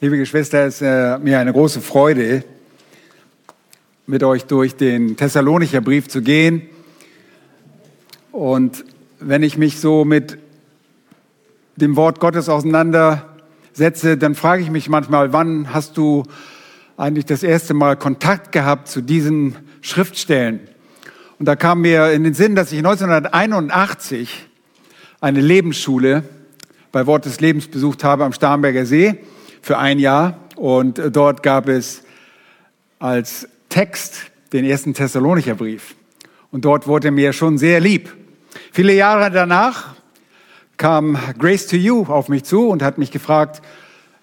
Liebe 0.00 0.18
Geschwister, 0.18 0.66
es 0.66 0.76
ist 0.76 0.82
äh, 0.82 1.18
mir 1.18 1.38
eine 1.38 1.52
große 1.52 1.80
Freude, 1.80 2.42
mit 4.08 4.24
euch 4.24 4.44
durch 4.44 4.74
den 4.74 5.16
Thessalonicher 5.16 5.80
Brief 5.80 6.08
zu 6.08 6.20
gehen. 6.20 6.62
Und 8.32 8.84
wenn 9.20 9.44
ich 9.44 9.56
mich 9.56 9.78
so 9.78 10.04
mit 10.04 10.36
dem 11.76 11.94
Wort 11.94 12.18
Gottes 12.18 12.48
auseinandersetze, 12.48 14.18
dann 14.18 14.34
frage 14.34 14.64
ich 14.64 14.70
mich 14.70 14.88
manchmal, 14.88 15.32
wann 15.32 15.72
hast 15.72 15.96
du 15.96 16.24
eigentlich 16.96 17.26
das 17.26 17.44
erste 17.44 17.72
Mal 17.72 17.96
Kontakt 17.96 18.50
gehabt 18.50 18.88
zu 18.88 19.00
diesen 19.00 19.54
Schriftstellen? 19.80 20.58
Und 21.38 21.46
da 21.46 21.54
kam 21.54 21.82
mir 21.82 22.10
in 22.10 22.24
den 22.24 22.34
Sinn, 22.34 22.56
dass 22.56 22.72
ich 22.72 22.78
1981 22.78 24.48
eine 25.20 25.40
Lebensschule 25.40 26.24
bei 26.90 27.06
Wort 27.06 27.26
des 27.26 27.40
Lebens 27.40 27.68
besucht 27.68 28.02
habe 28.02 28.24
am 28.24 28.32
Starnberger 28.32 28.86
See 28.86 29.20
für 29.64 29.78
ein 29.78 29.98
Jahr. 29.98 30.36
Und 30.56 31.00
dort 31.10 31.42
gab 31.42 31.68
es 31.68 32.02
als 32.98 33.48
Text 33.70 34.30
den 34.52 34.64
ersten 34.64 34.92
Thessalonicher 34.92 35.54
Brief. 35.54 35.94
Und 36.50 36.66
dort 36.66 36.86
wurde 36.86 37.10
mir 37.10 37.32
schon 37.32 37.56
sehr 37.56 37.80
lieb. 37.80 38.14
Viele 38.72 38.92
Jahre 38.92 39.30
danach 39.30 39.94
kam 40.76 41.16
Grace 41.38 41.66
to 41.66 41.76
You 41.76 42.04
auf 42.04 42.28
mich 42.28 42.44
zu 42.44 42.68
und 42.68 42.82
hat 42.82 42.98
mich 42.98 43.10
gefragt, 43.10 43.62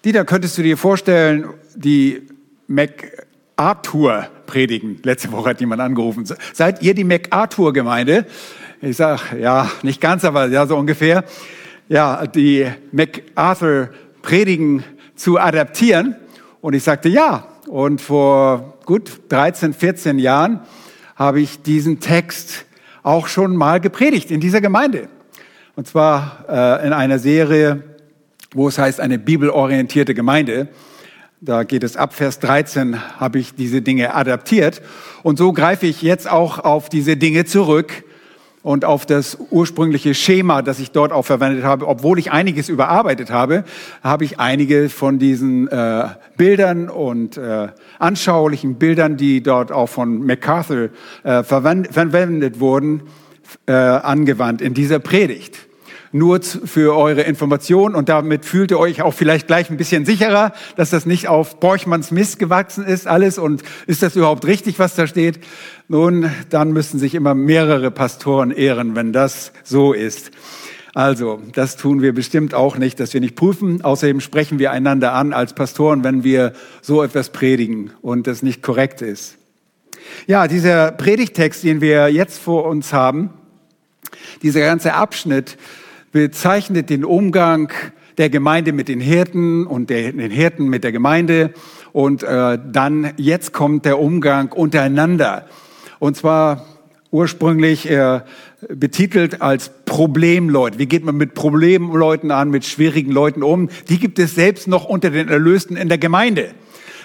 Dieter, 0.04 0.24
könntest 0.24 0.56
du 0.58 0.62
dir 0.62 0.76
vorstellen, 0.76 1.46
die 1.74 2.22
MacArthur 2.68 4.28
predigen? 4.46 5.00
Letzte 5.02 5.32
Woche 5.32 5.50
hat 5.50 5.60
jemand 5.60 5.80
angerufen. 5.80 6.24
Seid 6.52 6.82
ihr 6.82 6.94
die 6.94 7.04
MacArthur-Gemeinde? 7.04 8.26
Ich 8.80 8.96
sage, 8.96 9.38
ja, 9.40 9.70
nicht 9.82 10.00
ganz, 10.00 10.24
aber 10.24 10.46
ja, 10.46 10.66
so 10.66 10.76
ungefähr. 10.76 11.24
Ja, 11.88 12.26
die 12.26 12.66
MacArthur 12.92 13.90
predigen 14.22 14.84
zu 15.14 15.38
adaptieren. 15.38 16.16
Und 16.60 16.74
ich 16.74 16.82
sagte 16.82 17.08
ja. 17.08 17.48
Und 17.68 18.00
vor 18.00 18.78
gut 18.84 19.20
13, 19.28 19.72
14 19.72 20.18
Jahren 20.18 20.60
habe 21.16 21.40
ich 21.40 21.62
diesen 21.62 22.00
Text 22.00 22.64
auch 23.02 23.26
schon 23.26 23.56
mal 23.56 23.80
gepredigt 23.80 24.30
in 24.30 24.40
dieser 24.40 24.60
Gemeinde. 24.60 25.08
Und 25.76 25.86
zwar 25.86 26.44
äh, 26.48 26.86
in 26.86 26.92
einer 26.92 27.18
Serie, 27.18 27.82
wo 28.54 28.68
es 28.68 28.78
heißt, 28.78 29.00
eine 29.00 29.18
bibelorientierte 29.18 30.14
Gemeinde. 30.14 30.68
Da 31.40 31.64
geht 31.64 31.82
es 31.82 31.96
ab 31.96 32.14
Vers 32.14 32.38
13, 32.40 33.18
habe 33.18 33.38
ich 33.38 33.54
diese 33.54 33.82
Dinge 33.82 34.14
adaptiert. 34.14 34.82
Und 35.22 35.38
so 35.38 35.52
greife 35.52 35.86
ich 35.86 36.02
jetzt 36.02 36.30
auch 36.30 36.58
auf 36.58 36.88
diese 36.88 37.16
Dinge 37.16 37.44
zurück, 37.44 38.04
und 38.62 38.84
auf 38.84 39.06
das 39.06 39.36
ursprüngliche 39.50 40.14
Schema, 40.14 40.62
das 40.62 40.78
ich 40.78 40.92
dort 40.92 41.12
auch 41.12 41.24
verwendet 41.24 41.64
habe, 41.64 41.86
obwohl 41.88 42.18
ich 42.18 42.30
einiges 42.30 42.68
überarbeitet 42.68 43.30
habe, 43.30 43.64
habe 44.02 44.24
ich 44.24 44.38
einige 44.38 44.88
von 44.88 45.18
diesen 45.18 45.68
äh, 45.68 46.08
Bildern 46.36 46.88
und 46.88 47.36
äh, 47.36 47.68
anschaulichen 47.98 48.76
Bildern, 48.76 49.16
die 49.16 49.42
dort 49.42 49.72
auch 49.72 49.88
von 49.88 50.24
MacArthur 50.24 50.90
äh, 51.24 51.42
verwendet 51.42 52.60
wurden, 52.60 53.02
äh, 53.66 53.72
angewandt 53.72 54.62
in 54.62 54.74
dieser 54.74 54.98
Predigt 54.98 55.66
nur 56.12 56.40
für 56.42 56.94
eure 56.94 57.22
Information 57.22 57.94
und 57.94 58.08
damit 58.08 58.44
fühlt 58.44 58.70
ihr 58.70 58.78
euch 58.78 59.02
auch 59.02 59.14
vielleicht 59.14 59.46
gleich 59.46 59.70
ein 59.70 59.78
bisschen 59.78 60.04
sicherer, 60.04 60.52
dass 60.76 60.90
das 60.90 61.06
nicht 61.06 61.26
auf 61.26 61.58
Borchmanns 61.58 62.10
Mist 62.10 62.38
gewachsen 62.38 62.84
ist 62.84 63.06
alles 63.06 63.38
und 63.38 63.62
ist 63.86 64.02
das 64.02 64.14
überhaupt 64.14 64.46
richtig, 64.46 64.78
was 64.78 64.94
da 64.94 65.06
steht? 65.06 65.40
Nun, 65.92 66.30
dann 66.48 66.72
müssen 66.72 66.98
sich 66.98 67.14
immer 67.14 67.34
mehrere 67.34 67.90
Pastoren 67.90 68.50
ehren, 68.50 68.96
wenn 68.96 69.12
das 69.12 69.52
so 69.62 69.92
ist. 69.92 70.30
Also, 70.94 71.42
das 71.52 71.76
tun 71.76 72.00
wir 72.00 72.14
bestimmt 72.14 72.54
auch 72.54 72.78
nicht, 72.78 72.98
dass 72.98 73.12
wir 73.12 73.20
nicht 73.20 73.36
prüfen. 73.36 73.82
Außerdem 73.82 74.22
sprechen 74.22 74.58
wir 74.58 74.70
einander 74.70 75.12
an 75.12 75.34
als 75.34 75.52
Pastoren, 75.52 76.02
wenn 76.02 76.24
wir 76.24 76.54
so 76.80 77.02
etwas 77.02 77.28
predigen 77.28 77.90
und 78.00 78.26
das 78.26 78.42
nicht 78.42 78.62
korrekt 78.62 79.02
ist. 79.02 79.36
Ja, 80.26 80.48
dieser 80.48 80.92
Predigtext, 80.92 81.62
den 81.62 81.82
wir 81.82 82.08
jetzt 82.08 82.38
vor 82.38 82.64
uns 82.64 82.94
haben, 82.94 83.28
dieser 84.40 84.60
ganze 84.60 84.94
Abschnitt 84.94 85.58
bezeichnet 86.10 86.88
den 86.88 87.04
Umgang 87.04 87.70
der 88.16 88.30
Gemeinde 88.30 88.72
mit 88.72 88.88
den 88.88 89.00
Hirten 89.00 89.66
und 89.66 89.90
den 89.90 90.30
Hirten 90.30 90.68
mit 90.68 90.84
der 90.84 90.92
Gemeinde. 90.92 91.52
Und 91.92 92.22
äh, 92.22 92.58
dann 92.66 93.12
jetzt 93.18 93.52
kommt 93.52 93.84
der 93.84 93.98
Umgang 93.98 94.52
untereinander. 94.52 95.44
Und 96.02 96.16
zwar 96.16 96.66
ursprünglich 97.12 97.88
äh, 97.88 98.22
betitelt 98.68 99.40
als 99.40 99.70
Problemleute. 99.84 100.80
Wie 100.80 100.86
geht 100.86 101.04
man 101.04 101.16
mit 101.16 101.34
Problemleuten 101.34 102.32
an, 102.32 102.50
mit 102.50 102.64
schwierigen 102.64 103.12
Leuten 103.12 103.44
um? 103.44 103.68
Die 103.88 104.00
gibt 104.00 104.18
es 104.18 104.34
selbst 104.34 104.66
noch 104.66 104.84
unter 104.84 105.10
den 105.10 105.28
Erlösten 105.28 105.76
in 105.76 105.88
der 105.88 105.98
Gemeinde. 105.98 106.54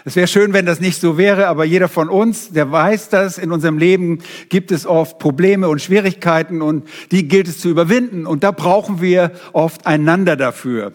Es 0.03 0.15
wäre 0.15 0.25
schön, 0.25 0.51
wenn 0.51 0.65
das 0.65 0.79
nicht 0.79 0.99
so 0.99 1.15
wäre, 1.15 1.45
aber 1.45 1.63
jeder 1.63 1.89
von 1.89 2.09
uns, 2.09 2.49
der 2.49 2.71
weiß 2.71 3.09
das, 3.09 3.37
in 3.37 3.51
unserem 3.51 3.77
Leben 3.77 4.23
gibt 4.49 4.71
es 4.71 4.87
oft 4.87 5.19
Probleme 5.19 5.69
und 5.69 5.79
Schwierigkeiten 5.79 6.63
und 6.63 6.87
die 7.11 7.27
gilt 7.27 7.47
es 7.47 7.59
zu 7.59 7.69
überwinden. 7.69 8.25
Und 8.25 8.43
da 8.43 8.49
brauchen 8.49 8.99
wir 8.99 9.29
oft 9.53 9.85
einander 9.85 10.35
dafür. 10.35 10.91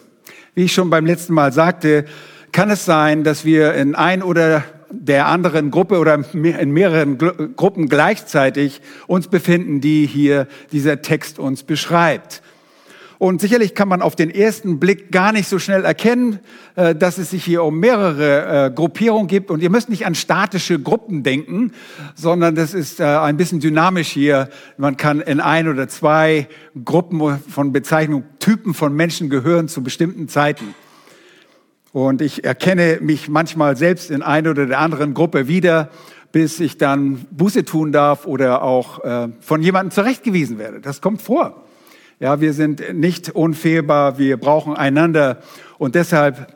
Wie 0.56 0.64
ich 0.64 0.72
schon 0.72 0.90
beim 0.90 1.06
letzten 1.06 1.34
Mal 1.34 1.52
sagte, 1.52 2.06
kann 2.50 2.68
es 2.68 2.84
sein, 2.84 3.22
dass 3.22 3.44
wir 3.44 3.74
in 3.74 3.94
ein 3.94 4.24
oder 4.24 4.64
der 4.92 5.26
anderen 5.26 5.70
Gruppe 5.70 5.98
oder 5.98 6.22
in 6.34 6.70
mehreren 6.70 7.18
Gruppen 7.18 7.88
gleichzeitig 7.88 8.80
uns 9.06 9.28
befinden, 9.28 9.80
die 9.80 10.06
hier 10.06 10.46
dieser 10.70 11.02
Text 11.02 11.38
uns 11.38 11.62
beschreibt. 11.62 12.42
Und 13.22 13.40
sicherlich 13.40 13.76
kann 13.76 13.86
man 13.86 14.02
auf 14.02 14.16
den 14.16 14.30
ersten 14.30 14.80
Blick 14.80 15.12
gar 15.12 15.30
nicht 15.30 15.46
so 15.46 15.60
schnell 15.60 15.84
erkennen, 15.84 16.40
äh, 16.74 16.92
dass 16.92 17.18
es 17.18 17.30
sich 17.30 17.44
hier 17.44 17.62
um 17.62 17.78
mehrere 17.78 18.66
äh, 18.66 18.70
Gruppierungen 18.72 19.28
gibt. 19.28 19.52
Und 19.52 19.62
ihr 19.62 19.70
müsst 19.70 19.88
nicht 19.88 20.06
an 20.06 20.16
statische 20.16 20.80
Gruppen 20.80 21.22
denken, 21.22 21.70
sondern 22.16 22.56
das 22.56 22.74
ist 22.74 22.98
äh, 22.98 23.04
ein 23.04 23.36
bisschen 23.36 23.60
dynamisch 23.60 24.08
hier. 24.08 24.48
Man 24.76 24.96
kann 24.96 25.20
in 25.20 25.38
ein 25.38 25.68
oder 25.68 25.86
zwei 25.86 26.48
Gruppen 26.84 27.38
von 27.48 27.70
Bezeichnung, 27.70 28.24
Typen 28.40 28.74
von 28.74 28.92
Menschen 28.92 29.30
gehören 29.30 29.68
zu 29.68 29.84
bestimmten 29.84 30.26
Zeiten. 30.26 30.74
Und 31.92 32.22
ich 32.22 32.44
erkenne 32.44 32.98
mich 33.02 33.28
manchmal 33.28 33.76
selbst 33.76 34.10
in 34.10 34.22
eine 34.22 34.50
oder 34.50 34.66
der 34.66 34.78
anderen 34.78 35.12
Gruppe 35.14 35.46
wieder, 35.46 35.90
bis 36.32 36.58
ich 36.58 36.78
dann 36.78 37.26
Buße 37.30 37.64
tun 37.64 37.92
darf 37.92 38.26
oder 38.26 38.62
auch 38.62 39.00
von 39.40 39.62
jemandem 39.62 39.90
zurechtgewiesen 39.90 40.58
werde. 40.58 40.80
Das 40.80 41.02
kommt 41.02 41.20
vor. 41.20 41.64
Ja, 42.18 42.40
wir 42.40 42.54
sind 42.54 42.94
nicht 42.94 43.30
unfehlbar, 43.30 44.16
wir 44.16 44.38
brauchen 44.38 44.74
einander. 44.74 45.42
Und 45.76 45.94
deshalb 45.94 46.54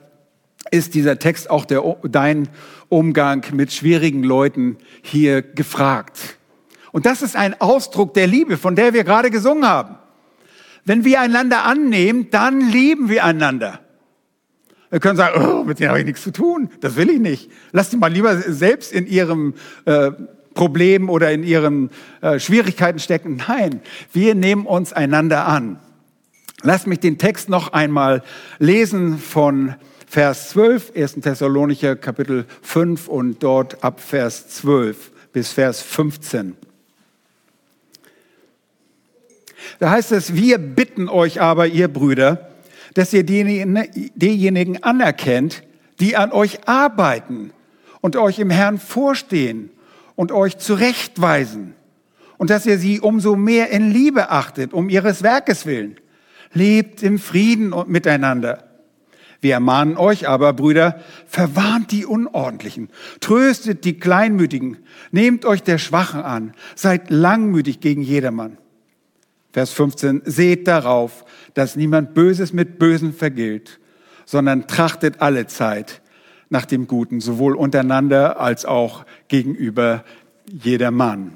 ist 0.70 0.94
dieser 0.94 1.18
Text 1.18 1.50
auch 1.50 1.64
der, 1.64 1.82
dein 2.04 2.48
Umgang 2.88 3.44
mit 3.52 3.72
schwierigen 3.72 4.22
Leuten 4.22 4.78
hier 5.02 5.42
gefragt. 5.42 6.38
Und 6.92 7.04
das 7.04 7.20
ist 7.20 7.36
ein 7.36 7.60
Ausdruck 7.60 8.14
der 8.14 8.26
Liebe, 8.26 8.56
von 8.56 8.74
der 8.74 8.94
wir 8.94 9.04
gerade 9.04 9.30
gesungen 9.30 9.68
haben. 9.68 9.96
Wenn 10.84 11.04
wir 11.04 11.20
einander 11.20 11.64
annehmen, 11.64 12.28
dann 12.30 12.60
lieben 12.60 13.08
wir 13.08 13.24
einander. 13.24 13.80
Wir 14.90 15.00
können 15.00 15.16
sagen, 15.16 15.44
oh, 15.44 15.64
mit 15.64 15.80
denen 15.80 15.90
habe 15.90 15.98
ich 15.98 16.06
nichts 16.06 16.22
zu 16.22 16.32
tun. 16.32 16.70
Das 16.80 16.96
will 16.96 17.10
ich 17.10 17.18
nicht. 17.18 17.50
Lass 17.72 17.90
die 17.90 17.96
mal 17.96 18.12
lieber 18.12 18.36
selbst 18.36 18.92
in 18.92 19.06
ihrem 19.06 19.54
äh, 19.84 20.12
Problemen 20.54 21.08
oder 21.08 21.32
in 21.32 21.42
ihren 21.42 21.90
äh, 22.20 22.38
Schwierigkeiten 22.38 22.98
stecken. 22.98 23.42
Nein, 23.48 23.80
wir 24.12 24.34
nehmen 24.34 24.66
uns 24.66 24.92
einander 24.92 25.46
an. 25.46 25.78
Lass 26.62 26.86
mich 26.86 27.00
den 27.00 27.18
Text 27.18 27.48
noch 27.48 27.72
einmal 27.72 28.22
lesen 28.58 29.18
von 29.18 29.74
Vers 30.06 30.50
12, 30.50 30.92
1. 30.96 31.14
Thessalonicher 31.20 31.96
Kapitel 31.96 32.46
5 32.62 33.08
und 33.08 33.42
dort 33.42 33.84
ab 33.84 34.00
Vers 34.00 34.48
12 34.48 35.12
bis 35.32 35.52
Vers 35.52 35.82
15. 35.82 36.56
Da 39.78 39.90
heißt 39.90 40.12
es, 40.12 40.34
wir 40.34 40.58
bitten 40.58 41.08
euch 41.08 41.40
aber, 41.40 41.66
ihr 41.66 41.88
Brüder, 41.88 42.48
dass 42.96 43.12
ihr 43.12 43.24
diejenigen 43.24 44.82
anerkennt, 44.82 45.64
die 46.00 46.16
an 46.16 46.32
euch 46.32 46.66
arbeiten 46.66 47.50
und 48.00 48.16
euch 48.16 48.38
im 48.38 48.48
Herrn 48.48 48.78
vorstehen 48.78 49.68
und 50.14 50.32
euch 50.32 50.56
zurechtweisen 50.56 51.74
und 52.38 52.48
dass 52.48 52.64
ihr 52.64 52.78
sie 52.78 53.00
umso 53.00 53.36
mehr 53.36 53.68
in 53.68 53.90
Liebe 53.90 54.30
achtet, 54.30 54.72
um 54.72 54.88
ihres 54.88 55.22
Werkes 55.22 55.66
willen. 55.66 55.96
Lebt 56.54 57.02
im 57.02 57.18
Frieden 57.18 57.74
miteinander. 57.86 58.64
Wir 59.42 59.52
ermahnen 59.52 59.98
euch 59.98 60.26
aber, 60.26 60.54
Brüder, 60.54 60.98
verwarnt 61.26 61.92
die 61.92 62.06
Unordentlichen, 62.06 62.88
tröstet 63.20 63.84
die 63.84 64.00
Kleinmütigen, 64.00 64.78
nehmt 65.10 65.44
euch 65.44 65.62
der 65.62 65.76
Schwachen 65.76 66.22
an, 66.22 66.54
seid 66.74 67.10
langmütig 67.10 67.80
gegen 67.80 68.00
jedermann. 68.00 68.56
Vers 69.52 69.72
15, 69.72 70.22
seht 70.24 70.66
darauf, 70.66 71.26
dass 71.56 71.74
niemand 71.74 72.12
Böses 72.12 72.52
mit 72.52 72.78
Bösen 72.78 73.14
vergilt, 73.14 73.80
sondern 74.26 74.66
trachtet 74.66 75.22
alle 75.22 75.46
Zeit 75.46 76.02
nach 76.50 76.66
dem 76.66 76.86
Guten, 76.86 77.20
sowohl 77.20 77.56
untereinander 77.56 78.38
als 78.38 78.66
auch 78.66 79.06
gegenüber 79.28 80.04
jedermann. 80.46 81.32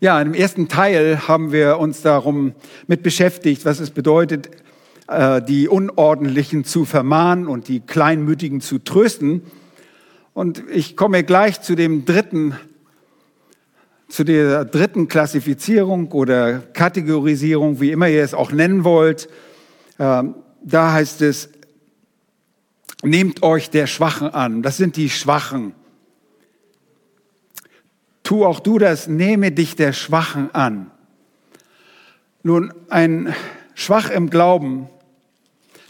Ja, 0.00 0.22
im 0.22 0.32
ersten 0.32 0.68
Teil 0.68 1.28
haben 1.28 1.52
wir 1.52 1.78
uns 1.78 2.00
darum 2.00 2.54
mit 2.86 3.02
beschäftigt, 3.02 3.66
was 3.66 3.78
es 3.78 3.90
bedeutet, 3.90 4.48
äh, 5.06 5.42
die 5.42 5.68
Unordentlichen 5.68 6.64
zu 6.64 6.86
vermahnen 6.86 7.46
und 7.46 7.68
die 7.68 7.80
Kleinmütigen 7.80 8.62
zu 8.62 8.78
trösten. 8.78 9.42
Und 10.32 10.62
ich 10.72 10.96
komme 10.96 11.24
gleich 11.24 11.60
zu 11.60 11.74
dem 11.74 12.06
dritten, 12.06 12.54
zu 14.08 14.24
der 14.24 14.64
dritten 14.64 15.08
Klassifizierung 15.08 16.10
oder 16.12 16.60
Kategorisierung, 16.60 17.80
wie 17.80 17.92
immer 17.92 18.08
ihr 18.08 18.24
es 18.24 18.34
auch 18.34 18.50
nennen 18.52 18.84
wollt. 18.84 19.28
Ähm, 19.98 20.34
da 20.62 20.92
heißt 20.92 21.22
es, 21.22 21.50
nehmt 23.02 23.42
euch 23.42 23.70
der 23.70 23.86
Schwachen 23.86 24.30
an. 24.30 24.62
Das 24.62 24.76
sind 24.76 24.96
die 24.96 25.10
Schwachen. 25.10 25.74
Tu 28.22 28.44
auch 28.44 28.60
du 28.60 28.78
das, 28.78 29.08
nehme 29.08 29.52
dich 29.52 29.76
der 29.76 29.92
Schwachen 29.92 30.54
an. 30.54 30.90
Nun, 32.42 32.72
ein 32.88 33.34
Schwach 33.74 34.10
im 34.10 34.30
Glauben, 34.30 34.88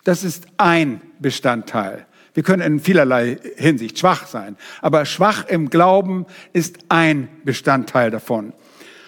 das 0.05 0.25
ist 0.25 0.47
ein 0.57 1.01
Bestandteil. 1.19 2.07
Wir 2.35 2.43
können 2.43 2.63
in 2.63 2.81
vielerlei 2.81 3.39
Hinsicht 3.57 3.99
schwach 3.99 4.27
sein, 4.27 4.57
aber 4.81 5.05
schwach 5.05 5.47
im 5.47 5.71
Glauben 5.71 6.27
ist 6.53 6.79
ein 6.89 7.29
Bestandteil 7.45 8.11
davon. 8.11 8.53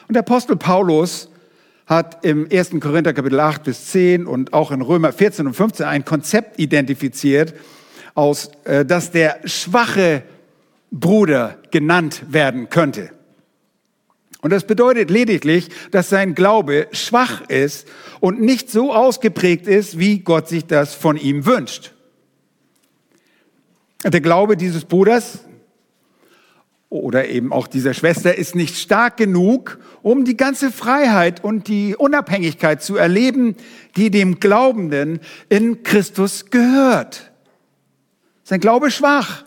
Und 0.09 0.15
der 0.15 0.21
Apostel 0.21 0.57
Paulus 0.57 1.31
hat 1.87 2.25
im 2.25 2.49
1. 2.51 2.71
Korinther 2.81 3.13
Kapitel 3.13 3.41
8 3.41 3.65
bis 3.65 3.87
10 3.87 4.27
und 4.27 4.53
auch 4.53 4.71
in 4.71 4.81
Römer 4.81 5.13
14 5.13 5.47
und 5.47 5.55
15 5.55 5.87
ein 5.87 6.05
Konzept 6.05 6.59
identifiziert, 6.59 7.55
aus, 8.15 8.51
äh, 8.65 8.85
dass 8.85 9.11
der 9.11 9.41
schwache 9.45 10.23
Bruder 10.91 11.59
genannt 11.71 12.23
werden 12.29 12.71
könnte. 12.71 13.11
Und 14.41 14.51
das 14.51 14.65
bedeutet 14.65 15.11
lediglich, 15.11 15.69
dass 15.91 16.09
sein 16.09 16.35
Glaube 16.35 16.89
schwach 16.93 17.43
ist 17.49 17.87
und 18.21 18.41
nicht 18.41 18.71
so 18.71 18.95
ausgeprägt 18.95 19.67
ist, 19.67 19.99
wie 19.99 20.21
Gott 20.21 20.49
sich 20.49 20.67
das 20.67 20.95
von 20.95 21.17
ihm 21.17 21.45
wünscht. 21.45 21.93
Der 24.05 24.21
Glaube 24.21 24.57
dieses 24.57 24.85
Bruders 24.85 25.41
oder 26.89 27.29
eben 27.29 27.53
auch 27.53 27.69
dieser 27.69 27.95
Schwester 27.95 28.37
ist 28.37 28.55
nicht 28.55 28.77
stark 28.77 29.17
genug, 29.17 29.79
um 30.03 30.25
die 30.25 30.37
ganze 30.37 30.73
Freiheit 30.73 31.45
und 31.45 31.69
die 31.69 31.95
Unabhängigkeit 31.95 32.83
zu 32.83 32.97
erleben, 32.97 33.57
die 33.97 34.11
dem 34.11 34.41
Glaubenden 34.41 35.21
in 35.49 35.83
Christus 35.83 36.47
gehört. 36.47 37.31
Sein 38.43 38.61
Glaube 38.61 38.89
ist 38.89 38.95
schwach 38.95 39.45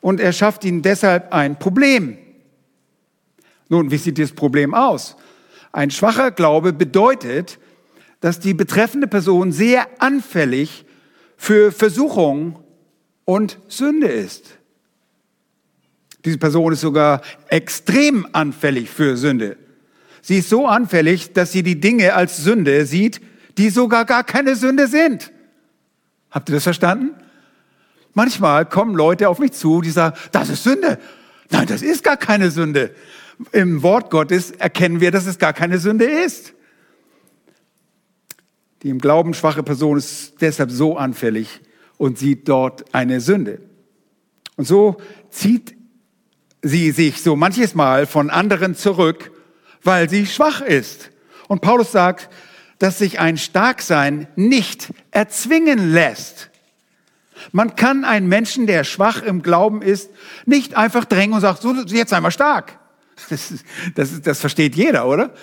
und 0.00 0.20
er 0.20 0.32
schafft 0.32 0.64
ihnen 0.64 0.82
deshalb 0.82 1.32
ein 1.34 1.58
Problem. 1.58 2.16
Nun, 3.68 3.90
wie 3.90 3.98
sieht 3.98 4.16
dieses 4.16 4.34
Problem 4.34 4.74
aus? 4.74 5.16
Ein 5.72 5.90
schwacher 5.90 6.30
Glaube 6.30 6.72
bedeutet, 6.72 7.58
dass 8.20 8.38
die 8.38 8.54
betreffende 8.54 9.08
Person 9.08 9.52
sehr 9.52 9.86
anfällig 9.98 10.84
für 11.36 11.72
Versuchung 11.72 12.59
und 13.30 13.58
Sünde 13.68 14.08
ist. 14.08 14.58
Diese 16.24 16.38
Person 16.38 16.72
ist 16.72 16.80
sogar 16.80 17.22
extrem 17.48 18.26
anfällig 18.32 18.90
für 18.90 19.16
Sünde. 19.16 19.56
Sie 20.20 20.38
ist 20.38 20.48
so 20.48 20.66
anfällig, 20.66 21.32
dass 21.32 21.52
sie 21.52 21.62
die 21.62 21.80
Dinge 21.80 22.14
als 22.14 22.38
Sünde 22.38 22.84
sieht, 22.86 23.20
die 23.56 23.70
sogar 23.70 24.04
gar 24.04 24.24
keine 24.24 24.56
Sünde 24.56 24.88
sind. 24.88 25.30
Habt 26.32 26.48
ihr 26.48 26.56
das 26.56 26.64
verstanden? 26.64 27.14
Manchmal 28.14 28.66
kommen 28.66 28.96
Leute 28.96 29.28
auf 29.28 29.38
mich 29.38 29.52
zu, 29.52 29.80
die 29.80 29.90
sagen, 29.90 30.16
das 30.32 30.48
ist 30.48 30.64
Sünde. 30.64 30.98
Nein, 31.50 31.68
das 31.68 31.82
ist 31.82 32.02
gar 32.02 32.16
keine 32.16 32.50
Sünde 32.50 32.90
im 33.52 33.82
Wort 33.84 34.10
Gottes 34.10 34.50
erkennen 34.50 35.00
wir, 35.00 35.12
dass 35.12 35.26
es 35.26 35.38
gar 35.38 35.52
keine 35.52 35.78
Sünde 35.78 36.04
ist. 36.04 36.52
Die 38.82 38.88
im 38.88 38.98
Glauben 38.98 39.34
schwache 39.34 39.62
Person 39.62 39.98
ist 39.98 40.40
deshalb 40.40 40.70
so 40.72 40.96
anfällig 40.96 41.60
und 42.00 42.18
sieht 42.18 42.48
dort 42.48 42.94
eine 42.94 43.20
Sünde. 43.20 43.60
Und 44.56 44.66
so 44.66 44.96
zieht 45.28 45.76
sie 46.62 46.92
sich 46.92 47.20
so 47.20 47.36
manches 47.36 47.74
Mal 47.74 48.06
von 48.06 48.30
anderen 48.30 48.74
zurück, 48.74 49.30
weil 49.82 50.08
sie 50.08 50.24
schwach 50.24 50.62
ist. 50.62 51.10
Und 51.46 51.60
Paulus 51.60 51.92
sagt, 51.92 52.30
dass 52.78 52.98
sich 52.98 53.20
ein 53.20 53.36
Starksein 53.36 54.28
nicht 54.34 54.94
erzwingen 55.10 55.92
lässt. 55.92 56.48
Man 57.52 57.76
kann 57.76 58.06
einen 58.06 58.28
Menschen, 58.28 58.66
der 58.66 58.84
schwach 58.84 59.20
im 59.20 59.42
Glauben 59.42 59.82
ist, 59.82 60.10
nicht 60.46 60.78
einfach 60.78 61.04
drängen 61.04 61.34
und 61.34 61.42
sagen, 61.42 61.58
so, 61.60 61.74
jetzt 61.74 62.14
einmal 62.14 62.32
stark. 62.32 62.78
Das, 63.28 63.52
das, 63.94 64.22
das 64.22 64.40
versteht 64.40 64.74
jeder, 64.74 65.06
oder? 65.06 65.34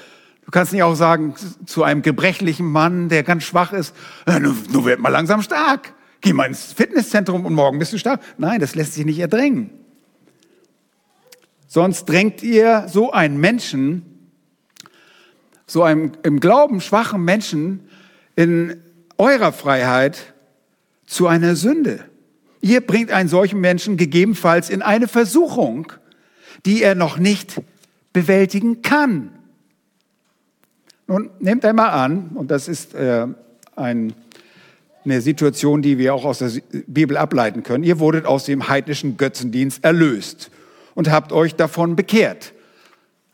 Du 0.43 0.49
kannst 0.49 0.73
nicht 0.73 0.81
auch 0.81 0.95
sagen 0.95 1.35
zu 1.67 1.83
einem 1.83 2.01
gebrechlichen 2.01 2.65
Mann, 2.65 3.09
der 3.09 3.21
ganz 3.21 3.43
schwach 3.43 3.73
ist, 3.73 3.93
du, 4.25 4.55
du 4.71 4.85
werd 4.85 4.99
mal 4.99 5.09
langsam 5.09 5.43
stark. 5.43 5.93
Geh 6.21 6.33
mal 6.33 6.45
ins 6.45 6.73
Fitnesszentrum 6.73 7.45
und 7.45 7.53
morgen 7.53 7.79
bist 7.79 7.93
du 7.93 7.97
stark. 7.97 8.21
Nein, 8.37 8.59
das 8.59 8.75
lässt 8.75 8.93
sich 8.93 9.05
nicht 9.05 9.19
erdrängen. 9.19 9.69
Sonst 11.67 12.05
drängt 12.05 12.43
ihr 12.43 12.87
so 12.87 13.11
einen 13.11 13.37
Menschen, 13.37 14.03
so 15.65 15.83
einem 15.83 16.13
im 16.23 16.39
Glauben 16.39 16.81
schwachen 16.81 17.23
Menschen 17.23 17.89
in 18.35 18.81
eurer 19.17 19.51
Freiheit 19.51 20.33
zu 21.05 21.27
einer 21.27 21.55
Sünde. 21.55 22.05
Ihr 22.61 22.81
bringt 22.81 23.11
einen 23.11 23.29
solchen 23.29 23.59
Menschen 23.59 23.97
gegebenenfalls 23.97 24.69
in 24.69 24.81
eine 24.81 25.07
Versuchung, 25.07 25.91
die 26.65 26.81
er 26.81 26.95
noch 26.95 27.17
nicht 27.17 27.61
bewältigen 28.13 28.81
kann. 28.81 29.31
Nun, 31.07 31.29
nehmt 31.39 31.63
einmal 31.63 31.91
an, 31.91 32.31
und 32.33 32.51
das 32.51 32.67
ist 32.67 32.93
äh, 32.93 33.27
ein, 33.75 34.13
eine 35.09 35.21
Situation, 35.21 35.81
die 35.81 35.97
wir 35.97 36.13
auch 36.13 36.25
aus 36.25 36.39
der 36.39 36.51
Bibel 36.87 37.17
ableiten 37.17 37.63
können, 37.63 37.83
ihr 37.83 37.99
wurdet 37.99 38.25
aus 38.25 38.45
dem 38.45 38.67
heidnischen 38.67 39.17
Götzendienst 39.17 39.83
erlöst 39.83 40.51
und 40.95 41.09
habt 41.09 41.31
euch 41.31 41.55
davon 41.55 41.95
bekehrt. 41.95 42.53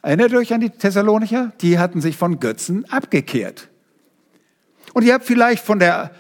Erinnert 0.02 0.34
euch 0.34 0.54
an 0.54 0.62
die 0.62 0.70
Thessalonicher? 0.70 1.54
Die 1.62 1.80
hatten 1.80 2.02
sich 2.02 2.18
von 2.18 2.40
Götzen 2.40 2.86
abgekehrt. 2.90 3.70
Und 4.94 5.04
ihr 5.04 5.14
habt 5.14 5.26
vielleicht 5.26 5.64
von 5.64 5.80
der 5.80 6.12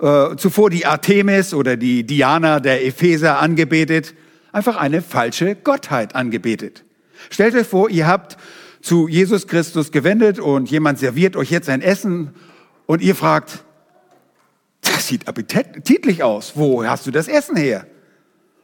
äh, 0.00 0.36
zuvor 0.36 0.70
die 0.70 0.86
Artemis 0.86 1.52
oder 1.52 1.76
die 1.76 2.04
Diana 2.04 2.60
der 2.60 2.84
Epheser 2.86 3.40
angebetet, 3.40 4.14
einfach 4.52 4.76
eine 4.76 5.02
falsche 5.02 5.54
Gottheit 5.56 6.14
angebetet. 6.14 6.84
Stellt 7.30 7.54
euch 7.54 7.66
vor, 7.66 7.90
ihr 7.90 8.06
habt 8.06 8.36
zu 8.80 9.08
Jesus 9.08 9.46
Christus 9.46 9.92
gewendet 9.92 10.38
und 10.38 10.70
jemand 10.70 10.98
serviert 10.98 11.36
euch 11.36 11.50
jetzt 11.50 11.68
ein 11.68 11.82
Essen 11.82 12.34
und 12.86 13.02
ihr 13.02 13.14
fragt, 13.14 13.64
das 15.04 15.08
sieht 15.08 15.28
appetitlich 15.28 16.22
aus. 16.22 16.52
Wo 16.54 16.82
hast 16.84 17.06
du 17.06 17.10
das 17.10 17.28
Essen 17.28 17.56
her? 17.56 17.86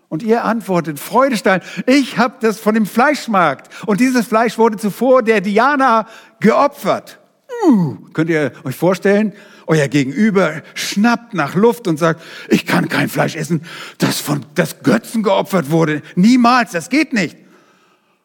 Und 0.09 0.23
ihr 0.23 0.45
antwortet, 0.45 0.99
Freudestein, 0.99 1.61
ich 1.87 2.17
habe 2.17 2.37
das 2.41 2.59
von 2.59 2.75
dem 2.75 2.87
Fleischmarkt. 2.87 3.71
Und 3.87 4.01
dieses 4.01 4.27
Fleisch 4.27 4.57
wurde 4.57 4.79
zuvor 4.79 5.23
der 5.23 5.43
Diana 5.43 6.09
geopfert. 6.41 7.21
Uh, 7.67 7.97
könnt 8.15 8.31
ihr 8.31 8.53
euch 8.65 8.75
vorstellen? 8.75 9.35
Euer 9.67 9.87
Gegenüber 9.89 10.63
schnappt 10.75 11.35
nach 11.35 11.55
Luft 11.55 11.87
und 11.87 11.99
sagt, 11.99 12.23
ich 12.49 12.65
kann 12.65 12.89
kein 12.89 13.11
Fleisch 13.11 13.37
essen, 13.37 13.63
das 13.99 14.19
von 14.19 14.47
das 14.55 14.83
Götzen 14.83 15.23
geopfert 15.23 15.71
wurde. 15.71 16.01
Niemals, 16.17 16.73
das 16.73 16.89
geht 16.89 17.13
nicht. 17.13 17.37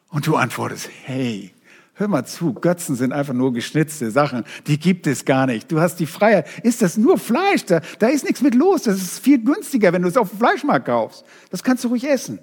Und 0.08 0.26
du 0.26 0.36
antwortest, 0.36 0.88
hey, 1.04 1.52
hör 1.96 2.08
mal 2.08 2.24
zu, 2.26 2.52
Götzen 2.52 2.94
sind 2.94 3.12
einfach 3.12 3.32
nur 3.32 3.52
geschnitzte 3.52 4.10
Sachen, 4.10 4.44
die 4.66 4.78
gibt 4.78 5.06
es 5.06 5.24
gar 5.24 5.46
nicht. 5.46 5.72
Du 5.72 5.80
hast 5.80 5.96
die 5.96 6.06
Freiheit. 6.06 6.46
Ist 6.62 6.82
das 6.82 6.96
nur 6.96 7.18
Fleisch? 7.18 7.64
Da, 7.64 7.80
da 7.98 8.08
ist 8.08 8.24
nichts 8.24 8.42
mit 8.42 8.54
los. 8.54 8.82
Das 8.82 8.96
ist 8.96 9.18
viel 9.18 9.42
günstiger, 9.42 9.92
wenn 9.92 10.02
du 10.02 10.08
es 10.08 10.16
auf 10.18 10.28
dem 10.28 10.38
Fleischmarkt 10.38 10.86
kaufst. 10.86 11.24
Das 11.50 11.62
kannst 11.62 11.84
du 11.84 11.88
ruhig 11.88 12.04
essen. 12.04 12.38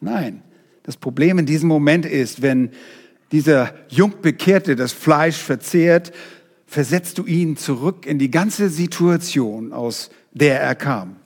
Nein, 0.00 0.42
das 0.82 0.96
Problem 0.96 1.38
in 1.38 1.46
diesem 1.46 1.68
Moment 1.68 2.06
ist, 2.06 2.42
wenn 2.42 2.70
dieser 3.30 3.72
Jungbekehrte 3.88 4.74
das 4.74 4.92
Fleisch 4.92 5.36
verzehrt, 5.36 6.12
versetzt 6.66 7.18
du 7.18 7.24
ihn 7.24 7.56
zurück 7.56 8.04
in 8.04 8.18
die 8.18 8.32
ganze 8.32 8.68
Situation, 8.68 9.72
aus 9.72 10.10
der 10.32 10.60
er 10.60 10.74
kam. 10.74 11.16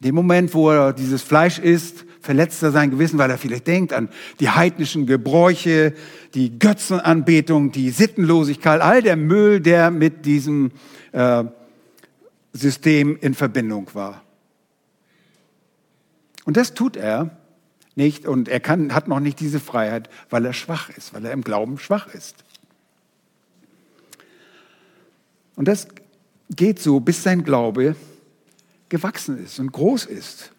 In 0.00 0.08
dem 0.08 0.14
Moment, 0.16 0.52
wo 0.52 0.70
er 0.70 0.92
dieses 0.92 1.22
Fleisch 1.22 1.60
isst, 1.60 2.04
verletzt 2.24 2.62
er 2.62 2.72
sein 2.72 2.90
Gewissen, 2.90 3.18
weil 3.18 3.30
er 3.30 3.38
vielleicht 3.38 3.66
denkt 3.66 3.92
an 3.92 4.08
die 4.40 4.48
heidnischen 4.48 5.06
Gebräuche, 5.06 5.94
die 6.32 6.58
Götzenanbetung, 6.58 7.70
die 7.70 7.90
Sittenlosigkeit, 7.90 8.80
all 8.80 9.02
der 9.02 9.16
Müll, 9.16 9.60
der 9.60 9.90
mit 9.90 10.24
diesem 10.24 10.72
äh, 11.12 11.44
System 12.52 13.18
in 13.20 13.34
Verbindung 13.34 13.90
war. 13.92 14.22
Und 16.44 16.56
das 16.56 16.74
tut 16.74 16.96
er 16.96 17.36
nicht 17.94 18.26
und 18.26 18.48
er 18.48 18.60
kann, 18.60 18.94
hat 18.94 19.06
noch 19.06 19.20
nicht 19.20 19.38
diese 19.38 19.60
Freiheit, 19.60 20.08
weil 20.30 20.44
er 20.46 20.52
schwach 20.52 20.90
ist, 20.90 21.12
weil 21.14 21.24
er 21.26 21.32
im 21.32 21.42
Glauben 21.42 21.78
schwach 21.78 22.12
ist. 22.12 22.36
Und 25.56 25.68
das 25.68 25.88
geht 26.50 26.80
so, 26.80 27.00
bis 27.00 27.22
sein 27.22 27.44
Glaube 27.44 27.96
gewachsen 28.88 29.42
ist 29.42 29.58
und 29.58 29.72
groß 29.72 30.06
ist 30.06 30.53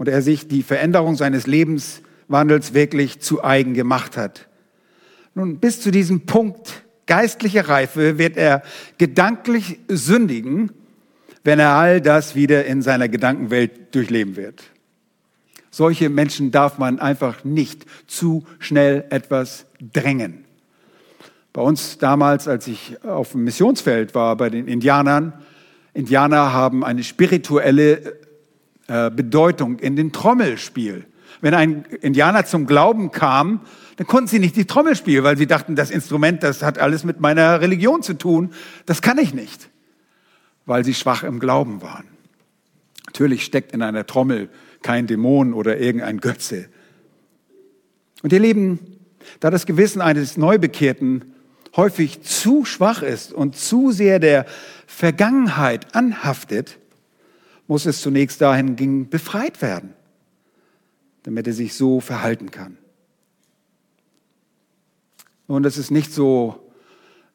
und 0.00 0.08
er 0.08 0.22
sich 0.22 0.48
die 0.48 0.62
Veränderung 0.62 1.14
seines 1.14 1.46
Lebenswandels 1.46 2.72
wirklich 2.72 3.20
zu 3.20 3.44
eigen 3.44 3.74
gemacht 3.74 4.16
hat. 4.16 4.48
Nun, 5.34 5.58
bis 5.58 5.82
zu 5.82 5.90
diesem 5.90 6.24
Punkt 6.24 6.84
geistliche 7.04 7.68
Reife 7.68 8.16
wird 8.16 8.38
er 8.38 8.62
gedanklich 8.96 9.78
sündigen, 9.88 10.72
wenn 11.44 11.58
er 11.58 11.72
all 11.72 12.00
das 12.00 12.34
wieder 12.34 12.64
in 12.64 12.80
seiner 12.80 13.10
Gedankenwelt 13.10 13.94
durchleben 13.94 14.36
wird. 14.36 14.62
Solche 15.70 16.08
Menschen 16.08 16.50
darf 16.50 16.78
man 16.78 16.98
einfach 16.98 17.44
nicht 17.44 17.84
zu 18.06 18.46
schnell 18.58 19.04
etwas 19.10 19.66
drängen. 19.92 20.46
Bei 21.52 21.60
uns 21.60 21.98
damals, 21.98 22.48
als 22.48 22.68
ich 22.68 23.04
auf 23.04 23.32
dem 23.32 23.44
Missionsfeld 23.44 24.14
war, 24.14 24.34
bei 24.36 24.48
den 24.48 24.66
Indianern, 24.66 25.34
Indianer 25.92 26.54
haben 26.54 26.84
eine 26.84 27.04
spirituelle 27.04 28.19
äh, 28.90 29.08
Bedeutung 29.08 29.78
in 29.78 29.94
dem 29.94 30.10
Trommelspiel. 30.10 31.06
Wenn 31.40 31.54
ein 31.54 31.84
Indianer 32.00 32.44
zum 32.44 32.66
Glauben 32.66 33.12
kam, 33.12 33.60
dann 33.96 34.08
konnten 34.08 34.26
sie 34.26 34.40
nicht 34.40 34.56
die 34.56 34.64
Trommel 34.64 34.96
spielen, 34.96 35.22
weil 35.22 35.36
sie 35.38 35.46
dachten, 35.46 35.76
das 35.76 35.92
Instrument, 35.92 36.42
das 36.42 36.64
hat 36.64 36.80
alles 36.80 37.04
mit 37.04 37.20
meiner 37.20 37.60
Religion 37.60 38.02
zu 38.02 38.14
tun, 38.14 38.52
das 38.86 39.00
kann 39.00 39.18
ich 39.18 39.32
nicht, 39.32 39.70
weil 40.66 40.84
sie 40.84 40.94
schwach 40.94 41.22
im 41.22 41.38
Glauben 41.38 41.82
waren. 41.82 42.08
Natürlich 43.06 43.44
steckt 43.44 43.70
in 43.70 43.82
einer 43.82 44.06
Trommel 44.06 44.48
kein 44.82 45.06
Dämon 45.06 45.54
oder 45.54 45.78
irgendein 45.78 46.18
Götze. 46.18 46.68
Und 48.24 48.32
ihr 48.32 48.40
Lieben, 48.40 48.80
da 49.38 49.50
das 49.50 49.66
Gewissen 49.66 50.00
eines 50.02 50.36
Neubekehrten 50.36 51.32
häufig 51.76 52.22
zu 52.22 52.64
schwach 52.64 53.02
ist 53.02 53.32
und 53.32 53.54
zu 53.54 53.92
sehr 53.92 54.18
der 54.18 54.46
Vergangenheit 54.88 55.94
anhaftet, 55.94 56.79
muss 57.70 57.86
es 57.86 58.00
zunächst 58.00 58.40
dahin 58.40 59.08
befreit 59.08 59.62
werden, 59.62 59.94
damit 61.22 61.46
er 61.46 61.52
sich 61.52 61.74
so 61.74 62.00
verhalten 62.00 62.50
kann. 62.50 62.76
Und 65.46 65.64
es 65.64 65.78
ist 65.78 65.92
nicht 65.92 66.12
so, 66.12 66.68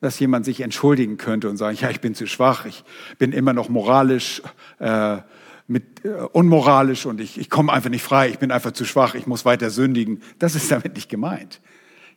dass 0.02 0.20
jemand 0.20 0.44
sich 0.44 0.60
entschuldigen 0.60 1.16
könnte 1.16 1.50
und 1.50 1.56
sagen, 1.56 1.78
ja, 1.80 1.90
ich 1.90 2.02
bin 2.02 2.16
zu 2.16 2.28
schwach, 2.28 2.66
ich 2.66 2.84
bin 3.18 3.32
immer 3.32 3.54
noch 3.54 3.70
moralisch 3.70 4.42
äh, 4.80 5.20
mit, 5.68 6.04
äh, 6.04 6.10
unmoralisch 6.10 7.06
und 7.06 7.22
ich, 7.22 7.40
ich 7.40 7.50
komme 7.50 7.72
einfach 7.72 7.90
nicht 7.90 8.04
frei, 8.04 8.28
ich 8.28 8.38
bin 8.38 8.52
einfach 8.52 8.74
zu 8.74 8.84
schwach, 8.84 9.16
ich 9.16 9.28
muss 9.28 9.46
weiter 9.46 9.70
sündigen. 9.70 10.22
Das 10.38 10.54
ist 10.54 10.70
damit 10.70 10.96
nicht 10.96 11.08
gemeint. 11.08 11.62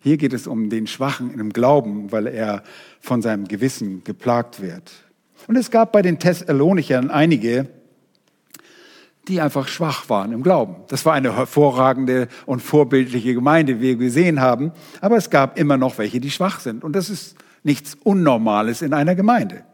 Hier 0.00 0.16
geht 0.16 0.32
es 0.32 0.48
um 0.48 0.70
den 0.70 0.88
Schwachen 0.88 1.38
im 1.38 1.52
Glauben, 1.52 2.10
weil 2.10 2.26
er 2.26 2.64
von 2.98 3.22
seinem 3.22 3.46
Gewissen 3.46 4.02
geplagt 4.02 4.60
wird. 4.60 4.90
Und 5.46 5.54
es 5.54 5.70
gab 5.70 5.92
bei 5.92 6.02
den 6.02 6.18
Thessalonichern 6.18 7.12
einige, 7.12 7.77
die 9.28 9.40
einfach 9.40 9.68
schwach 9.68 10.08
waren 10.08 10.32
im 10.32 10.42
Glauben. 10.42 10.76
Das 10.88 11.04
war 11.04 11.12
eine 11.12 11.36
hervorragende 11.36 12.28
und 12.46 12.60
vorbildliche 12.60 13.34
Gemeinde, 13.34 13.78
wie 13.78 13.82
wir 13.82 13.96
gesehen 13.96 14.40
haben. 14.40 14.72
Aber 15.00 15.16
es 15.16 15.30
gab 15.30 15.58
immer 15.58 15.76
noch 15.76 15.98
welche, 15.98 16.20
die 16.20 16.30
schwach 16.30 16.60
sind. 16.60 16.84
Und 16.84 16.94
das 16.94 17.10
ist 17.10 17.36
nichts 17.62 17.96
Unnormales 18.02 18.82
in 18.82 18.92
einer 18.94 19.14
Gemeinde. 19.14 19.64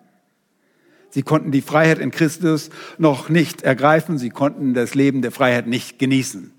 Sie 1.11 1.23
konnten 1.23 1.53
die 1.53 1.63
Freiheit 1.63 2.01
in 2.01 2.11
Christus 2.11 2.71
noch 2.99 3.29
nicht 3.29 3.63
ergreifen. 3.63 4.19
Sie 4.19 4.31
konnten 4.31 4.75
das 4.75 4.95
Leben 4.95 5.23
der 5.23 5.31
Freiheit 5.31 5.69
nicht 5.69 5.99
genießen. 5.99 6.51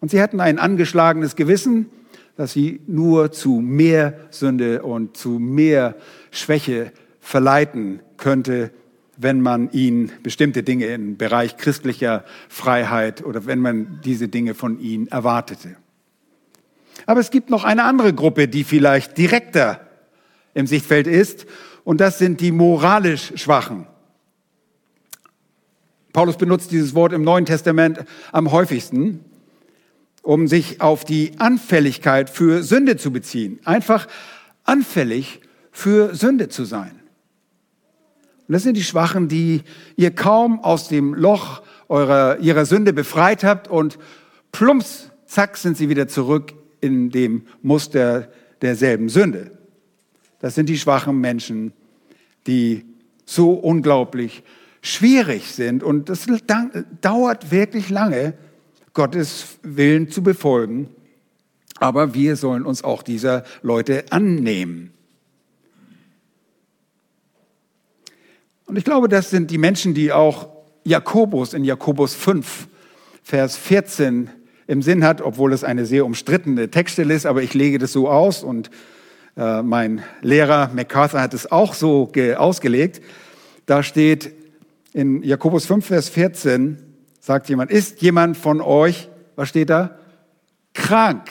Und 0.00 0.10
sie 0.10 0.20
hatten 0.20 0.40
ein 0.40 0.58
angeschlagenes 0.58 1.36
Gewissen, 1.36 1.86
das 2.36 2.52
sie 2.52 2.80
nur 2.86 3.32
zu 3.32 3.60
mehr 3.60 4.14
Sünde 4.30 4.82
und 4.82 5.16
zu 5.16 5.38
mehr 5.38 5.94
Schwäche 6.30 6.90
verleiten 7.20 8.00
könnte, 8.16 8.70
wenn 9.22 9.42
man 9.42 9.70
ihnen 9.72 10.10
bestimmte 10.22 10.62
Dinge 10.62 10.86
im 10.86 11.18
Bereich 11.18 11.58
christlicher 11.58 12.24
Freiheit 12.48 13.22
oder 13.22 13.44
wenn 13.44 13.58
man 13.58 14.00
diese 14.02 14.28
Dinge 14.28 14.54
von 14.54 14.80
ihnen 14.80 15.08
erwartete. 15.08 15.76
Aber 17.04 17.20
es 17.20 17.30
gibt 17.30 17.50
noch 17.50 17.64
eine 17.64 17.84
andere 17.84 18.14
Gruppe, 18.14 18.48
die 18.48 18.64
vielleicht 18.64 19.18
direkter 19.18 19.86
im 20.54 20.66
Sichtfeld 20.66 21.06
ist 21.06 21.46
und 21.84 22.00
das 22.00 22.18
sind 22.18 22.40
die 22.40 22.50
moralisch 22.50 23.32
Schwachen. 23.36 23.86
Paulus 26.14 26.38
benutzt 26.38 26.72
dieses 26.72 26.94
Wort 26.94 27.12
im 27.12 27.22
Neuen 27.22 27.44
Testament 27.44 28.04
am 28.32 28.50
häufigsten, 28.50 29.24
um 30.22 30.48
sich 30.48 30.80
auf 30.80 31.04
die 31.04 31.32
Anfälligkeit 31.38 32.30
für 32.30 32.62
Sünde 32.62 32.96
zu 32.96 33.12
beziehen. 33.12 33.60
Einfach 33.64 34.08
anfällig 34.64 35.40
für 35.72 36.14
Sünde 36.14 36.48
zu 36.48 36.64
sein. 36.64 36.99
Und 38.50 38.54
das 38.54 38.64
sind 38.64 38.76
die 38.76 38.82
Schwachen, 38.82 39.28
die 39.28 39.62
ihr 39.94 40.10
kaum 40.10 40.58
aus 40.58 40.88
dem 40.88 41.14
Loch 41.14 41.62
eurer, 41.88 42.40
ihrer 42.40 42.66
Sünde 42.66 42.92
befreit 42.92 43.44
habt 43.44 43.68
und 43.68 43.96
plumps, 44.50 45.12
zack, 45.24 45.56
sind 45.56 45.76
sie 45.76 45.88
wieder 45.88 46.08
zurück 46.08 46.52
in 46.80 47.10
dem 47.10 47.46
Muster 47.62 48.26
derselben 48.60 49.08
Sünde. 49.08 49.52
Das 50.40 50.56
sind 50.56 50.68
die 50.68 50.78
schwachen 50.78 51.20
Menschen, 51.20 51.72
die 52.48 52.84
so 53.24 53.52
unglaublich 53.52 54.42
schwierig 54.82 55.52
sind. 55.52 55.84
Und 55.84 56.08
das 56.08 56.26
dauert 57.00 57.52
wirklich 57.52 57.88
lange, 57.88 58.34
Gottes 58.94 59.58
Willen 59.62 60.10
zu 60.10 60.24
befolgen. 60.24 60.88
Aber 61.78 62.14
wir 62.14 62.34
sollen 62.34 62.66
uns 62.66 62.82
auch 62.82 63.04
dieser 63.04 63.44
Leute 63.62 64.06
annehmen. 64.10 64.90
Und 68.70 68.76
ich 68.76 68.84
glaube, 68.84 69.08
das 69.08 69.30
sind 69.30 69.50
die 69.50 69.58
Menschen, 69.58 69.94
die 69.94 70.12
auch 70.12 70.46
Jakobus 70.84 71.54
in 71.54 71.64
Jakobus 71.64 72.14
5, 72.14 72.68
Vers 73.24 73.56
14 73.56 74.30
im 74.68 74.80
Sinn 74.80 75.02
hat, 75.02 75.20
obwohl 75.20 75.52
es 75.52 75.64
eine 75.64 75.86
sehr 75.86 76.06
umstrittene 76.06 76.70
Textstelle 76.70 77.12
ist, 77.12 77.26
aber 77.26 77.42
ich 77.42 77.52
lege 77.52 77.78
das 77.78 77.90
so 77.90 78.08
aus 78.08 78.44
und 78.44 78.70
äh, 79.36 79.62
mein 79.62 80.04
Lehrer 80.22 80.70
MacArthur 80.72 81.20
hat 81.20 81.34
es 81.34 81.50
auch 81.50 81.74
so 81.74 82.12
ausgelegt. 82.36 83.02
Da 83.66 83.82
steht 83.82 84.32
in 84.92 85.24
Jakobus 85.24 85.66
5, 85.66 85.84
Vers 85.84 86.08
14, 86.08 86.78
sagt 87.18 87.48
jemand, 87.48 87.72
ist 87.72 88.02
jemand 88.02 88.36
von 88.36 88.60
euch, 88.60 89.08
was 89.34 89.48
steht 89.48 89.70
da? 89.70 89.98
Krank. 90.74 91.28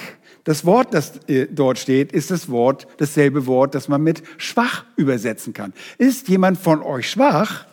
Das 0.49 0.65
Wort, 0.65 0.95
das 0.95 1.11
äh, 1.27 1.45
dort 1.45 1.77
steht, 1.77 2.11
ist 2.11 2.31
das 2.31 2.49
Wort, 2.49 2.87
dasselbe 2.97 3.45
Wort, 3.45 3.75
das 3.75 3.87
man 3.87 4.01
mit 4.01 4.23
schwach 4.39 4.83
übersetzen 4.95 5.53
kann. 5.53 5.73
Ist 5.99 6.27
jemand 6.27 6.57
von 6.57 6.81
euch 6.81 7.07
schwach? 7.07 7.67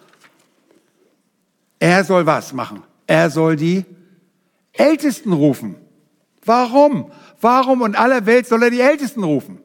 Er 1.79 2.05
soll 2.05 2.27
was 2.27 2.53
machen? 2.53 2.83
Er 3.07 3.31
soll 3.31 3.57
die 3.57 3.87
Ältesten 4.75 5.33
rufen. 5.33 5.77
Warum? 6.45 7.11
Warum 7.41 7.83
in 7.83 7.95
aller 7.95 8.27
Welt 8.27 8.47
soll 8.47 8.63
er 8.65 8.71
die 8.71 8.83
Ältesten 8.83 9.25
rufen? 9.25 9.59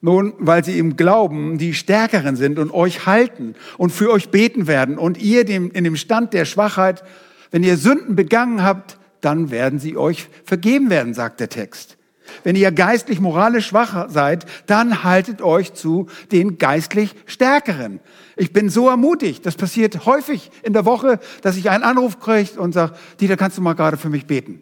Nun, 0.00 0.32
weil 0.38 0.64
sie 0.64 0.78
im 0.78 0.96
Glauben 0.96 1.58
die 1.58 1.74
Stärkeren 1.74 2.36
sind 2.36 2.58
und 2.58 2.72
euch 2.72 3.04
halten 3.04 3.54
und 3.76 3.90
für 3.90 4.10
euch 4.10 4.30
beten 4.30 4.66
werden 4.66 4.96
und 4.96 5.18
ihr 5.18 5.44
dem, 5.44 5.70
in 5.72 5.84
dem 5.84 5.96
Stand 5.96 6.32
der 6.32 6.46
Schwachheit, 6.46 7.04
wenn 7.50 7.62
ihr 7.62 7.76
Sünden 7.76 8.16
begangen 8.16 8.62
habt, 8.62 8.98
dann 9.20 9.50
werden 9.50 9.78
sie 9.78 9.98
euch 9.98 10.28
vergeben 10.46 10.88
werden, 10.88 11.12
sagt 11.12 11.40
der 11.40 11.50
Text. 11.50 11.97
Wenn 12.44 12.56
ihr 12.56 12.72
geistlich, 12.72 13.20
moralisch 13.20 13.66
schwach 13.66 14.08
seid, 14.08 14.46
dann 14.66 15.04
haltet 15.04 15.42
euch 15.42 15.74
zu 15.74 16.06
den 16.32 16.58
geistlich 16.58 17.14
Stärkeren. 17.26 18.00
Ich 18.36 18.52
bin 18.52 18.70
so 18.70 18.88
ermutigt. 18.88 19.44
Das 19.46 19.56
passiert 19.56 20.06
häufig 20.06 20.50
in 20.62 20.72
der 20.72 20.84
Woche, 20.84 21.18
dass 21.42 21.56
ich 21.56 21.70
einen 21.70 21.84
Anruf 21.84 22.20
kriege 22.20 22.60
und 22.60 22.72
sage, 22.72 22.94
Dieter, 23.20 23.36
kannst 23.36 23.58
du 23.58 23.62
mal 23.62 23.74
gerade 23.74 23.96
für 23.96 24.08
mich 24.08 24.26
beten? 24.26 24.60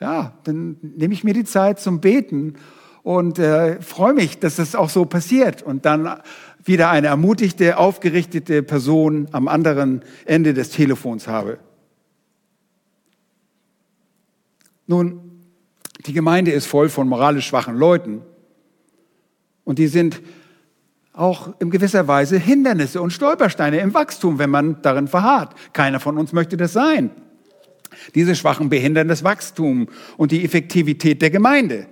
Ja, 0.00 0.34
dann 0.44 0.76
nehme 0.82 1.14
ich 1.14 1.24
mir 1.24 1.34
die 1.34 1.44
Zeit 1.44 1.80
zum 1.80 2.00
Beten 2.00 2.54
und 3.02 3.38
äh, 3.38 3.80
freue 3.80 4.14
mich, 4.14 4.38
dass 4.38 4.56
das 4.56 4.74
auch 4.74 4.90
so 4.90 5.04
passiert. 5.04 5.62
Und 5.62 5.84
dann 5.84 6.20
wieder 6.64 6.90
eine 6.90 7.08
ermutigte, 7.08 7.76
aufgerichtete 7.76 8.62
Person 8.62 9.28
am 9.32 9.48
anderen 9.48 10.02
Ende 10.24 10.54
des 10.54 10.70
Telefons 10.70 11.28
habe. 11.28 11.58
Nun, 14.86 15.23
die 16.06 16.12
Gemeinde 16.12 16.50
ist 16.50 16.66
voll 16.66 16.88
von 16.88 17.08
moralisch 17.08 17.46
schwachen 17.46 17.76
Leuten 17.76 18.22
und 19.64 19.78
die 19.78 19.86
sind 19.86 20.20
auch 21.12 21.54
in 21.60 21.70
gewisser 21.70 22.08
Weise 22.08 22.38
Hindernisse 22.38 23.00
und 23.00 23.12
Stolpersteine 23.12 23.78
im 23.78 23.94
Wachstum, 23.94 24.38
wenn 24.38 24.50
man 24.50 24.82
darin 24.82 25.08
verharrt. 25.08 25.54
Keiner 25.72 26.00
von 26.00 26.18
uns 26.18 26.32
möchte 26.32 26.56
das 26.56 26.72
sein. 26.72 27.10
Diese 28.14 28.34
Schwachen 28.34 28.68
behindern 28.68 29.06
das 29.06 29.22
Wachstum 29.22 29.88
und 30.16 30.32
die 30.32 30.44
Effektivität 30.44 31.22
der 31.22 31.30
Gemeinde. 31.30 31.86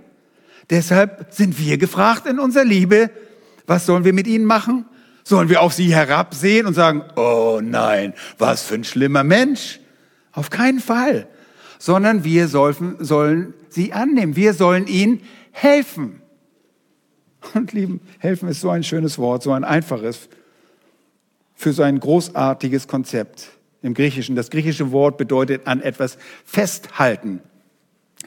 Deshalb 0.71 1.29
sind 1.31 1.59
wir 1.59 1.79
gefragt 1.79 2.27
in 2.27 2.41
unserer 2.41 2.65
Liebe, 2.65 3.11
was 3.67 3.87
sollen 3.87 4.05
wir 4.05 4.13
mit 4.13 4.27
ihnen 4.27 4.45
machen? 4.45 4.87
Sollen 5.25 5.49
wir 5.49 5.63
auf 5.63 5.73
sie 5.73 5.95
herabsehen 5.95 6.67
und 6.67 6.75
sagen, 6.75 7.05
oh 7.15 7.61
nein, 7.63 8.15
was 8.39 8.65
für 8.65 8.75
ein 8.75 8.85
schlimmer 8.85 9.23
Mensch? 9.23 9.79
Auf 10.33 10.51
keinen 10.51 10.81
Fall. 10.81 11.29
Sondern 11.83 12.23
wir 12.23 12.47
sollen, 12.47 13.55
sie 13.69 13.93
annehmen. 13.93 14.37
Wir 14.37 14.55
sollen 14.55 14.87
ihnen 14.87 15.21
helfen. 15.51 16.23
Und 17.55 17.73
lieben, 17.73 18.01
helfen 18.21 18.49
ist 18.49 18.61
so 18.61 18.71
ein 18.71 18.85
schönes 18.85 19.19
Wort, 19.19 19.43
so 19.43 19.51
ein 19.51 19.65
einfaches 19.65 20.29
für 21.57 21.73
so 21.73 21.83
ein 21.83 21.99
großartiges 21.99 22.87
Konzept 22.87 23.49
im 23.83 23.95
Griechischen. 23.95 24.37
Das 24.37 24.51
griechische 24.51 24.93
Wort 24.93 25.19
bedeutet 25.19 25.67
an 25.67 25.81
etwas 25.81 26.19
festhalten, 26.45 27.41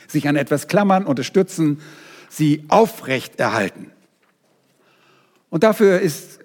sich 0.06 0.28
an 0.28 0.36
etwas 0.36 0.68
klammern, 0.68 1.06
unterstützen, 1.06 1.80
sie 2.28 2.66
aufrecht 2.68 3.40
erhalten. 3.40 3.90
Und 5.50 5.64
dafür 5.64 6.02
ist 6.02 6.40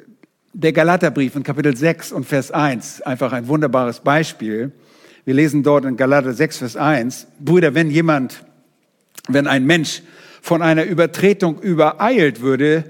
der 0.53 0.73
Galaterbrief 0.73 1.35
in 1.35 1.43
Kapitel 1.43 1.77
6 1.77 2.13
und 2.13 2.25
Vers 2.25 2.53
1 2.53 3.03
einfach 3.03 3.33
ein 3.33 3.49
wunderbares 3.49 3.99
Beispiel. 3.99 4.71
Wir 5.25 5.35
lesen 5.35 5.63
dort 5.63 5.85
in 5.85 5.97
Galater 5.97 6.33
6, 6.33 6.59
Vers 6.59 6.77
1, 6.77 7.27
Brüder, 7.39 7.75
wenn 7.75 7.91
jemand, 7.91 8.45
wenn 9.29 9.47
ein 9.47 9.65
Mensch 9.67 10.03
von 10.41 10.63
einer 10.63 10.85
Übertretung 10.85 11.61
übereilt 11.61 12.41
würde, 12.41 12.85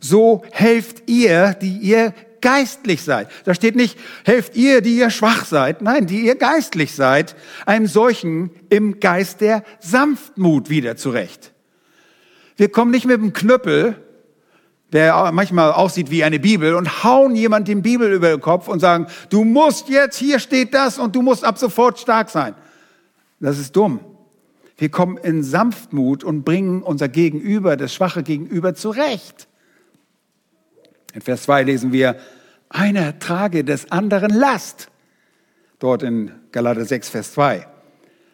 so 0.00 0.42
helft 0.50 1.08
ihr, 1.08 1.54
die 1.60 1.78
ihr 1.78 2.14
geistlich 2.40 3.02
seid. 3.02 3.28
Da 3.44 3.54
steht 3.54 3.76
nicht, 3.76 3.98
helft 4.24 4.56
ihr, 4.56 4.82
die 4.82 4.98
ihr 4.98 5.10
schwach 5.10 5.46
seid. 5.46 5.80
Nein, 5.80 6.06
die 6.06 6.26
ihr 6.26 6.34
geistlich 6.34 6.92
seid, 6.94 7.34
einem 7.64 7.86
solchen 7.86 8.50
im 8.68 9.00
Geist 9.00 9.40
der 9.40 9.64
Sanftmut 9.80 10.68
wieder 10.68 10.96
zurecht. 10.96 11.52
Wir 12.56 12.68
kommen 12.68 12.90
nicht 12.90 13.06
mit 13.06 13.20
dem 13.20 13.32
Knüppel, 13.32 13.96
der 14.92 15.32
manchmal 15.32 15.72
aussieht 15.72 16.10
wie 16.10 16.22
eine 16.22 16.38
Bibel 16.38 16.74
und 16.74 17.02
hauen 17.02 17.34
jemand 17.34 17.66
den 17.66 17.82
Bibel 17.82 18.12
über 18.12 18.28
den 18.28 18.40
Kopf 18.40 18.68
und 18.68 18.80
sagen, 18.80 19.06
du 19.30 19.44
musst 19.44 19.88
jetzt, 19.88 20.18
hier 20.18 20.38
steht 20.38 20.74
das 20.74 20.98
und 20.98 21.16
du 21.16 21.22
musst 21.22 21.44
ab 21.44 21.58
sofort 21.58 21.98
stark 21.98 22.28
sein. 22.28 22.54
Das 23.40 23.58
ist 23.58 23.74
dumm. 23.74 24.00
Wir 24.76 24.90
kommen 24.90 25.16
in 25.16 25.42
Sanftmut 25.42 26.24
und 26.24 26.44
bringen 26.44 26.82
unser 26.82 27.08
Gegenüber, 27.08 27.76
das 27.76 27.94
schwache 27.94 28.22
Gegenüber 28.22 28.74
zurecht. 28.74 29.48
In 31.14 31.20
Vers 31.20 31.44
2 31.44 31.62
lesen 31.62 31.92
wir, 31.92 32.16
einer 32.68 33.18
trage 33.18 33.64
des 33.64 33.90
anderen 33.90 34.32
Last. 34.32 34.88
Dort 35.78 36.02
in 36.02 36.32
Galater 36.52 36.84
6, 36.84 37.08
Vers 37.08 37.32
2. 37.32 37.58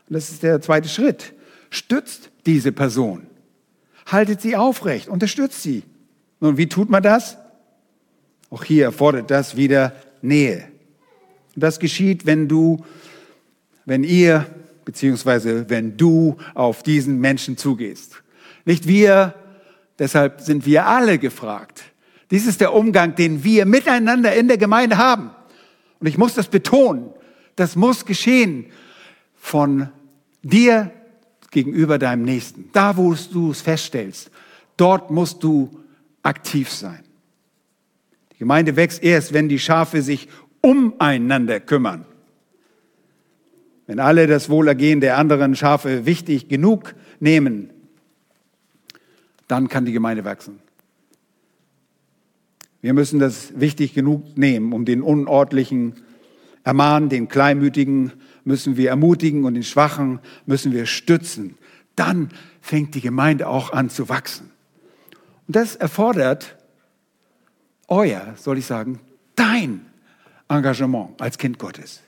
Und 0.09 0.15
das 0.15 0.31
ist 0.31 0.43
der 0.43 0.61
zweite 0.61 0.89
Schritt. 0.89 1.35
Stützt 1.71 2.31
diese 2.47 2.73
Person. 2.73 3.27
Haltet 4.07 4.41
sie 4.41 4.57
aufrecht, 4.57 5.09
unterstützt 5.09 5.63
sie. 5.63 5.83
Nun, 6.41 6.57
wie 6.57 6.69
tut 6.69 6.89
man 6.89 7.03
das? 7.03 7.37
Auch 8.51 8.65
hier 8.65 8.85
erfordert 8.85 9.31
das 9.31 9.57
wieder 9.57 9.93
Nähe. 10.23 10.69
Das 11.55 11.81
geschieht, 11.81 12.27
wenn 12.27 12.49
du, 12.49 12.85
wenn 13.85 14.05
ihr, 14.05 14.47
beziehungsweise 14.85 15.69
wenn 15.69 15.97
du 15.97 16.37
auf 16.55 16.83
diesen 16.83 17.21
Menschen 17.21 17.57
zugehst. 17.57 18.23
Nicht 18.65 18.87
wir, 18.87 19.35
deshalb 19.99 20.41
sind 20.41 20.65
wir 20.67 20.87
alle 20.87 21.19
gefragt. 21.19 21.83
Dies 22.31 22.47
ist 22.47 22.61
der 22.61 22.75
Umgang, 22.75 23.15
den 23.15 23.43
wir 23.43 23.67
miteinander 23.67 24.35
in 24.35 24.49
der 24.49 24.59
Gemeinde 24.59 24.99
haben. 24.99 25.31
Und 25.99 26.07
ich 26.07 26.19
muss 26.19 26.35
das 26.35 26.49
betonen. 26.49 27.11
Das 27.57 27.75
muss 27.75 28.05
geschehen 28.05 28.67
von 29.35 29.89
dir 30.43 30.93
gegenüber 31.51 31.99
deinem 31.99 32.23
Nächsten. 32.23 32.71
Da, 32.73 32.97
wo 32.97 33.15
du 33.33 33.51
es 33.51 33.63
feststellst, 33.63 34.31
dort 34.77 35.11
musst 35.11 35.43
du 35.43 35.71
aktiv 36.23 36.71
sein. 36.71 37.05
Die 38.33 38.39
Gemeinde 38.39 38.77
wächst 38.77 39.03
erst, 39.03 39.33
wenn 39.33 39.49
die 39.49 39.59
Schafe 39.59 40.03
sich 40.03 40.29
umeinander 40.61 41.61
kümmern. 41.61 42.05
Wenn 43.87 44.01
alle 44.01 44.27
das 44.27 44.51
Wohlergehen 44.51 45.01
der 45.01 45.17
anderen 45.17 45.57
Schafe 45.57 46.05
wichtig 46.05 46.49
genug 46.49 46.95
nehmen, 47.21 47.71
dann 49.47 49.69
kann 49.69 49.87
die 49.87 49.93
Gemeinde 49.93 50.25
wachsen. 50.25 50.61
Wir 52.81 52.93
müssen 52.93 53.19
das 53.19 53.59
wichtig 53.59 53.95
genug 53.95 54.37
nehmen, 54.37 54.73
um 54.73 54.85
den 54.85 55.03
Unordentlichen 55.03 55.95
ermahnen, 56.65 57.09
den 57.09 57.29
Kleinmütigen 57.29 58.13
müssen 58.45 58.77
wir 58.77 58.91
ermutigen 58.91 59.45
und 59.45 59.55
den 59.55 59.65
Schwachen 59.65 60.21
müssen 60.47 60.73
wir 60.73 60.87
stützen. 60.87 61.57
Dann 61.97 62.29
fängt 62.61 62.95
die 62.95 63.01
Gemeinde 63.01 63.49
auch 63.49 63.73
an 63.73 63.91
zu 63.91 64.09
wachsen. 64.09 64.51
Und 65.49 65.57
das 65.57 65.75
erfordert 65.77 66.57
euer, 67.89 68.35
soll 68.37 68.59
ich 68.59 68.67
sagen, 68.67 69.01
dein 69.35 69.87
Engagement 70.49 71.21
als 71.21 71.39
Kind 71.39 71.59
Gottes. 71.59 72.03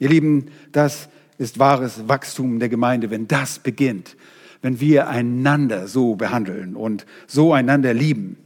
Ihr 0.00 0.08
Lieben, 0.08 0.50
das 0.72 1.08
ist 1.38 1.60
wahres 1.60 2.08
Wachstum 2.08 2.58
der 2.58 2.68
Gemeinde, 2.68 3.10
wenn 3.10 3.28
das 3.28 3.60
beginnt, 3.60 4.16
wenn 4.62 4.80
wir 4.80 5.08
einander 5.08 5.86
so 5.86 6.16
behandeln 6.16 6.74
und 6.74 7.06
so 7.28 7.52
einander 7.52 7.94
lieben. 7.94 8.36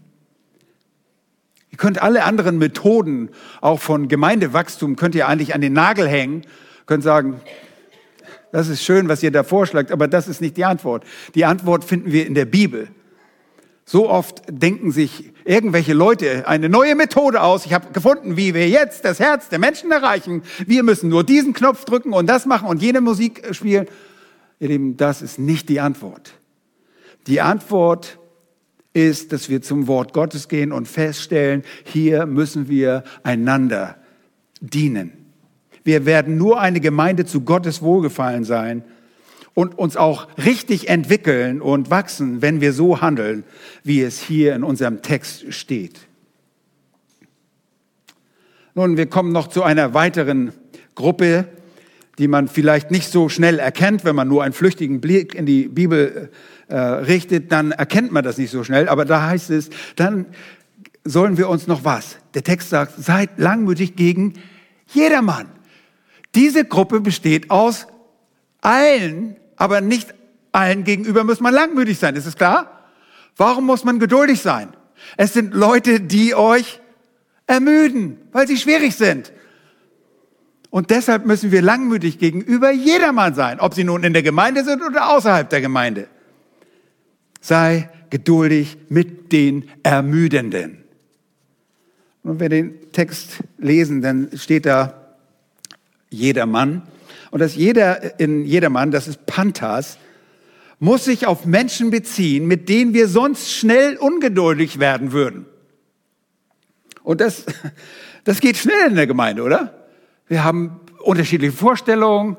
Ihr 1.71 1.79
könnt 1.79 2.03
alle 2.03 2.25
anderen 2.25 2.59
Methoden, 2.59 3.31
auch 3.63 3.81
von 3.81 4.09
Gemeindewachstum, 4.09 4.97
könnt 4.97 5.15
ihr 5.15 5.29
eigentlich 5.29 5.55
an 5.55 5.63
den 5.63 5.73
Nagel 5.73 6.07
hängen, 6.07 6.43
könnt 6.85 7.03
sagen, 7.03 7.41
das 8.53 8.69
ist 8.69 8.85
schön, 8.85 9.09
was 9.09 9.23
ihr 9.23 9.31
da 9.31 9.45
vorschlagt, 9.45 9.91
aber 9.91 10.09
das 10.09 10.29
ist 10.29 10.43
nicht 10.43 10.59
die 10.59 10.67
Antwort. 10.67 11.05
Die 11.35 11.47
Antwort 11.47 11.85
finden 11.85 12.13
wir 12.13 12.27
in 12.27 12.35
der 12.35 12.45
Bibel. 12.45 12.89
So 13.85 14.09
oft 14.09 14.43
denken 14.49 14.93
sich 14.93 15.33
irgendwelche 15.45 15.93
Leute 15.93 16.47
eine 16.47 16.69
neue 16.69 16.95
Methode 16.95 17.43
aus. 17.43 17.67
Ich 17.67 17.73
habe 17.73 17.93
gefunden, 17.93 18.37
wie 18.37 18.55
wir 18.55 18.69
jetzt 18.69 19.05
das 19.05 19.19
Herz 19.19 19.49
der 19.49 19.59
Menschen 19.59 19.91
erreichen. 19.91 20.43
Wir 20.67 20.83
müssen 20.83 21.09
nur 21.09 21.25
diesen 21.25 21.53
Knopf 21.53 21.85
drücken 21.85 22.13
und 22.13 22.27
das 22.27 22.47
machen 22.47 22.69
und 22.69 22.81
jene 22.81 23.01
Musik 23.01 23.55
spielen. 23.55 23.87
Ihr 24.61 24.69
Lieben, 24.69 24.97
das 24.97 25.23
ist 25.23 25.39
nicht 25.39 25.69
die 25.69 25.81
Antwort. 25.81 26.35
Die 27.27 27.41
Antwort 27.41 28.19
ist, 28.93 29.33
dass 29.33 29.49
wir 29.49 29.63
zum 29.63 29.87
Wort 29.87 30.13
Gottes 30.13 30.49
gehen 30.49 30.71
und 30.71 30.87
feststellen, 30.87 31.65
hier 31.85 32.27
müssen 32.27 32.69
wir 32.69 33.05
einander 33.23 33.97
dienen. 34.61 35.13
Wir 35.85 36.07
werden 36.07 36.37
nur 36.37 36.61
eine 36.61 36.81
Gemeinde 36.81 37.25
zu 37.25 37.41
Gottes 37.41 37.83
Wohlgefallen 37.83 38.45
sein, 38.45 38.85
und 39.55 39.79
uns 39.79 39.97
auch 39.97 40.29
richtig 40.39 40.89
entwickeln 40.89 41.61
und 41.61 41.91
wachsen, 41.91 42.43
wenn 42.43 42.61
wir 42.61 42.73
so 42.73 43.01
handeln, 43.01 43.45
wie 43.85 44.03
es 44.03 44.19
hier 44.21 44.55
in 44.55 44.65
unserem 44.65 45.03
Text 45.03 45.53
steht. 45.53 46.01
Nun, 48.75 48.97
wir 48.97 49.07
kommen 49.07 49.33
noch 49.33 49.49
zu 49.49 49.63
einer 49.63 49.93
weiteren 49.93 50.53
Gruppe, 50.95 51.47
die 52.19 52.29
man 52.29 52.49
vielleicht 52.49 52.91
nicht 52.91 53.11
so 53.11 53.29
schnell 53.29 53.59
erkennt, 53.59 54.05
wenn 54.05 54.17
man 54.17 54.29
nur 54.29 54.43
einen 54.43 54.55
flüchtigen 54.55 55.01
Blick 55.01 55.35
in 55.35 55.45
die 55.45 55.69
Bibel 55.69 56.31
äh, 56.69 56.77
richtet, 56.77 57.53
dann 57.53 57.73
erkennt 57.73 58.13
man 58.13 58.25
das 58.25 58.39
nicht 58.39 58.51
so 58.51 58.65
schnell. 58.65 58.89
Aber 58.89 59.05
da 59.05 59.27
heißt 59.27 59.51
es, 59.51 59.71
dann 59.97 60.27
sollen 61.05 61.37
wir 61.37 61.49
uns 61.49 61.67
noch 61.67 61.85
was? 61.85 62.17
Der 62.35 62.43
Text 62.43 62.71
sagt, 62.71 62.95
seid 63.03 63.39
langmütig 63.39 63.97
gegen 63.97 64.35
jedermann. 64.87 65.49
Diese 66.35 66.65
Gruppe 66.65 67.01
besteht 67.01 67.51
aus 67.51 67.87
allen 68.61 69.37
aber 69.63 69.81
nicht 69.81 70.13
allen 70.51 70.83
gegenüber 70.83 71.23
muss 71.23 71.39
man 71.39 71.55
langmütig 71.55 71.97
sein. 71.97 72.17
Ist 72.17 72.27
es 72.27 72.35
klar? 72.35 72.81
Warum 73.37 73.65
muss 73.65 73.85
man 73.85 74.01
geduldig 74.01 74.43
sein? 74.43 74.71
Es 75.17 75.35
sind 75.35 75.55
Leute, 75.55 76.01
die 76.01 76.35
euch 76.35 76.81
ermüden, 77.47 78.19
weil 78.33 78.49
sie 78.49 78.57
schwierig 78.57 78.97
sind. 78.97 79.33
Und 80.71 80.91
deshalb 80.91 81.27
müssen 81.27 81.53
wir 81.53 81.63
langmütig 81.63 82.19
gegenüber 82.19 82.73
jedermann 82.73 83.37
sein, 83.37 83.61
ob 83.61 83.75
sie 83.75 83.85
nun 83.85 84.03
in 84.03 84.13
der 84.13 84.25
Gemeinde 84.25 84.65
sind 84.65 84.83
oder 84.83 85.11
außerhalb 85.11 85.49
der 85.49 85.61
Gemeinde. 85.61 86.09
Sei 87.41 87.89
geduldig 88.11 88.79
mit 88.89 89.31
den 89.31 89.71
Ermüdenden. 89.85 90.79
Und 92.25 92.31
wenn 92.31 92.41
wir 92.41 92.49
den 92.49 92.91
Text 92.91 93.45
lesen, 93.59 94.03
dann 94.03 94.31
steht 94.35 94.67
da 94.67 95.15
jedermann. 96.11 96.83
Und 97.33 97.41
das 97.41 97.57
jeder 97.57 98.21
in 98.21 98.45
jedermann, 98.45 98.91
das 98.91 99.09
ist 99.09 99.25
Pantas, 99.25 99.97
muss 100.79 101.07
sich 101.07 101.27
auf 101.27 101.47
Menschen 101.47 101.91
beziehen, 101.91 102.47
mit 102.47 102.69
denen 102.69 102.93
wir 102.93 103.09
sonst 103.09 103.51
schnell 103.51 103.97
ungeduldig 103.97 104.79
werden 104.79 105.13
würden. 105.13 105.47
Und 107.03 107.23
das, 107.23 107.47
das 108.25 108.41
geht 108.41 108.59
schnell 108.59 108.89
in 108.89 108.97
der 108.97 109.07
Gemeinde, 109.07 109.43
oder? 109.45 109.87
Wir 110.29 110.45
haben 110.45 110.81
unterschiedliche 111.03 111.57
Vorstellungen, 111.57 112.37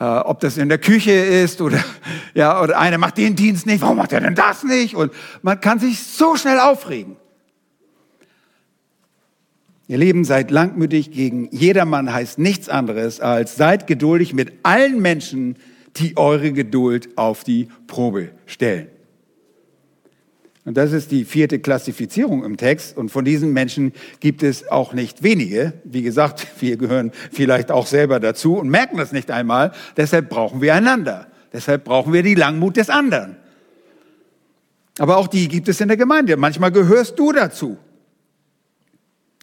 äh, 0.00 0.04
ob 0.04 0.40
das 0.40 0.56
in 0.56 0.70
der 0.70 0.78
Küche 0.78 1.12
ist 1.12 1.60
oder, 1.60 1.84
ja, 2.34 2.62
oder 2.62 2.78
einer 2.78 2.96
macht 2.96 3.18
den 3.18 3.36
Dienst 3.36 3.66
nicht, 3.66 3.82
warum 3.82 3.98
macht 3.98 4.14
er 4.14 4.22
denn 4.22 4.34
das 4.34 4.64
nicht? 4.64 4.94
Und 4.94 5.12
man 5.42 5.60
kann 5.60 5.78
sich 5.78 6.02
so 6.02 6.36
schnell 6.36 6.58
aufregen. 6.58 7.16
Ihr 9.92 9.98
Leben 9.98 10.24
seid 10.24 10.50
langmütig 10.50 11.10
gegen 11.10 11.50
jedermann 11.50 12.10
heißt 12.10 12.38
nichts 12.38 12.70
anderes 12.70 13.20
als 13.20 13.56
seid 13.56 13.86
geduldig 13.86 14.32
mit 14.32 14.50
allen 14.62 15.02
Menschen, 15.02 15.56
die 15.96 16.16
eure 16.16 16.52
Geduld 16.52 17.10
auf 17.18 17.44
die 17.44 17.68
Probe 17.88 18.30
stellen. 18.46 18.86
Und 20.64 20.78
das 20.78 20.92
ist 20.92 21.10
die 21.10 21.26
vierte 21.26 21.58
Klassifizierung 21.58 22.42
im 22.42 22.56
Text. 22.56 22.96
Und 22.96 23.10
von 23.10 23.26
diesen 23.26 23.52
Menschen 23.52 23.92
gibt 24.20 24.42
es 24.42 24.66
auch 24.66 24.94
nicht 24.94 25.22
wenige. 25.22 25.74
Wie 25.84 26.00
gesagt, 26.00 26.46
wir 26.60 26.78
gehören 26.78 27.12
vielleicht 27.30 27.70
auch 27.70 27.86
selber 27.86 28.18
dazu 28.18 28.56
und 28.56 28.70
merken 28.70 28.96
das 28.96 29.12
nicht 29.12 29.30
einmal. 29.30 29.72
Deshalb 29.98 30.30
brauchen 30.30 30.62
wir 30.62 30.74
einander. 30.74 31.26
Deshalb 31.52 31.84
brauchen 31.84 32.14
wir 32.14 32.22
die 32.22 32.34
Langmut 32.34 32.78
des 32.78 32.88
anderen. 32.88 33.36
Aber 34.98 35.18
auch 35.18 35.28
die 35.28 35.48
gibt 35.48 35.68
es 35.68 35.82
in 35.82 35.88
der 35.88 35.98
Gemeinde. 35.98 36.38
Manchmal 36.38 36.72
gehörst 36.72 37.18
du 37.18 37.32
dazu. 37.32 37.76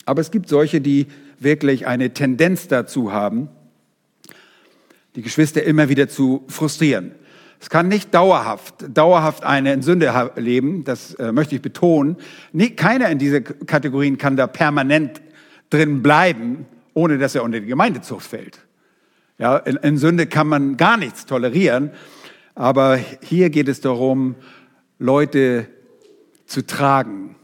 Aber 0.10 0.22
es 0.22 0.32
gibt 0.32 0.50
solche, 0.50 0.82
die 0.82 1.06
wirklich 1.38 1.86
eine 1.86 2.16
Tendenz 2.16 2.68
dazu 2.68 3.12
haben, 3.14 3.48
die 5.16 5.22
Geschwister 5.22 5.62
immer 5.62 5.88
wieder 5.88 6.10
zu 6.10 6.46
frustrieren. 6.48 7.12
Es 7.60 7.70
kann 7.70 7.90
nicht 7.90 8.12
dauerhaft, 8.12 8.86
dauerhaft 8.92 9.44
eine 9.44 9.72
in 9.72 9.84
Sünde 9.84 10.32
leben, 10.36 10.84
das 10.84 11.14
äh, 11.14 11.32
möchte 11.32 11.54
ich 11.54 11.62
betonen. 11.62 12.16
Nie, 12.54 12.72
keiner 12.72 13.12
in 13.12 13.20
diese 13.20 13.44
Kategorien 13.44 14.18
kann 14.18 14.36
da 14.36 14.48
permanent 14.48 15.22
drin 15.70 16.02
bleiben, 16.02 16.66
ohne 16.96 17.20
dass 17.20 17.36
er 17.36 17.44
unter 17.44 17.60
die 17.60 17.68
Gemeindezucht 17.68 18.26
fällt. 18.26 18.66
Ja, 19.38 19.58
in, 19.58 19.76
in 19.76 20.00
Sünde 20.00 20.26
kann 20.26 20.48
man 20.48 20.76
gar 20.76 20.98
nichts 20.98 21.28
tolerieren, 21.28 21.92
aber 22.56 22.98
hier 23.22 23.52
geht 23.52 23.68
es 23.68 23.80
darum, 23.80 24.34
Leute 24.98 25.68
zu 26.48 26.66
tragen, 26.66 27.36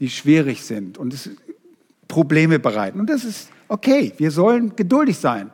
die 0.00 0.10
schwierig 0.10 0.64
sind 0.64 0.98
und 0.98 1.14
es 1.14 1.30
Probleme 2.08 2.58
bereiten. 2.58 2.98
Und 2.98 3.10
das 3.10 3.24
ist 3.24 3.50
okay, 3.68 4.12
wir 4.16 4.30
sollen 4.30 4.74
geduldig 4.74 5.18
sein. 5.18 5.50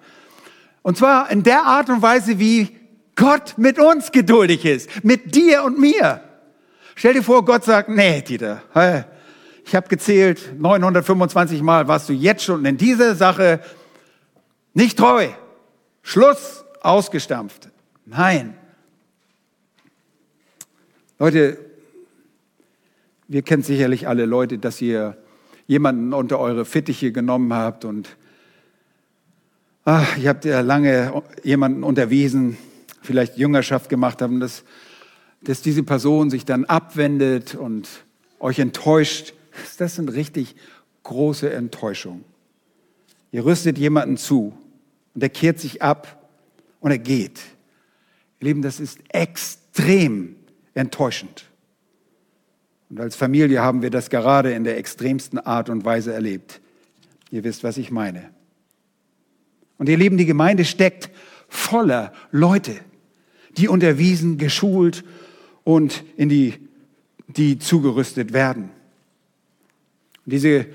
Und 0.83 0.97
zwar 0.97 1.31
in 1.31 1.43
der 1.43 1.65
Art 1.65 1.91
und 1.91 2.01
Weise, 2.01 2.39
wie 2.39 2.77
Gott 3.17 3.55
mit 3.57 3.79
uns 3.79 4.13
geduldig 4.13 4.65
ist, 4.65 5.05
mit 5.05 5.35
dir 5.35 5.65
und 5.65 5.79
mir. 5.79 6.21
Stell 6.95 7.15
dir 7.15 7.23
vor, 7.23 7.45
Gott 7.45 7.65
sagt, 7.65 7.89
nee, 7.89 8.23
Dieter, 8.23 8.63
ich 9.65 9.75
habe 9.75 9.89
gezählt, 9.89 10.53
925 10.59 11.63
Mal 11.63 11.89
warst 11.89 12.09
du 12.09 12.13
jetzt 12.13 12.45
schon 12.45 12.65
in 12.65 12.77
dieser 12.77 13.15
Sache 13.15 13.61
nicht 14.75 14.99
treu. 14.99 15.29
Schluss, 16.03 16.65
ausgestampft. 16.81 17.71
Nein. 18.05 18.55
Leute, 21.19 21.59
wir 23.27 23.43
kennen 23.43 23.63
sicherlich 23.63 24.07
alle 24.07 24.27
Leute, 24.27 24.59
dass 24.59 24.83
ihr 24.83 25.17
jemanden 25.67 26.13
unter 26.13 26.39
eure 26.39 26.65
Fittiche 26.65 27.13
genommen 27.13 27.53
habt 27.53 27.85
und 27.85 28.17
ach, 29.85 30.17
ihr 30.19 30.29
habt 30.29 30.45
ja 30.45 30.61
lange 30.61 31.23
jemanden 31.43 31.83
unterwiesen, 31.83 32.57
vielleicht 33.03 33.37
Jüngerschaft 33.37 33.89
gemacht 33.89 34.23
haben, 34.23 34.41
dass, 34.41 34.65
dass 35.43 35.63
diese 35.63 35.83
Person 35.83 36.31
sich 36.31 36.45
dann 36.45 36.65
abwendet 36.65 37.55
und 37.55 37.89
euch 38.41 38.59
enttäuscht, 38.59 39.35
das 39.79 39.97
sind 39.97 40.11
richtig 40.11 40.57
große 41.03 41.53
Enttäuschungen. 41.53 42.25
Ihr 43.31 43.45
rüstet 43.45 43.79
jemanden 43.79 44.17
zu 44.17 44.57
und 45.15 45.23
er 45.23 45.29
kehrt 45.29 45.59
sich 45.59 45.83
ab 45.83 46.29
und 46.81 46.91
er 46.91 46.99
geht. 46.99 47.41
Ihr 48.41 48.49
Lieben, 48.49 48.63
das 48.63 48.81
ist 48.81 48.99
extrem 49.09 50.37
enttäuschend. 50.75 51.47
Und 52.95 53.01
als 53.01 53.17
Familie 53.17 53.61
haben 53.61 53.83
wir 53.83 53.91
das 53.91 54.09
gerade 54.09 54.53
in 54.53 54.63
der 54.63 54.79
extremsten 54.79 55.41
Art 55.41 55.69
und 55.69 55.85
Weise 55.85 56.13
erlebt. 56.13 56.61
Ihr 57.33 57.43
wisst, 57.43 57.65
was 57.65 57.77
ich 57.77 57.91
meine. 57.91 58.31
Und 59.79 59.89
ihr 59.89 59.97
Lieben, 59.97 60.17
die 60.17 60.27
Gemeinde 60.27 60.65
steckt 60.65 61.11
voller 61.49 62.13
Leute, 62.31 62.77
die 63.57 63.67
unterwiesen, 63.67 64.39
geschult 64.39 65.03
und 65.65 66.05
in 66.17 66.29
die, 66.29 66.55
die 67.27 67.59
zugerüstet 67.59 68.33
werden. 68.33 68.71
Und 70.25 70.33
diese 70.33 70.67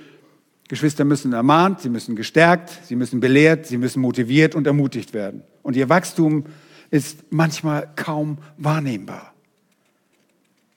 Geschwister 0.67 1.05
müssen 1.05 1.31
ermahnt, 1.31 1.79
sie 1.79 1.89
müssen 1.89 2.17
gestärkt, 2.17 2.81
sie 2.83 2.97
müssen 2.97 3.21
belehrt, 3.21 3.65
sie 3.65 3.77
müssen 3.77 4.01
motiviert 4.01 4.55
und 4.55 4.67
ermutigt 4.67 5.13
werden. 5.13 5.43
Und 5.63 5.77
ihr 5.77 5.87
Wachstum 5.87 6.47
ist 6.91 7.31
manchmal 7.31 7.87
kaum 7.95 8.39
wahrnehmbar. 8.57 9.33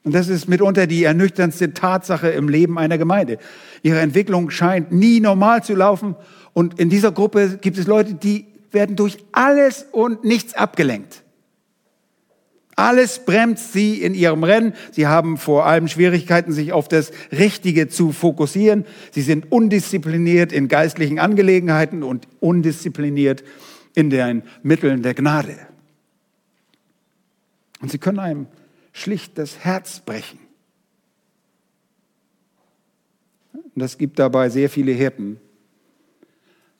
Und 0.04 0.14
das 0.14 0.28
ist 0.28 0.48
mitunter 0.48 0.86
die 0.86 1.04
ernüchterndste 1.04 1.74
Tatsache 1.74 2.28
im 2.30 2.48
Leben 2.48 2.78
einer 2.78 2.98
Gemeinde. 2.98 3.38
Ihre 3.82 4.00
Entwicklung 4.00 4.50
scheint 4.50 4.90
nie 4.90 5.20
normal 5.20 5.62
zu 5.62 5.74
laufen. 5.74 6.16
Und 6.54 6.80
in 6.80 6.90
dieser 6.90 7.12
Gruppe 7.12 7.58
gibt 7.60 7.78
es 7.78 7.86
Leute, 7.86 8.14
die 8.14 8.46
werden 8.72 8.96
durch 8.96 9.18
alles 9.30 9.86
und 9.92 10.24
nichts 10.24 10.54
abgelenkt. 10.54 11.22
Alles 12.74 13.20
bremst 13.24 13.72
sie 13.72 14.02
in 14.02 14.14
ihrem 14.14 14.44
Rennen. 14.44 14.72
Sie 14.90 15.06
haben 15.06 15.36
vor 15.36 15.66
allem 15.66 15.88
Schwierigkeiten, 15.88 16.52
sich 16.52 16.72
auf 16.72 16.88
das 16.88 17.12
Richtige 17.30 17.88
zu 17.88 18.12
fokussieren. 18.12 18.86
Sie 19.10 19.20
sind 19.20 19.52
undiszipliniert 19.52 20.52
in 20.52 20.68
geistlichen 20.68 21.18
Angelegenheiten 21.18 22.02
und 22.02 22.26
undiszipliniert 22.40 23.44
in 23.94 24.08
den 24.08 24.42
Mitteln 24.62 25.02
der 25.02 25.14
Gnade. 25.14 25.58
Und 27.82 27.90
sie 27.90 27.98
können 27.98 28.18
einem 28.18 28.46
schlicht 28.92 29.38
das 29.38 29.58
Herz 29.58 30.00
brechen. 30.00 30.38
Und 33.74 33.82
es 33.82 33.98
gibt 33.98 34.18
dabei 34.18 34.50
sehr 34.50 34.68
viele 34.68 34.92
Hirten, 34.92 35.40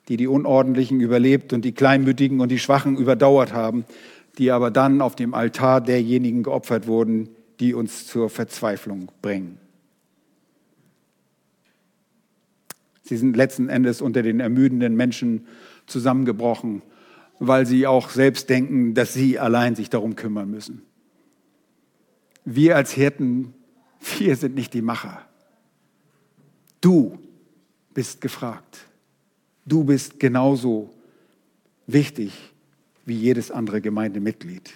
die 0.09 0.17
die 0.17 0.27
Unordentlichen 0.27 1.01
überlebt 1.01 1.53
und 1.53 1.65
die 1.65 1.73
Kleinmütigen 1.73 2.41
und 2.41 2.51
die 2.51 2.59
Schwachen 2.59 2.97
überdauert 2.97 3.53
haben, 3.53 3.85
die 4.39 4.51
aber 4.51 4.71
dann 4.71 5.01
auf 5.01 5.17
dem 5.17 5.35
Altar 5.35 5.81
derjenigen 5.81 6.43
geopfert 6.43 6.87
wurden, 6.87 7.31
die 7.61 7.75
uns 7.75 8.07
zur 8.07 8.29
Verzweiflung 8.31 9.11
bringen. 9.23 9.59
Sie 13.03 13.17
sind 13.17 13.37
letzten 13.37 13.69
Endes 13.69 14.01
unter 14.01 14.23
den 14.23 14.41
ermüdenden 14.41 14.97
Menschen 14.97 15.47
zusammengebrochen, 15.87 16.83
weil 17.39 17.67
sie 17.67 17.87
auch 17.87 18.11
selbst 18.11 18.49
denken, 18.49 18.95
dass 18.95 19.13
sie 19.13 19.39
allein 19.39 19.75
sich 19.75 19.91
darum 19.91 20.17
kümmern 20.17 20.51
müssen. 20.51 20.83
Wir 22.45 22.77
als 22.77 22.93
Hirten, 22.93 23.55
wir 24.19 24.37
sind 24.37 24.55
nicht 24.55 24.75
die 24.75 24.83
Macher. 24.83 25.25
Du 26.81 27.19
bist 27.95 28.21
gefragt. 28.21 28.87
Du 29.65 29.85
bist 29.85 30.19
genauso 30.19 30.93
wichtig 31.87 32.33
wie 33.05 33.15
jedes 33.15 33.51
andere 33.51 33.81
Gemeindemitglied. 33.81 34.73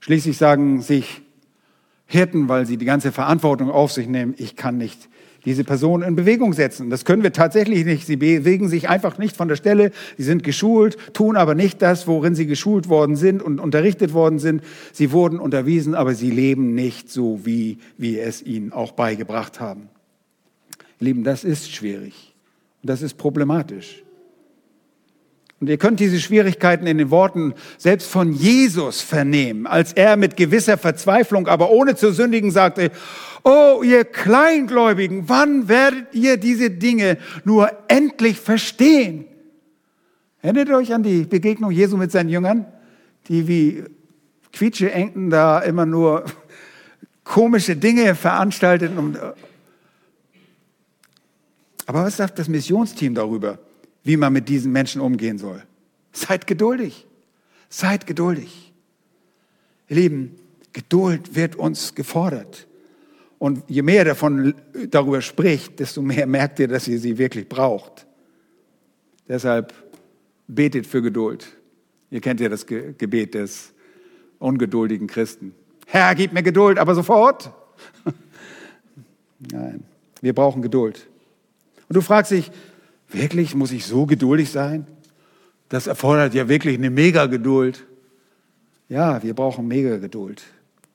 Schließlich 0.00 0.36
sagen 0.36 0.80
sich 0.82 1.22
Hirten, 2.06 2.48
weil 2.48 2.66
sie 2.66 2.76
die 2.76 2.84
ganze 2.84 3.12
Verantwortung 3.12 3.70
auf 3.70 3.92
sich 3.92 4.06
nehmen, 4.06 4.34
ich 4.36 4.56
kann 4.56 4.76
nicht 4.76 5.08
diese 5.44 5.64
Person 5.64 6.02
in 6.02 6.16
Bewegung 6.16 6.52
setzen. 6.52 6.90
Das 6.90 7.04
können 7.04 7.22
wir 7.22 7.32
tatsächlich 7.32 7.84
nicht. 7.84 8.06
Sie 8.06 8.16
bewegen 8.16 8.68
sich 8.68 8.88
einfach 8.88 9.18
nicht 9.18 9.36
von 9.36 9.48
der 9.48 9.56
Stelle. 9.56 9.90
Sie 10.16 10.24
sind 10.24 10.42
geschult, 10.42 10.96
tun 11.12 11.36
aber 11.36 11.54
nicht 11.54 11.82
das, 11.82 12.06
worin 12.06 12.34
sie 12.34 12.46
geschult 12.46 12.88
worden 12.88 13.16
sind 13.16 13.42
und 13.42 13.60
unterrichtet 13.60 14.12
worden 14.12 14.38
sind. 14.38 14.62
Sie 14.92 15.12
wurden 15.12 15.38
unterwiesen, 15.38 15.94
aber 15.94 16.14
sie 16.14 16.30
leben 16.30 16.74
nicht 16.74 17.10
so, 17.10 17.40
wie 17.44 17.78
wir 17.98 18.24
es 18.24 18.42
ihnen 18.42 18.72
auch 18.72 18.92
beigebracht 18.92 19.60
haben. 19.60 19.88
Lieben, 21.00 21.24
das 21.24 21.44
ist 21.44 21.72
schwierig. 21.72 22.34
Das 22.82 23.02
ist 23.02 23.16
problematisch. 23.16 24.04
Und 25.60 25.70
ihr 25.70 25.78
könnt 25.78 26.00
diese 26.00 26.20
Schwierigkeiten 26.20 26.86
in 26.86 26.98
den 26.98 27.10
Worten 27.10 27.54
selbst 27.78 28.08
von 28.08 28.32
Jesus 28.32 29.00
vernehmen, 29.00 29.66
als 29.66 29.92
er 29.94 30.16
mit 30.16 30.36
gewisser 30.36 30.76
Verzweiflung, 30.76 31.48
aber 31.48 31.70
ohne 31.70 31.94
zu 31.94 32.12
sündigen, 32.12 32.50
sagte, 32.50 32.90
Oh, 33.44 33.82
ihr 33.84 34.04
Kleingläubigen, 34.04 35.28
wann 35.28 35.68
werdet 35.68 36.14
ihr 36.14 36.38
diese 36.38 36.70
Dinge 36.70 37.18
nur 37.44 37.70
endlich 37.88 38.40
verstehen? 38.40 39.26
Erinnert 40.40 40.70
euch 40.70 40.94
an 40.94 41.02
die 41.02 41.24
Begegnung 41.24 41.70
Jesu 41.70 41.98
mit 41.98 42.10
seinen 42.10 42.30
Jüngern, 42.30 42.64
die 43.28 43.46
wie 43.46 43.84
Quietscheenten 44.52 45.28
da 45.28 45.60
immer 45.60 45.84
nur 45.84 46.24
komische 47.24 47.76
Dinge 47.76 48.14
veranstalteten? 48.14 49.18
Aber 51.86 52.04
was 52.04 52.16
sagt 52.16 52.38
das 52.38 52.48
Missionsteam 52.48 53.14
darüber, 53.14 53.58
wie 54.04 54.16
man 54.16 54.32
mit 54.32 54.48
diesen 54.48 54.72
Menschen 54.72 55.02
umgehen 55.02 55.36
soll? 55.36 55.62
Seid 56.12 56.46
geduldig. 56.46 57.06
Seid 57.68 58.06
geduldig. 58.06 58.72
Ihr 59.88 59.96
Lieben, 59.96 60.36
Geduld 60.72 61.36
wird 61.36 61.56
uns 61.56 61.94
gefordert. 61.94 62.66
Und 63.44 63.62
je 63.68 63.82
mehr 63.82 64.06
davon 64.06 64.54
darüber 64.88 65.20
spricht, 65.20 65.78
desto 65.78 66.00
mehr 66.00 66.26
merkt 66.26 66.58
ihr, 66.60 66.66
dass 66.66 66.88
ihr 66.88 66.98
sie 66.98 67.18
wirklich 67.18 67.46
braucht. 67.46 68.06
Deshalb 69.28 69.74
betet 70.48 70.86
für 70.86 71.02
Geduld. 71.02 71.54
Ihr 72.10 72.22
kennt 72.22 72.40
ja 72.40 72.48
das 72.48 72.64
Gebet 72.64 73.34
des 73.34 73.74
ungeduldigen 74.38 75.08
Christen. 75.08 75.54
Herr, 75.86 76.14
gib 76.14 76.32
mir 76.32 76.42
Geduld, 76.42 76.78
aber 76.78 76.94
sofort. 76.94 77.52
Nein, 79.52 79.84
wir 80.22 80.32
brauchen 80.32 80.62
Geduld. 80.62 81.06
Und 81.90 81.96
du 81.96 82.00
fragst 82.00 82.30
dich, 82.30 82.50
wirklich, 83.10 83.54
muss 83.54 83.72
ich 83.72 83.84
so 83.84 84.06
geduldig 84.06 84.50
sein? 84.50 84.86
Das 85.68 85.86
erfordert 85.86 86.32
ja 86.32 86.48
wirklich 86.48 86.78
eine 86.78 86.88
Mega-Geduld. 86.88 87.84
Ja, 88.88 89.22
wir 89.22 89.34
brauchen 89.34 89.68
Mega-Geduld. 89.68 90.42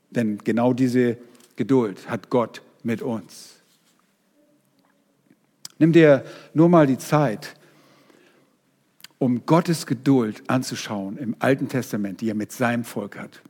Denn 0.09 0.39
genau 0.39 0.73
diese 0.73 1.19
Geduld 1.59 2.09
hat 2.09 2.29
Gott 2.29 2.61
mit 2.83 3.01
uns. 3.01 3.57
Nimm 5.77 5.91
dir 5.91 6.23
nur 6.53 6.69
mal 6.69 6.87
die 6.87 6.97
Zeit, 6.97 7.53
um 9.17 9.45
Gottes 9.45 9.85
Geduld 9.85 10.41
anzuschauen 10.47 11.17
im 11.17 11.35
Alten 11.39 11.67
Testament, 11.67 12.21
die 12.21 12.29
er 12.29 12.35
mit 12.35 12.53
seinem 12.53 12.85
Volk 12.85 13.19
hat. 13.19 13.41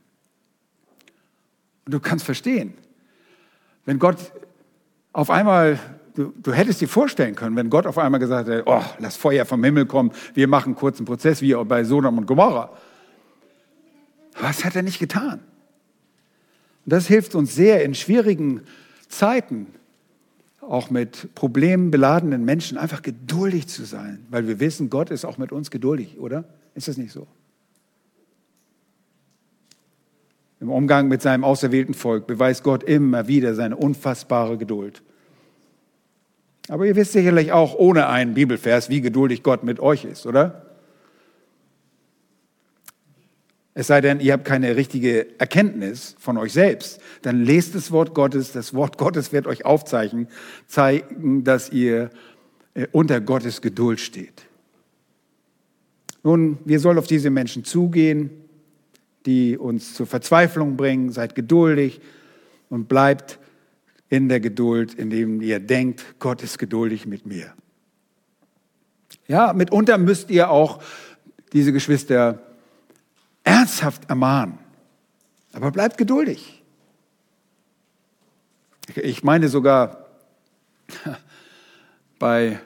Und 1.84 1.94
du 1.94 2.00
kannst 2.00 2.24
verstehen, 2.24 2.74
wenn 3.84 4.00
Gott 4.00 4.18
auf 5.12 5.30
einmal, 5.30 5.78
du, 6.16 6.32
du 6.36 6.52
hättest 6.52 6.80
dir 6.80 6.88
vorstellen 6.88 7.36
können, 7.36 7.54
wenn 7.54 7.70
Gott 7.70 7.86
auf 7.86 7.96
einmal 7.96 8.18
gesagt 8.18 8.48
hätte, 8.48 8.64
oh, 8.66 8.82
lass 8.98 9.16
Feuer 9.16 9.46
vom 9.46 9.62
Himmel 9.62 9.86
kommen, 9.86 10.10
wir 10.34 10.48
machen 10.48 10.74
kurzen 10.74 11.04
Prozess, 11.04 11.42
wie 11.42 11.54
bei 11.64 11.84
Sodom 11.84 12.18
und 12.18 12.26
Gomorra. 12.26 12.76
Was 14.40 14.64
hat 14.64 14.74
er 14.74 14.82
nicht 14.82 14.98
getan? 14.98 15.44
Und 16.90 16.94
das 16.94 17.06
hilft 17.06 17.36
uns 17.36 17.54
sehr 17.54 17.84
in 17.84 17.94
schwierigen 17.94 18.62
Zeiten, 19.08 19.68
auch 20.60 20.90
mit 20.90 21.36
problembeladenen 21.36 22.44
Menschen, 22.44 22.78
einfach 22.78 23.02
geduldig 23.02 23.68
zu 23.68 23.84
sein, 23.84 24.26
weil 24.28 24.48
wir 24.48 24.58
wissen, 24.58 24.90
Gott 24.90 25.10
ist 25.10 25.24
auch 25.24 25.38
mit 25.38 25.52
uns 25.52 25.70
geduldig, 25.70 26.18
oder? 26.18 26.46
Ist 26.74 26.88
das 26.88 26.96
nicht 26.96 27.12
so? 27.12 27.28
Im 30.58 30.68
Umgang 30.68 31.06
mit 31.06 31.22
seinem 31.22 31.44
auserwählten 31.44 31.94
Volk 31.94 32.26
beweist 32.26 32.64
Gott 32.64 32.82
immer 32.82 33.28
wieder 33.28 33.54
seine 33.54 33.76
unfassbare 33.76 34.58
Geduld. 34.58 35.00
Aber 36.66 36.86
ihr 36.86 36.96
wisst 36.96 37.12
sicherlich 37.12 37.52
auch 37.52 37.76
ohne 37.76 38.08
einen 38.08 38.34
Bibelvers, 38.34 38.88
wie 38.90 39.00
geduldig 39.00 39.44
Gott 39.44 39.62
mit 39.62 39.78
euch 39.78 40.04
ist, 40.04 40.26
oder? 40.26 40.69
Es 43.74 43.86
sei 43.86 44.00
denn, 44.00 44.20
ihr 44.20 44.32
habt 44.32 44.44
keine 44.44 44.74
richtige 44.76 45.38
Erkenntnis 45.38 46.16
von 46.18 46.36
euch 46.36 46.52
selbst. 46.52 47.00
Dann 47.22 47.44
lest 47.44 47.74
das 47.74 47.92
Wort 47.92 48.14
Gottes. 48.14 48.52
Das 48.52 48.74
Wort 48.74 48.98
Gottes 48.98 49.32
wird 49.32 49.46
euch 49.46 49.64
aufzeichnen, 49.64 50.26
zeigen, 50.66 51.44
dass 51.44 51.70
ihr 51.70 52.10
äh, 52.74 52.88
unter 52.90 53.20
Gottes 53.20 53.62
Geduld 53.62 54.00
steht. 54.00 54.46
Nun, 56.22 56.58
wir 56.64 56.80
sollen 56.80 56.98
auf 56.98 57.06
diese 57.06 57.30
Menschen 57.30 57.64
zugehen, 57.64 58.30
die 59.24 59.56
uns 59.56 59.94
zur 59.94 60.06
Verzweiflung 60.06 60.76
bringen. 60.76 61.12
Seid 61.12 61.34
geduldig 61.34 62.00
und 62.68 62.88
bleibt 62.88 63.38
in 64.08 64.28
der 64.28 64.40
Geduld, 64.40 64.94
indem 64.94 65.40
ihr 65.40 65.60
denkt, 65.60 66.04
Gott 66.18 66.42
ist 66.42 66.58
geduldig 66.58 67.06
mit 67.06 67.24
mir. 67.24 67.54
Ja, 69.28 69.52
mitunter 69.52 69.96
müsst 69.96 70.30
ihr 70.30 70.50
auch 70.50 70.82
diese 71.52 71.72
Geschwister 71.72 72.42
ernsthaft 73.60 74.08
ermahnen. 74.08 74.58
Aber 75.52 75.70
bleibt 75.70 75.98
geduldig. 75.98 76.62
Ich 78.96 79.22
meine 79.22 79.48
sogar 79.48 80.06
bei 82.18 82.58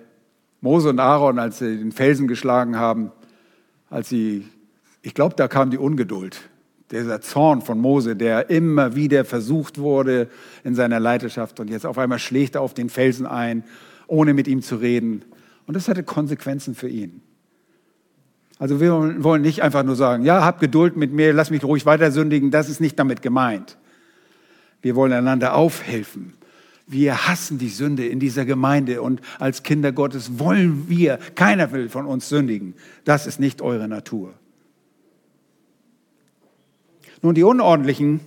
Mose 0.61 0.91
und 0.91 1.01
Aaron, 1.01 1.39
als 1.39 1.59
sie 1.59 1.77
den 1.77 1.93
Felsen 1.93 2.29
geschlagen 2.29 2.77
haben, 2.77 3.11
als 3.91 4.09
sie, 4.09 4.49
ich 5.03 5.15
glaube, 5.15 5.35
da 5.37 5.49
kam 5.49 5.71
die 5.71 5.79
Ungeduld. 5.79 6.49
Dieser 6.91 7.21
Zorn 7.21 7.63
von 7.63 7.81
Mose, 7.81 8.15
der 8.15 8.51
immer 8.51 8.95
wieder 8.95 9.25
versucht 9.25 9.79
wurde 9.79 10.29
in 10.63 10.75
seiner 10.75 11.01
Leiterschaft 11.01 11.59
und 11.59 11.71
jetzt 11.71 11.87
auf 11.87 11.99
einmal 11.99 12.19
schlägt 12.19 12.55
er 12.55 12.61
auf 12.61 12.73
den 12.73 12.89
Felsen 12.89 13.27
ein, 13.27 13.65
ohne 14.07 14.33
mit 14.33 14.47
ihm 14.47 14.63
zu 14.63 14.77
reden. 14.77 15.25
Und 15.67 15.75
das 15.75 15.89
hatte 15.89 16.05
Konsequenzen 16.05 16.75
für 16.75 16.89
ihn. 16.89 17.23
Also 18.59 18.81
wir 18.81 19.23
wollen 19.25 19.43
nicht 19.43 19.63
einfach 19.63 19.83
nur 19.83 19.97
sagen, 19.97 20.25
ja, 20.25 20.45
hab 20.45 20.61
Geduld 20.61 20.97
mit 20.97 21.13
mir, 21.13 21.33
lass 21.33 21.51
mich 21.51 21.65
ruhig 21.65 21.87
weiter 21.87 22.13
sündigen. 22.13 22.51
Das 22.51 22.69
ist 22.69 22.81
nicht 22.81 22.99
damit 22.99 23.21
gemeint. 23.23 23.77
Wir 24.81 24.95
wollen 24.95 25.13
einander 25.13 25.55
aufhelfen. 25.55 26.35
Wir 26.87 27.27
hassen 27.27 27.59
die 27.59 27.71
Sünde 27.71 28.07
in 28.07 28.21
dieser 28.21 28.45
Gemeinde 28.45 29.01
und 29.01 29.23
als 29.39 29.63
Kinder 29.63 29.91
Gottes 29.91 30.39
wollen 30.39 30.89
wir, 30.89 31.19
keiner 31.35 31.73
will 31.73 31.89
von 31.89 32.05
uns 32.05 32.29
sündigen. 32.29 32.75
Das 33.05 33.27
ist 33.27 33.41
nicht 33.41 33.63
eure 33.63 33.89
Natur. 33.89 34.35
Nun, 37.23 37.35
die 37.35 37.43
Unordentlichen, 37.43 38.21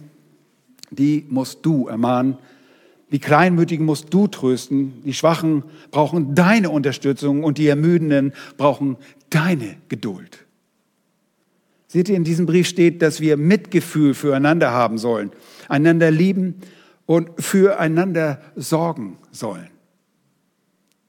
die 0.89 1.25
musst 1.29 1.63
du 1.65 1.87
ermahnen. 1.87 2.39
Die 3.11 3.19
Kleinmütigen 3.19 3.85
musst 3.85 4.11
du 4.13 4.27
trösten. 4.27 5.03
Die 5.03 5.13
Schwachen 5.13 5.63
brauchen 5.91 6.33
deine 6.33 6.71
Unterstützung 6.71 7.43
und 7.43 7.59
die 7.59 7.67
Ermüdenden 7.67 8.33
brauchen 8.57 8.97
deine 9.29 9.77
Geduld. 9.89 10.45
Seht 11.87 12.09
ihr, 12.09 12.15
in 12.15 12.23
diesem 12.23 12.45
Brief 12.45 12.67
steht, 12.67 13.01
dass 13.01 13.21
wir 13.21 13.37
Mitgefühl 13.37 14.13
füreinander 14.13 14.71
haben 14.71 14.97
sollen, 14.97 15.31
einander 15.69 16.11
lieben 16.11 16.55
und 17.05 17.29
füreinander 17.41 18.41
sorgen 18.55 19.17
sollen. 19.31 19.69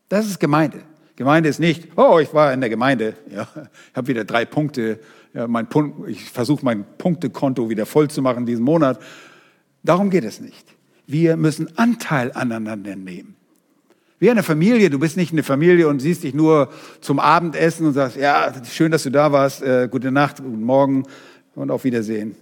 Das 0.08 0.26
ist 0.26 0.38
Gemeinde. 0.38 0.82
Gemeinde 1.16 1.48
ist 1.48 1.58
nicht, 1.58 1.88
oh, 1.96 2.20
ich 2.20 2.32
war 2.32 2.52
in 2.52 2.60
der 2.60 2.70
Gemeinde, 2.70 3.14
ja, 3.28 3.48
ich 3.90 3.96
habe 3.96 4.06
wieder 4.06 4.24
drei 4.24 4.44
Punkte, 4.44 5.00
ja, 5.34 5.48
mein 5.48 5.68
Punkt, 5.68 6.08
ich 6.08 6.24
versuche 6.30 6.64
mein 6.64 6.84
Punktekonto 6.96 7.68
wieder 7.68 7.86
voll 7.86 8.08
zu 8.08 8.22
machen 8.22 8.46
diesen 8.46 8.64
Monat. 8.64 9.00
Darum 9.82 10.10
geht 10.10 10.22
es 10.22 10.40
nicht. 10.40 10.64
Wir 11.06 11.36
müssen 11.36 11.76
Anteil 11.76 12.30
aneinander 12.32 12.94
nehmen. 12.94 13.34
Wie 14.18 14.30
eine 14.30 14.42
Familie, 14.42 14.90
du 14.90 14.98
bist 14.98 15.16
nicht 15.16 15.32
eine 15.32 15.44
Familie 15.44 15.88
und 15.88 16.00
siehst 16.00 16.24
dich 16.24 16.34
nur 16.34 16.70
zum 17.00 17.20
Abendessen 17.20 17.86
und 17.86 17.92
sagst, 17.92 18.16
ja, 18.16 18.52
schön, 18.64 18.90
dass 18.90 19.04
du 19.04 19.10
da 19.10 19.30
warst, 19.30 19.62
äh, 19.62 19.88
gute 19.90 20.10
Nacht, 20.10 20.38
guten 20.38 20.64
Morgen 20.64 21.04
und 21.54 21.70
auf 21.70 21.84
Wiedersehen. 21.84 22.34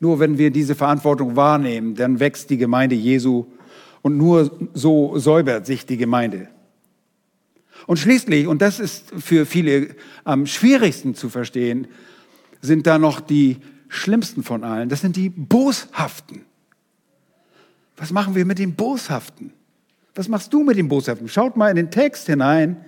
Nur 0.00 0.20
wenn 0.20 0.38
wir 0.38 0.50
diese 0.50 0.74
Verantwortung 0.74 1.36
wahrnehmen, 1.36 1.96
dann 1.96 2.20
wächst 2.20 2.48
die 2.50 2.56
Gemeinde 2.56 2.94
Jesu 2.94 3.46
und 4.00 4.16
nur 4.16 4.50
so 4.72 5.18
säubert 5.18 5.66
sich 5.66 5.84
die 5.84 5.96
Gemeinde. 5.96 6.48
Und 7.86 7.98
schließlich, 7.98 8.46
und 8.46 8.62
das 8.62 8.80
ist 8.80 9.12
für 9.18 9.44
viele 9.44 9.88
am 10.24 10.46
schwierigsten 10.46 11.14
zu 11.14 11.28
verstehen, 11.28 11.88
sind 12.60 12.86
da 12.86 12.98
noch 12.98 13.20
die 13.20 13.58
schlimmsten 13.88 14.42
von 14.42 14.64
allen. 14.64 14.88
Das 14.88 15.00
sind 15.00 15.16
die 15.16 15.30
Boshaften. 15.30 16.42
Was 17.98 18.10
machen 18.10 18.34
wir 18.34 18.44
mit 18.44 18.58
den 18.58 18.74
Boshaften? 18.74 19.52
Was 20.14 20.28
machst 20.28 20.52
du 20.52 20.62
mit 20.62 20.76
den 20.76 20.88
Boshaften? 20.88 21.28
Schaut 21.28 21.56
mal 21.56 21.70
in 21.70 21.76
den 21.76 21.90
Text 21.90 22.26
hinein. 22.26 22.84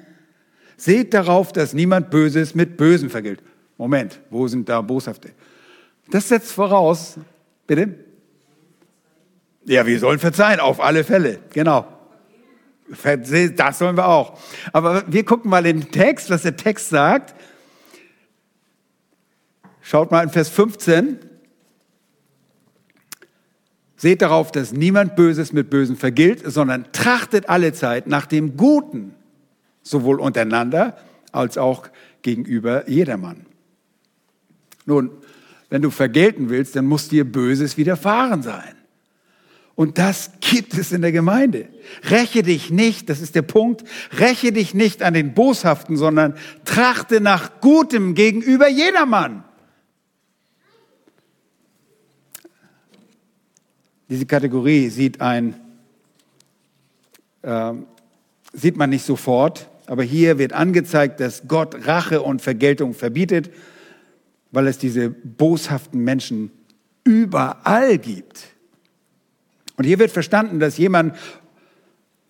Seht 0.76 1.12
darauf, 1.12 1.52
dass 1.52 1.74
niemand 1.74 2.10
Böses 2.10 2.54
mit 2.54 2.76
Bösen 2.76 3.10
vergilt. 3.10 3.42
Moment, 3.76 4.20
wo 4.30 4.48
sind 4.48 4.68
da 4.68 4.80
Boshafte? 4.80 5.30
Das 6.10 6.28
setzt 6.28 6.52
voraus, 6.52 7.16
bitte? 7.66 7.94
Ja, 9.64 9.86
wir 9.86 9.98
sollen 9.98 10.18
verzeihen, 10.18 10.58
auf 10.58 10.80
alle 10.80 11.04
Fälle, 11.04 11.38
genau. 11.52 11.86
Das 13.56 13.78
sollen 13.78 13.96
wir 13.96 14.08
auch. 14.08 14.38
Aber 14.72 15.04
wir 15.06 15.24
gucken 15.24 15.50
mal 15.50 15.64
in 15.66 15.80
den 15.80 15.92
Text, 15.92 16.30
was 16.30 16.42
der 16.42 16.56
Text 16.56 16.88
sagt. 16.88 17.34
Schaut 19.80 20.10
mal 20.10 20.24
in 20.24 20.30
Vers 20.30 20.48
15. 20.48 21.18
Seht 24.00 24.22
darauf, 24.22 24.50
dass 24.50 24.72
niemand 24.72 25.14
Böses 25.14 25.52
mit 25.52 25.68
Bösen 25.68 25.94
vergilt, 25.94 26.40
sondern 26.50 26.90
trachtet 26.90 27.50
alle 27.50 27.74
Zeit 27.74 28.06
nach 28.06 28.24
dem 28.24 28.56
Guten, 28.56 29.14
sowohl 29.82 30.20
untereinander 30.20 30.96
als 31.32 31.58
auch 31.58 31.86
gegenüber 32.22 32.88
jedermann. 32.88 33.44
Nun, 34.86 35.10
wenn 35.68 35.82
du 35.82 35.90
vergelten 35.90 36.48
willst, 36.48 36.76
dann 36.76 36.86
muss 36.86 37.10
dir 37.10 37.30
Böses 37.30 37.76
widerfahren 37.76 38.42
sein. 38.42 38.74
Und 39.74 39.98
das 39.98 40.30
gibt 40.40 40.72
es 40.78 40.92
in 40.92 41.02
der 41.02 41.12
Gemeinde. 41.12 41.68
Räche 42.08 42.42
dich 42.42 42.70
nicht, 42.70 43.10
das 43.10 43.20
ist 43.20 43.34
der 43.34 43.42
Punkt, 43.42 43.84
räche 44.18 44.50
dich 44.50 44.72
nicht 44.72 45.02
an 45.02 45.12
den 45.12 45.34
Boshaften, 45.34 45.98
sondern 45.98 46.36
trachte 46.64 47.20
nach 47.20 47.60
Gutem 47.60 48.14
gegenüber 48.14 48.66
jedermann. 48.66 49.44
Diese 54.10 54.26
Kategorie 54.26 54.88
sieht, 54.88 55.20
ein, 55.20 55.54
äh, 57.42 57.72
sieht 58.52 58.76
man 58.76 58.90
nicht 58.90 59.06
sofort, 59.06 59.70
aber 59.86 60.02
hier 60.02 60.36
wird 60.36 60.52
angezeigt, 60.52 61.20
dass 61.20 61.46
Gott 61.46 61.86
Rache 61.86 62.20
und 62.20 62.42
Vergeltung 62.42 62.92
verbietet, 62.92 63.50
weil 64.50 64.66
es 64.66 64.78
diese 64.78 65.10
boshaften 65.10 66.02
Menschen 66.02 66.50
überall 67.04 67.98
gibt. 67.98 68.48
Und 69.76 69.84
hier 69.84 70.00
wird 70.00 70.10
verstanden, 70.10 70.58
dass 70.58 70.76
jemand 70.76 71.16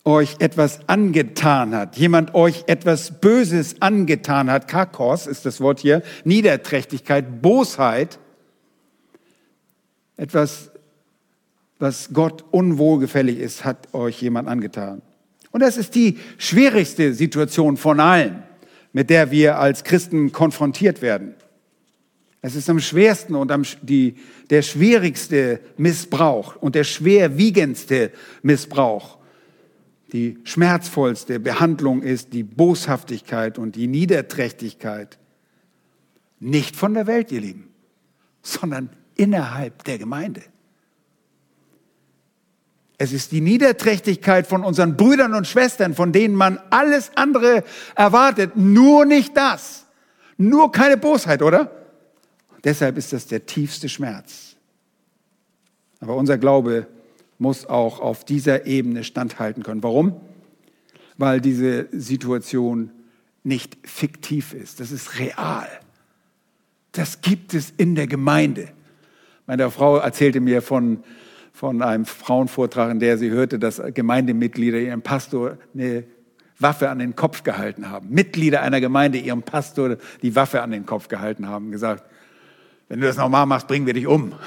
euch 0.03 0.35
etwas 0.39 0.87
angetan 0.87 1.75
hat, 1.75 1.97
jemand 1.97 2.35
euch 2.35 2.63
etwas 2.67 3.19
Böses 3.19 3.81
angetan 3.81 4.51
hat. 4.51 4.67
Kakos 4.67 5.25
ist 5.25 5.47
das 5.47 5.59
Wort 5.61 5.79
hier, 5.79 6.03
Niederträchtigkeit, 6.25 7.41
Bosheit, 7.41 8.19
etwas 10.17 10.70
was 11.81 12.09
Gott 12.13 12.45
unwohlgefällig 12.51 13.39
ist, 13.39 13.65
hat 13.65 13.93
euch 13.93 14.21
jemand 14.21 14.47
angetan. 14.47 15.01
Und 15.51 15.61
das 15.61 15.77
ist 15.77 15.95
die 15.95 16.17
schwierigste 16.37 17.13
Situation 17.13 17.75
von 17.75 17.99
allen, 17.99 18.43
mit 18.93 19.09
der 19.09 19.31
wir 19.31 19.57
als 19.57 19.83
Christen 19.83 20.31
konfrontiert 20.31 21.01
werden. 21.01 21.35
Es 22.41 22.55
ist 22.55 22.69
am 22.69 22.79
schwersten 22.79 23.35
und 23.35 23.51
am, 23.51 23.63
die, 23.81 24.15
der 24.49 24.61
schwierigste 24.61 25.59
Missbrauch 25.77 26.55
und 26.55 26.75
der 26.75 26.83
schwerwiegendste 26.83 28.11
Missbrauch. 28.41 29.17
Die 30.13 30.37
schmerzvollste 30.43 31.39
Behandlung 31.39 32.01
ist 32.01 32.33
die 32.33 32.43
Boshaftigkeit 32.43 33.57
und 33.57 33.75
die 33.75 33.87
Niederträchtigkeit. 33.87 35.17
Nicht 36.39 36.75
von 36.75 36.93
der 36.93 37.07
Welt, 37.07 37.31
ihr 37.31 37.41
Lieben, 37.41 37.69
sondern 38.41 38.89
innerhalb 39.15 39.83
der 39.83 39.99
Gemeinde. 39.99 40.41
Es 43.01 43.13
ist 43.13 43.31
die 43.31 43.41
Niederträchtigkeit 43.41 44.45
von 44.45 44.63
unseren 44.63 44.95
Brüdern 44.95 45.33
und 45.33 45.47
Schwestern, 45.47 45.95
von 45.95 46.11
denen 46.11 46.35
man 46.35 46.59
alles 46.69 47.09
andere 47.15 47.63
erwartet, 47.95 48.55
nur 48.55 49.05
nicht 49.05 49.35
das. 49.35 49.87
Nur 50.37 50.71
keine 50.71 50.97
Bosheit, 50.97 51.41
oder? 51.41 51.71
Deshalb 52.63 52.99
ist 52.99 53.11
das 53.11 53.25
der 53.25 53.47
tiefste 53.47 53.89
Schmerz. 53.89 54.55
Aber 55.99 56.15
unser 56.15 56.37
Glaube 56.37 56.85
muss 57.39 57.65
auch 57.65 57.99
auf 57.99 58.23
dieser 58.23 58.67
Ebene 58.67 59.03
standhalten 59.03 59.63
können. 59.63 59.81
Warum? 59.81 60.21
Weil 61.17 61.41
diese 61.41 61.87
Situation 61.91 62.91
nicht 63.43 63.79
fiktiv 63.81 64.53
ist. 64.53 64.79
Das 64.79 64.91
ist 64.91 65.17
real. 65.17 65.67
Das 66.91 67.21
gibt 67.21 67.55
es 67.55 67.73
in 67.77 67.95
der 67.95 68.05
Gemeinde. 68.05 68.67
Meine 69.47 69.71
Frau 69.71 69.97
erzählte 69.97 70.39
mir 70.39 70.61
von, 70.61 71.03
von 71.51 71.81
einem 71.81 72.05
Frauenvortrag, 72.05 72.91
in 72.91 72.99
der 72.99 73.17
sie 73.17 73.29
hörte, 73.29 73.59
dass 73.59 73.81
Gemeindemitglieder 73.93 74.79
ihrem 74.79 75.01
Pastor 75.01 75.57
eine 75.73 76.03
Waffe 76.59 76.89
an 76.89 76.99
den 76.99 77.15
Kopf 77.15 77.43
gehalten 77.43 77.89
haben. 77.89 78.09
Mitglieder 78.09 78.61
einer 78.61 78.81
Gemeinde 78.81 79.17
ihrem 79.17 79.43
Pastor 79.43 79.97
die 80.21 80.35
Waffe 80.35 80.61
an 80.61 80.71
den 80.71 80.85
Kopf 80.85 81.07
gehalten 81.07 81.47
haben, 81.47 81.71
gesagt, 81.71 82.03
wenn 82.87 82.99
du 82.99 83.07
das 83.07 83.17
nochmal 83.17 83.45
machst, 83.45 83.67
bringen 83.67 83.85
wir 83.85 83.93
dich 83.93 84.07
um. 84.07 84.33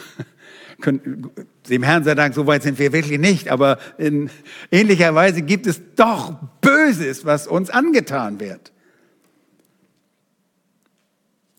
Dem 1.71 1.83
Herrn 1.83 2.05
sei 2.05 2.15
Dank, 2.15 2.35
so 2.35 2.47
weit 2.47 2.63
sind 2.63 2.79
wir 2.79 2.93
wirklich 2.93 3.19
nicht, 3.19 3.49
aber 3.49 3.79
in 3.97 4.29
ähnlicher 4.71 5.15
Weise 5.15 5.43
gibt 5.43 5.67
es 5.67 5.81
doch 5.95 6.35
Böses, 6.61 7.25
was 7.25 7.47
uns 7.47 7.71
angetan 7.71 8.41
wird. 8.41 8.74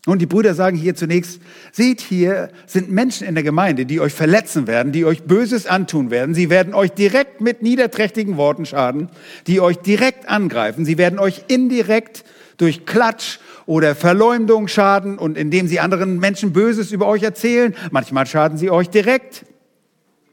Und 0.06 0.20
die 0.20 0.26
Brüder 0.26 0.54
sagen 0.54 0.76
hier 0.76 0.94
zunächst, 0.94 1.40
seht 1.72 2.00
hier 2.00 2.50
sind 2.66 2.92
Menschen 2.92 3.26
in 3.26 3.34
der 3.34 3.42
Gemeinde, 3.42 3.86
die 3.86 4.00
euch 4.00 4.14
verletzen 4.14 4.68
werden, 4.68 4.92
die 4.92 5.04
euch 5.04 5.24
Böses 5.24 5.66
antun 5.66 6.12
werden. 6.12 6.32
Sie 6.32 6.48
werden 6.48 6.74
euch 6.74 6.92
direkt 6.92 7.40
mit 7.40 7.60
niederträchtigen 7.60 8.36
Worten 8.36 8.66
schaden, 8.66 9.08
die 9.48 9.60
euch 9.60 9.78
direkt 9.78 10.28
angreifen. 10.28 10.84
Sie 10.84 10.96
werden 10.96 11.18
euch 11.18 11.42
indirekt 11.48 12.24
durch 12.56 12.86
Klatsch 12.86 13.40
oder 13.66 13.96
Verleumdung 13.96 14.68
schaden 14.68 15.18
und 15.18 15.36
indem 15.36 15.66
sie 15.66 15.80
anderen 15.80 16.20
Menschen 16.20 16.52
Böses 16.52 16.92
über 16.92 17.08
euch 17.08 17.24
erzählen. 17.24 17.74
Manchmal 17.90 18.26
schaden 18.26 18.58
sie 18.58 18.70
euch 18.70 18.88
direkt, 18.88 19.44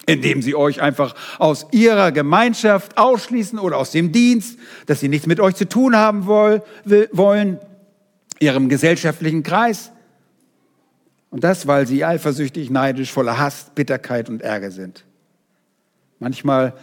indem 0.06 0.44
sie 0.44 0.54
euch 0.54 0.84
einfach 0.84 1.16
aus 1.40 1.66
ihrer 1.72 2.12
Gemeinschaft 2.12 3.00
ausschließen 3.00 3.58
oder 3.58 3.78
aus 3.78 3.90
dem 3.90 4.12
Dienst, 4.12 4.60
dass 4.86 5.00
sie 5.00 5.10
nichts 5.10 5.26
mit 5.26 5.40
euch 5.40 5.56
zu 5.56 5.68
tun 5.68 5.96
haben 5.96 6.28
wollen 6.28 7.60
ihrem 8.44 8.70
gesellschaftlichen 8.70 9.44
Kreis. 9.44 9.92
Und 11.30 11.44
das, 11.44 11.66
weil 11.66 11.88
sie 11.88 12.06
eifersüchtig, 12.06 12.70
neidisch, 12.70 13.12
voller 13.12 13.40
Hass, 13.40 13.72
Bitterkeit 13.74 14.30
und 14.30 14.42
Ärger 14.42 14.70
sind. 14.70 15.06
Manchmal 16.20 16.74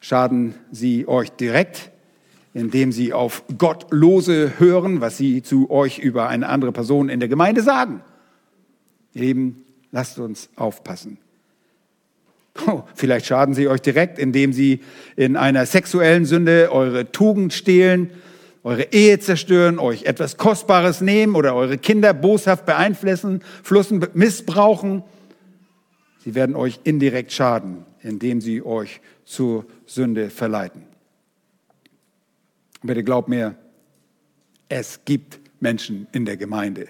schaden 0.00 0.54
sie 0.70 1.08
euch 1.08 1.30
direkt, 1.30 1.90
indem 2.52 2.92
sie 2.92 3.12
auf 3.12 3.42
Gottlose 3.56 4.58
hören, 4.58 5.00
was 5.00 5.16
sie 5.16 5.42
zu 5.42 5.70
euch 5.70 5.98
über 5.98 6.28
eine 6.28 6.48
andere 6.48 6.72
Person 6.72 7.08
in 7.08 7.20
der 7.20 7.28
Gemeinde 7.28 7.62
sagen. 7.62 8.02
Ihr 9.14 9.22
Lieben, 9.22 9.64
lasst 9.92 10.18
uns 10.18 10.50
aufpassen. 10.56 11.18
Oh, 12.66 12.82
vielleicht 12.94 13.26
schaden 13.26 13.54
sie 13.54 13.66
euch 13.66 13.80
direkt, 13.80 14.18
indem 14.18 14.52
sie 14.52 14.80
in 15.16 15.36
einer 15.36 15.66
sexuellen 15.66 16.24
Sünde 16.26 16.70
eure 16.70 17.10
Tugend 17.10 17.52
stehlen 17.52 18.10
eure 18.64 18.92
Ehe 18.92 19.18
zerstören, 19.20 19.78
euch 19.78 20.04
etwas 20.04 20.38
Kostbares 20.38 21.02
nehmen 21.02 21.36
oder 21.36 21.54
eure 21.54 21.76
Kinder 21.76 22.14
boshaft 22.14 22.64
beeinflussen, 22.64 23.42
Flussen 23.62 24.04
missbrauchen. 24.14 25.04
Sie 26.24 26.34
werden 26.34 26.56
euch 26.56 26.80
indirekt 26.82 27.30
schaden, 27.30 27.84
indem 28.00 28.40
sie 28.40 28.62
euch 28.62 29.02
zur 29.26 29.66
Sünde 29.84 30.30
verleiten. 30.30 30.82
Bitte 32.82 33.04
glaubt 33.04 33.28
mir, 33.28 33.54
es 34.68 35.04
gibt 35.04 35.40
Menschen 35.60 36.06
in 36.12 36.24
der 36.24 36.38
Gemeinde, 36.38 36.88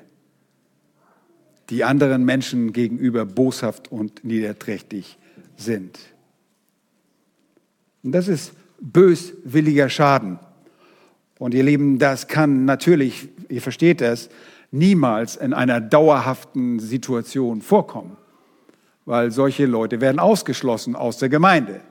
die 1.71 1.83
anderen 1.83 2.25
Menschen 2.25 2.73
gegenüber 2.73 3.27
boshaft 3.27 3.91
und 3.91 4.25
niederträchtig 4.25 5.19
sind. 5.57 5.99
Und 8.05 8.13
das 8.13 8.29
ist 8.29 8.53
böswilliger 8.81 9.89
Schaden. 9.89 10.39
Und 11.45 11.53
ihr 11.53 11.63
Lieben, 11.63 11.99
das 11.99 12.27
kann 12.27 12.65
natürlich, 12.65 13.29
ihr 13.51 13.61
versteht 13.61 14.01
das, 14.01 14.31
niemals 14.71 15.37
in 15.37 15.53
einer 15.53 15.79
dauerhaften 15.79 16.81
Situation 16.81 17.61
vorkommen, 17.61 18.17
weil 19.05 19.31
solche 19.31 19.67
Leute 19.67 20.01
werden 20.01 20.21
ausgeschlossen 20.21 20.97
aus 20.97 21.19
der 21.19 21.29
Gemeinde. 21.29 21.83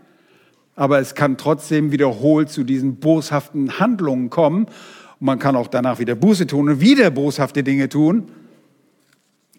Aber 0.75 0.97
es 0.97 1.13
kann 1.13 1.37
trotzdem 1.37 1.91
wiederholt 1.91 2.49
zu 2.49 2.63
diesen 2.63 2.95
boshaften 2.95 3.77
Handlungen 3.77 4.31
kommen. 4.31 4.65
Und 4.65 4.73
man 5.19 5.37
kann 5.37 5.55
auch 5.55 5.67
danach 5.67 5.99
wieder 5.99 6.15
Buße 6.15 6.47
tun 6.47 6.69
und 6.69 6.81
wieder 6.81 7.11
boshafte 7.11 7.61
Dinge 7.61 7.89
tun. 7.89 8.31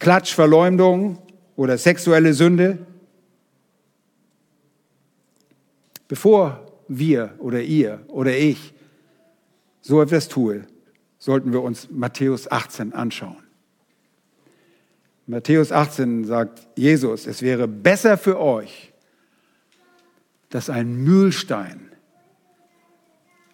Klatsch, 0.01 0.35
Verleumdung 0.35 1.21
oder 1.55 1.79
sexuelle 1.79 2.35
Sünde. 2.35 2.79
Bevor 6.09 6.67
wir 6.89 7.35
oder 7.39 7.63
ihr 7.63 8.01
oder 8.09 8.37
ich 8.37 8.74
so 9.85 10.01
etwas 10.01 10.29
tue, 10.29 10.65
sollten 11.19 11.53
wir 11.53 11.63
uns 11.63 11.91
Matthäus 11.91 12.51
18 12.51 12.95
anschauen. 12.95 13.37
Matthäus 15.27 15.73
18 15.73 16.25
sagt 16.25 16.67
Jesus, 16.75 17.27
es 17.27 17.43
wäre 17.43 17.69
besser 17.69 18.17
für 18.17 18.41
euch, 18.41 18.95
dass 20.49 20.71
ein 20.71 20.97
Mühlstein 20.97 21.91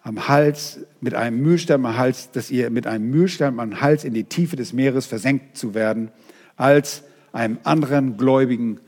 am 0.03 0.29
Hals, 0.29 0.79
mit 1.01 1.15
einem 1.15 1.41
Mühlstein 1.41 1.85
am 1.85 1.97
Hals, 1.97 2.31
dass 2.31 2.49
ihr 2.49 2.69
mit 2.69 2.87
einem 2.87 3.09
Mühlstein 3.09 3.59
am 3.59 3.81
Hals 3.81 4.05
in 4.05 4.13
die 4.13 4.23
Tiefe 4.23 4.55
des 4.55 4.71
Meeres 4.71 5.05
versenkt 5.05 5.57
zu 5.57 5.73
werden, 5.73 6.11
als 6.55 7.03
einem 7.33 7.59
anderen 7.63 8.15
Gläubigen 8.15 8.79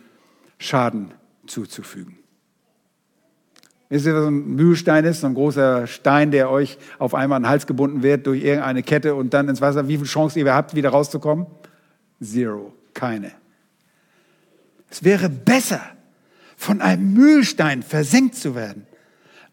Schaden 0.59 1.13
zuzufügen. 1.45 2.22
Wisst 3.93 4.07
ihr, 4.07 4.15
was 4.15 4.25
ein 4.25 4.55
Mühlstein 4.55 5.05
ist? 5.05 5.21
So 5.21 5.27
ein 5.27 5.35
großer 5.35 5.85
Stein, 5.85 6.31
der 6.31 6.49
euch 6.49 6.79
auf 6.97 7.13
einmal 7.13 7.35
an 7.35 7.43
den 7.43 7.49
Hals 7.49 7.67
gebunden 7.67 8.01
wird 8.01 8.25
durch 8.25 8.43
irgendeine 8.43 8.81
Kette 8.81 9.13
und 9.13 9.35
dann 9.35 9.47
ins 9.47 9.61
Wasser. 9.61 9.87
Wie 9.87 9.97
viel 9.97 10.07
Chance 10.07 10.39
ihr 10.39 10.51
habt, 10.51 10.73
wieder 10.73 10.89
rauszukommen? 10.89 11.45
Zero. 12.19 12.73
Keine. 12.95 13.33
Es 14.89 15.03
wäre 15.03 15.29
besser, 15.29 15.79
von 16.57 16.81
einem 16.81 17.13
Mühlstein 17.13 17.83
versenkt 17.83 18.33
zu 18.33 18.55
werden, 18.55 18.87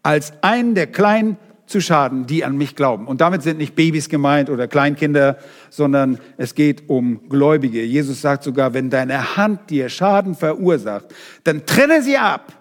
als 0.01 0.33
einen 0.41 0.73
der 0.73 0.87
Kleinen 0.87 1.37
zu 1.67 1.79
schaden, 1.79 2.25
die 2.25 2.43
an 2.43 2.57
mich 2.57 2.75
glauben. 2.75 3.05
Und 3.05 3.21
damit 3.21 3.43
sind 3.43 3.59
nicht 3.59 3.75
Babys 3.75 4.09
gemeint 4.09 4.49
oder 4.49 4.67
Kleinkinder, 4.67 5.37
sondern 5.69 6.17
es 6.37 6.55
geht 6.55 6.89
um 6.89 7.29
Gläubige. 7.29 7.83
Jesus 7.83 8.21
sagt 8.21 8.41
sogar, 8.41 8.73
wenn 8.73 8.89
deine 8.89 9.37
Hand 9.37 9.69
dir 9.69 9.87
Schaden 9.87 10.33
verursacht, 10.33 11.13
dann 11.43 11.67
trenne 11.67 12.01
sie 12.01 12.17
ab 12.17 12.57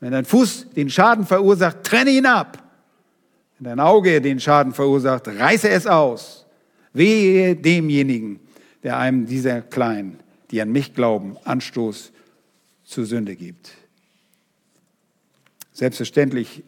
wenn 0.00 0.12
dein 0.12 0.24
Fuß 0.24 0.70
den 0.70 0.90
Schaden 0.90 1.26
verursacht, 1.26 1.82
trenne 1.82 2.10
ihn 2.10 2.26
ab. 2.26 2.62
Wenn 3.58 3.64
dein 3.64 3.80
Auge 3.80 4.20
den 4.20 4.38
Schaden 4.38 4.72
verursacht, 4.72 5.28
reiße 5.28 5.68
es 5.68 5.86
aus. 5.86 6.46
Wehe 6.92 7.56
demjenigen, 7.56 8.40
der 8.82 8.98
einem 8.98 9.26
dieser 9.26 9.62
Kleinen, 9.62 10.20
die 10.50 10.62
an 10.62 10.70
mich 10.70 10.94
glauben, 10.94 11.36
Anstoß 11.44 12.12
zur 12.84 13.04
Sünde 13.04 13.36
gibt. 13.36 13.72
Selbstverständlich 15.72 16.62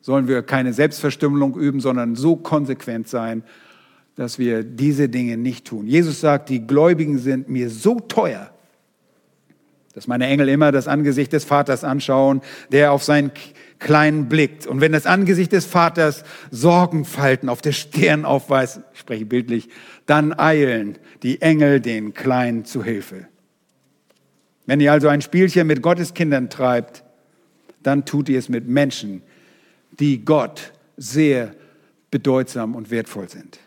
sollen 0.00 0.28
wir 0.28 0.42
keine 0.42 0.72
Selbstverstümmelung 0.72 1.56
üben, 1.56 1.80
sondern 1.80 2.14
so 2.14 2.36
konsequent 2.36 3.08
sein, 3.08 3.42
dass 4.14 4.38
wir 4.38 4.62
diese 4.62 5.08
Dinge 5.08 5.36
nicht 5.36 5.66
tun. 5.66 5.86
Jesus 5.86 6.20
sagt, 6.20 6.48
die 6.48 6.66
Gläubigen 6.66 7.18
sind 7.18 7.48
mir 7.48 7.70
so 7.70 8.00
teuer, 8.00 8.50
dass 9.96 10.06
meine 10.06 10.26
Engel 10.26 10.50
immer 10.50 10.72
das 10.72 10.88
Angesicht 10.88 11.32
des 11.32 11.44
Vaters 11.44 11.82
anschauen, 11.82 12.42
der 12.70 12.92
auf 12.92 13.02
seinen 13.02 13.32
Kleinen 13.78 14.28
blickt. 14.28 14.66
Und 14.66 14.82
wenn 14.82 14.92
das 14.92 15.06
Angesicht 15.06 15.52
des 15.52 15.64
Vaters 15.64 16.22
Sorgenfalten 16.50 17.48
auf 17.48 17.62
der 17.62 17.72
Stirn 17.72 18.26
aufweist, 18.26 18.82
ich 18.92 19.00
spreche 19.00 19.24
bildlich, 19.24 19.70
dann 20.04 20.38
eilen 20.38 20.98
die 21.22 21.40
Engel 21.40 21.80
den 21.80 22.12
Kleinen 22.12 22.66
zu 22.66 22.84
Hilfe. 22.84 23.26
Wenn 24.66 24.80
ihr 24.80 24.92
also 24.92 25.08
ein 25.08 25.22
Spielchen 25.22 25.66
mit 25.66 25.80
Gottes 25.80 26.12
Kindern 26.12 26.50
treibt, 26.50 27.02
dann 27.82 28.04
tut 28.04 28.28
ihr 28.28 28.38
es 28.38 28.50
mit 28.50 28.68
Menschen, 28.68 29.22
die 29.98 30.26
Gott 30.26 30.74
sehr 30.98 31.54
bedeutsam 32.10 32.74
und 32.74 32.90
wertvoll 32.90 33.30
sind. 33.30 33.60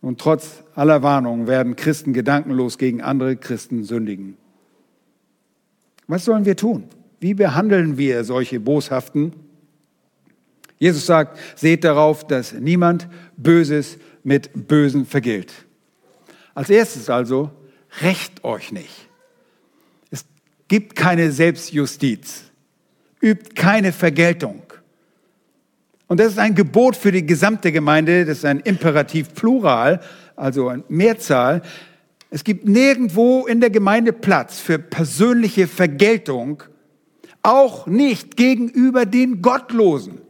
Und 0.00 0.20
trotz 0.20 0.62
aller 0.74 1.02
Warnungen 1.02 1.46
werden 1.46 1.76
Christen 1.76 2.12
gedankenlos 2.12 2.78
gegen 2.78 3.02
andere 3.02 3.36
Christen 3.36 3.84
sündigen. 3.84 4.36
Was 6.06 6.24
sollen 6.24 6.44
wir 6.44 6.56
tun? 6.56 6.84
Wie 7.20 7.34
behandeln 7.34 7.98
wir 7.98 8.24
solche 8.24 8.60
Boshaften? 8.60 9.32
Jesus 10.78 11.04
sagt, 11.04 11.38
seht 11.54 11.84
darauf, 11.84 12.26
dass 12.26 12.54
niemand 12.54 13.08
Böses 13.36 13.98
mit 14.24 14.66
Bösen 14.66 15.04
vergilt. 15.04 15.52
Als 16.54 16.70
erstes 16.70 17.10
also, 17.10 17.50
rächt 18.00 18.42
euch 18.44 18.72
nicht. 18.72 19.08
Es 20.10 20.24
gibt 20.68 20.96
keine 20.96 21.30
Selbstjustiz. 21.30 22.44
Übt 23.20 23.54
keine 23.54 23.92
Vergeltung. 23.92 24.62
Und 26.10 26.18
das 26.18 26.32
ist 26.32 26.40
ein 26.40 26.56
Gebot 26.56 26.96
für 26.96 27.12
die 27.12 27.24
gesamte 27.24 27.70
Gemeinde, 27.70 28.24
das 28.24 28.38
ist 28.38 28.44
ein 28.44 28.58
Imperativ 28.58 29.32
Plural, 29.32 30.00
also 30.34 30.66
eine 30.66 30.82
Mehrzahl. 30.88 31.62
Es 32.30 32.42
gibt 32.42 32.66
nirgendwo 32.66 33.46
in 33.46 33.60
der 33.60 33.70
Gemeinde 33.70 34.12
Platz 34.12 34.58
für 34.58 34.80
persönliche 34.80 35.68
Vergeltung, 35.68 36.64
auch 37.44 37.86
nicht 37.86 38.36
gegenüber 38.36 39.06
den 39.06 39.40
Gottlosen. 39.40 40.20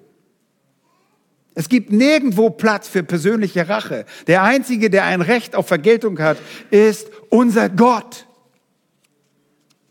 Es 1.55 1.71
gibt 1.71 1.91
nirgendwo 1.91 2.51
Platz 2.51 2.87
für 2.87 3.03
persönliche 3.03 3.71
Rache. 3.71 4.05
Der 4.27 4.43
Einzige, 4.43 4.91
der 4.91 5.05
ein 5.05 5.23
Recht 5.23 5.57
auf 5.57 5.69
Vergeltung 5.69 6.19
hat, 6.19 6.37
ist 6.71 7.11
unser 7.31 7.71
Gott. 7.71 8.27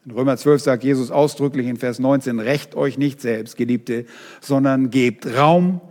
In 0.06 0.12
Römer 0.12 0.38
12 0.38 0.62
sagt 0.62 0.84
Jesus 0.84 1.12
ausdrücklich 1.12 1.68
in 1.68 1.78
Vers 1.78 2.00
19, 2.00 2.40
Recht 2.40 2.76
euch 2.76 2.98
nicht 2.98 3.22
selbst, 3.22 3.58
Geliebte, 3.58 4.06
sondern 4.42 4.90
gebt 4.90 5.26
Raum 5.36 5.82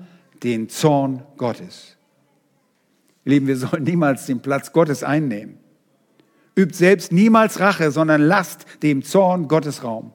den 0.43 0.69
Zorn 0.69 1.23
Gottes. 1.37 1.97
Ihr 3.25 3.33
Lieben, 3.33 3.47
wir 3.47 3.57
sollen 3.57 3.83
niemals 3.83 4.27
den 4.27 4.41
Platz 4.41 4.73
Gottes 4.73 5.03
einnehmen. 5.03 5.59
Übt 6.57 6.75
selbst 6.75 7.13
niemals 7.13 7.61
Rache, 7.61 7.91
sondern 7.91 8.23
lasst 8.23 8.67
dem 8.83 9.03
Zorn 9.03 9.47
Gottes 9.47 9.85
Raum. 9.85 10.13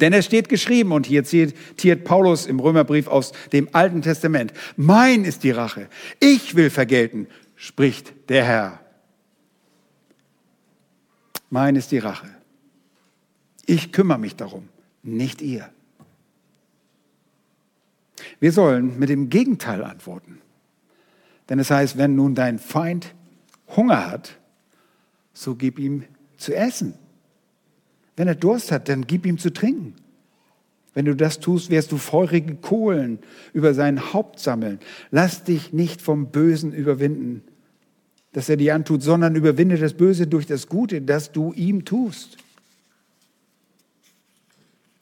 Denn 0.00 0.12
es 0.12 0.24
steht 0.24 0.48
geschrieben, 0.48 0.92
und 0.92 1.06
hier 1.06 1.24
zitiert 1.24 2.04
Paulus 2.04 2.46
im 2.46 2.60
Römerbrief 2.60 3.08
aus 3.08 3.32
dem 3.52 3.68
Alten 3.72 4.00
Testament, 4.00 4.52
mein 4.76 5.24
ist 5.24 5.44
die 5.44 5.50
Rache, 5.50 5.88
ich 6.18 6.54
will 6.54 6.70
vergelten, 6.70 7.26
spricht 7.56 8.14
der 8.30 8.44
Herr. 8.44 8.80
Mein 11.50 11.76
ist 11.76 11.92
die 11.92 11.98
Rache. 11.98 12.28
Ich 13.72 13.90
kümmere 13.90 14.18
mich 14.18 14.36
darum, 14.36 14.68
nicht 15.02 15.40
ihr. 15.40 15.66
Wir 18.38 18.52
sollen 18.52 18.98
mit 18.98 19.08
dem 19.08 19.30
Gegenteil 19.30 19.82
antworten. 19.82 20.42
Denn 21.48 21.58
es 21.58 21.70
heißt, 21.70 21.96
wenn 21.96 22.14
nun 22.14 22.34
dein 22.34 22.58
Feind 22.58 23.14
Hunger 23.74 24.10
hat, 24.10 24.38
so 25.32 25.54
gib 25.54 25.78
ihm 25.78 26.04
zu 26.36 26.54
essen. 26.54 26.92
Wenn 28.14 28.28
er 28.28 28.34
Durst 28.34 28.70
hat, 28.72 28.90
dann 28.90 29.06
gib 29.06 29.24
ihm 29.24 29.38
zu 29.38 29.50
trinken. 29.50 29.94
Wenn 30.92 31.06
du 31.06 31.16
das 31.16 31.40
tust, 31.40 31.70
wirst 31.70 31.92
du 31.92 31.96
feurige 31.96 32.56
Kohlen 32.56 33.20
über 33.54 33.72
sein 33.72 34.12
Haupt 34.12 34.38
sammeln. 34.38 34.80
Lass 35.10 35.44
dich 35.44 35.72
nicht 35.72 36.02
vom 36.02 36.30
Bösen 36.30 36.74
überwinden, 36.74 37.42
dass 38.32 38.50
er 38.50 38.58
dir 38.58 38.74
antut, 38.74 39.02
sondern 39.02 39.34
überwinde 39.34 39.78
das 39.78 39.94
Böse 39.94 40.26
durch 40.26 40.44
das 40.44 40.66
Gute, 40.66 41.00
das 41.00 41.32
du 41.32 41.54
ihm 41.54 41.86
tust. 41.86 42.36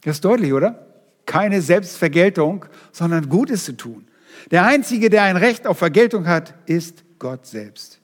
Das 0.03 0.17
ist 0.17 0.25
deutlich, 0.25 0.53
oder? 0.53 0.87
Keine 1.27 1.61
Selbstvergeltung, 1.61 2.65
sondern 2.93 3.29
Gutes 3.29 3.65
zu 3.65 3.77
tun. 3.77 4.07
Der 4.51 4.65
Einzige, 4.65 5.11
der 5.11 5.25
ein 5.25 5.37
Recht 5.37 5.67
auf 5.67 5.79
Vergeltung 5.79 6.27
hat, 6.27 6.55
ist 6.67 7.05
Gott 7.19 7.47
selbst. 7.47 8.01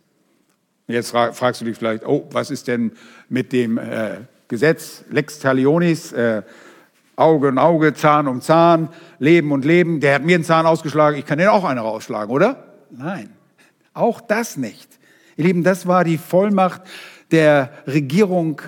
Jetzt 0.86 1.10
fragst 1.10 1.60
du 1.60 1.64
dich 1.64 1.76
vielleicht, 1.76 2.06
oh, 2.06 2.28
was 2.30 2.50
ist 2.50 2.68
denn 2.68 2.92
mit 3.28 3.52
dem 3.52 3.78
äh, 3.78 4.18
Gesetz 4.46 5.04
Lex 5.10 5.40
Talionis, 5.40 6.12
äh, 6.12 6.42
Auge 7.16 7.48
um 7.48 7.58
Auge, 7.58 7.94
Zahn 7.94 8.28
um 8.28 8.40
Zahn, 8.40 8.90
Leben 9.18 9.50
und 9.50 9.64
Leben? 9.64 10.00
Der 10.00 10.14
hat 10.14 10.22
mir 10.22 10.36
einen 10.36 10.44
Zahn 10.44 10.66
ausgeschlagen, 10.66 11.18
ich 11.18 11.26
kann 11.26 11.38
den 11.38 11.48
auch 11.48 11.64
einen 11.64 11.80
rausschlagen, 11.80 12.32
oder? 12.32 12.74
Nein, 12.90 13.30
auch 13.94 14.20
das 14.20 14.56
nicht. 14.56 14.88
Ihr 15.36 15.46
Lieben, 15.46 15.64
das 15.64 15.86
war 15.86 16.04
die 16.04 16.18
Vollmacht 16.18 16.82
der 17.32 17.70
Regierung 17.86 18.62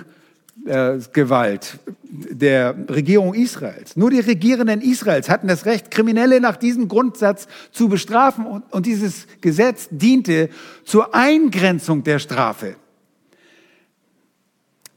äh, 0.65 0.97
Gewalt 1.13 1.79
der 2.03 2.75
Regierung 2.89 3.33
Israels. 3.33 3.95
Nur 3.95 4.09
die 4.09 4.19
Regierenden 4.19 4.81
Israels 4.81 5.29
hatten 5.29 5.47
das 5.47 5.65
Recht, 5.65 5.91
Kriminelle 5.91 6.41
nach 6.41 6.57
diesem 6.57 6.87
Grundsatz 6.87 7.47
zu 7.71 7.87
bestrafen 7.87 8.45
und, 8.45 8.63
und 8.71 8.85
dieses 8.85 9.27
Gesetz 9.41 9.87
diente 9.91 10.49
zur 10.83 11.13
Eingrenzung 11.13 12.03
der 12.03 12.19
Strafe. 12.19 12.75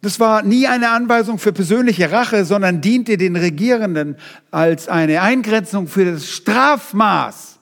Das 0.00 0.18
war 0.18 0.42
nie 0.42 0.66
eine 0.66 0.90
Anweisung 0.90 1.38
für 1.38 1.52
persönliche 1.52 2.10
Rache, 2.10 2.44
sondern 2.44 2.80
diente 2.80 3.16
den 3.16 3.36
Regierenden 3.36 4.16
als 4.50 4.88
eine 4.88 5.22
Eingrenzung 5.22 5.86
für 5.86 6.04
das 6.04 6.28
Strafmaß. 6.28 7.60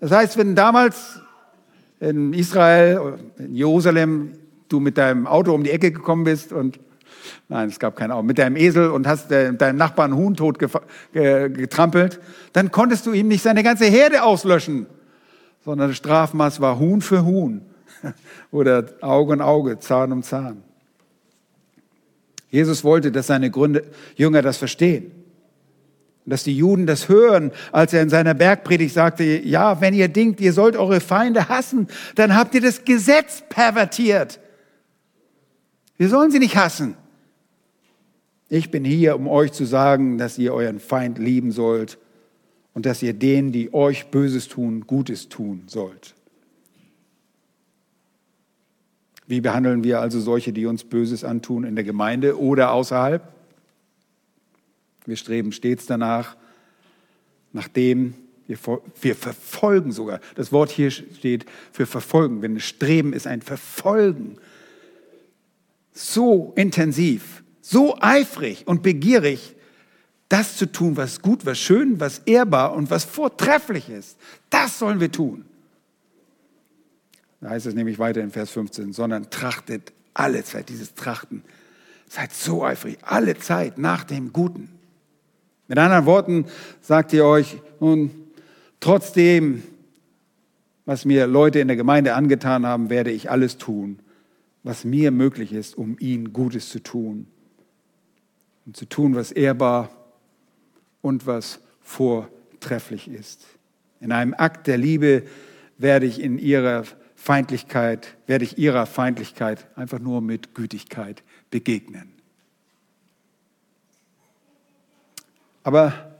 Das 0.00 0.10
heißt, 0.10 0.36
wenn 0.36 0.56
damals 0.56 1.20
in 2.00 2.32
Israel, 2.32 3.18
in 3.38 3.54
Jerusalem 3.54 4.32
du 4.68 4.80
mit 4.80 4.98
deinem 4.98 5.26
Auto 5.26 5.52
um 5.54 5.64
die 5.64 5.70
Ecke 5.70 5.92
gekommen 5.92 6.24
bist 6.24 6.52
und 6.52 6.78
nein, 7.48 7.68
es 7.68 7.78
gab 7.78 7.96
kein 7.96 8.10
Auto, 8.10 8.22
mit 8.22 8.38
deinem 8.38 8.56
Esel 8.56 8.90
und 8.90 9.06
hast 9.06 9.30
äh, 9.32 9.52
deinen 9.52 9.76
Nachbarn 9.76 10.14
Huhn 10.14 10.34
tot 10.34 10.58
getrampelt, 11.12 12.20
dann 12.52 12.70
konntest 12.70 13.06
du 13.06 13.12
ihm 13.12 13.28
nicht 13.28 13.42
seine 13.42 13.62
ganze 13.62 13.86
Herde 13.86 14.22
auslöschen, 14.22 14.86
sondern 15.64 15.88
das 15.88 15.96
Strafmaß 15.96 16.60
war 16.60 16.78
Huhn 16.78 17.00
für 17.00 17.24
Huhn 17.24 17.62
oder 18.50 18.84
Auge 19.00 19.34
um 19.34 19.40
Auge, 19.40 19.78
Zahn 19.78 20.12
um 20.12 20.22
Zahn. 20.22 20.62
Jesus 22.50 22.84
wollte, 22.84 23.12
dass 23.12 23.26
seine 23.26 23.50
Gründe, 23.50 23.84
Jünger 24.14 24.42
das 24.42 24.56
verstehen. 24.56 25.10
Dass 26.24 26.42
die 26.42 26.56
Juden 26.56 26.86
das 26.86 27.08
hören, 27.08 27.52
als 27.70 27.92
er 27.92 28.02
in 28.02 28.08
seiner 28.08 28.34
Bergpredigt 28.34 28.94
sagte, 28.94 29.24
ja, 29.24 29.80
wenn 29.80 29.94
ihr 29.94 30.08
denkt, 30.08 30.40
ihr 30.40 30.52
sollt 30.52 30.76
eure 30.76 31.00
Feinde 31.00 31.48
hassen, 31.48 31.86
dann 32.16 32.34
habt 32.34 32.54
ihr 32.54 32.60
das 32.60 32.84
Gesetz 32.84 33.42
pervertiert. 33.48 34.40
Wir 35.98 36.08
sollen 36.08 36.30
sie 36.30 36.38
nicht 36.38 36.56
hassen. 36.56 36.96
Ich 38.48 38.70
bin 38.70 38.84
hier, 38.84 39.16
um 39.16 39.26
euch 39.26 39.52
zu 39.52 39.64
sagen, 39.64 40.18
dass 40.18 40.38
ihr 40.38 40.54
euren 40.54 40.78
Feind 40.78 41.18
lieben 41.18 41.50
sollt 41.50 41.98
und 42.74 42.86
dass 42.86 43.02
ihr 43.02 43.14
denen, 43.14 43.52
die 43.52 43.74
euch 43.74 44.06
Böses 44.08 44.48
tun, 44.48 44.86
Gutes 44.86 45.28
tun 45.28 45.64
sollt. 45.66 46.14
Wie 49.26 49.40
behandeln 49.40 49.82
wir 49.82 50.00
also 50.00 50.20
solche, 50.20 50.52
die 50.52 50.66
uns 50.66 50.84
Böses 50.84 51.24
antun 51.24 51.64
in 51.64 51.74
der 51.74 51.84
Gemeinde 51.84 52.38
oder 52.38 52.70
außerhalb? 52.70 53.26
Wir 55.04 55.16
streben 55.16 55.50
stets 55.50 55.86
danach, 55.86 56.36
nachdem 57.52 58.14
wir, 58.46 58.58
wir 59.00 59.16
verfolgen 59.16 59.90
sogar. 59.90 60.20
Das 60.36 60.52
Wort 60.52 60.70
hier 60.70 60.92
steht 60.92 61.46
für 61.72 61.86
verfolgen. 61.86 62.42
Wenn 62.42 62.60
Streben 62.60 63.12
ist 63.12 63.26
ein 63.26 63.42
Verfolgen 63.42 64.36
so 65.96 66.52
intensiv, 66.56 67.42
so 67.60 67.96
eifrig 68.00 68.66
und 68.66 68.82
begierig, 68.82 69.56
das 70.28 70.56
zu 70.56 70.70
tun, 70.70 70.96
was 70.96 71.22
gut, 71.22 71.46
was 71.46 71.58
schön, 71.58 72.00
was 72.00 72.18
ehrbar 72.20 72.74
und 72.74 72.90
was 72.90 73.04
vortrefflich 73.04 73.88
ist. 73.88 74.18
Das 74.50 74.78
sollen 74.78 75.00
wir 75.00 75.10
tun. 75.10 75.44
Da 77.40 77.50
heißt 77.50 77.66
es 77.66 77.74
nämlich 77.74 77.98
weiter 77.98 78.20
in 78.20 78.30
Vers 78.30 78.50
15, 78.50 78.92
sondern 78.92 79.30
trachtet 79.30 79.92
alle 80.14 80.44
Zeit, 80.44 80.68
dieses 80.68 80.94
Trachten. 80.94 81.42
Seid 82.08 82.32
so 82.32 82.64
eifrig, 82.64 82.98
alle 83.02 83.38
Zeit 83.38 83.78
nach 83.78 84.04
dem 84.04 84.32
Guten. 84.32 84.68
Mit 85.68 85.78
anderen 85.78 86.06
Worten 86.06 86.46
sagt 86.80 87.12
ihr 87.12 87.24
euch, 87.24 87.58
nun, 87.80 88.10
trotzdem, 88.80 89.62
was 90.84 91.04
mir 91.04 91.26
Leute 91.26 91.58
in 91.58 91.68
der 91.68 91.76
Gemeinde 91.76 92.14
angetan 92.14 92.66
haben, 92.66 92.90
werde 92.90 93.10
ich 93.10 93.30
alles 93.30 93.58
tun, 93.58 93.98
was 94.66 94.84
mir 94.84 95.12
möglich 95.12 95.52
ist, 95.52 95.78
um 95.78 95.96
ihnen 96.00 96.32
Gutes 96.32 96.70
zu 96.70 96.82
tun. 96.82 97.28
Und 98.66 98.76
zu 98.76 98.84
tun, 98.84 99.14
was 99.14 99.30
ehrbar 99.30 99.90
und 101.02 101.24
was 101.24 101.60
vortrefflich 101.82 103.06
ist. 103.06 103.46
In 104.00 104.10
einem 104.10 104.34
Akt 104.34 104.66
der 104.66 104.76
Liebe 104.76 105.22
werde 105.78 106.06
ich 106.06 106.20
in 106.20 106.38
ihrer 106.38 106.82
Feindlichkeit, 107.14 108.16
werde 108.26 108.44
ich 108.44 108.58
ihrer 108.58 108.86
Feindlichkeit 108.86 109.68
einfach 109.76 110.00
nur 110.00 110.20
mit 110.20 110.52
Gütigkeit 110.56 111.22
begegnen. 111.48 112.10
Aber 115.62 116.16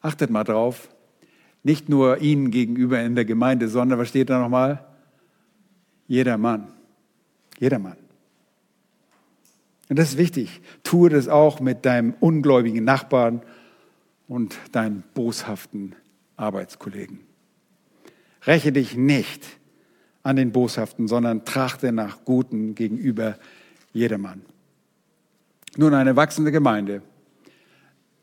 achtet 0.00 0.30
mal 0.30 0.42
drauf, 0.42 0.88
nicht 1.62 1.88
nur 1.88 2.18
ihnen 2.20 2.50
gegenüber 2.50 3.00
in 3.00 3.14
der 3.14 3.24
Gemeinde, 3.24 3.68
sondern 3.68 4.00
was 4.00 4.08
steht 4.08 4.30
da 4.30 4.40
nochmal? 4.40 4.84
Jeder 6.08 6.38
Mann. 6.38 6.72
Jeder 7.58 7.78
Mann. 7.78 7.96
Und 9.88 9.98
das 9.98 10.10
ist 10.10 10.18
wichtig. 10.18 10.60
Tue 10.82 11.08
das 11.08 11.28
auch 11.28 11.60
mit 11.60 11.84
deinem 11.84 12.14
ungläubigen 12.20 12.84
Nachbarn 12.84 13.42
und 14.28 14.58
deinem 14.72 15.02
boshaften 15.14 15.94
Arbeitskollegen. 16.36 17.20
Räche 18.46 18.72
dich 18.72 18.96
nicht 18.96 19.44
an 20.22 20.36
den 20.36 20.52
Boshaften, 20.52 21.08
sondern 21.08 21.44
trachte 21.44 21.90
nach 21.90 22.24
Guten 22.24 22.74
gegenüber 22.74 23.36
jedermann. 23.92 24.42
Nun, 25.76 25.94
eine 25.94 26.16
wachsende 26.16 26.52
Gemeinde. 26.52 27.02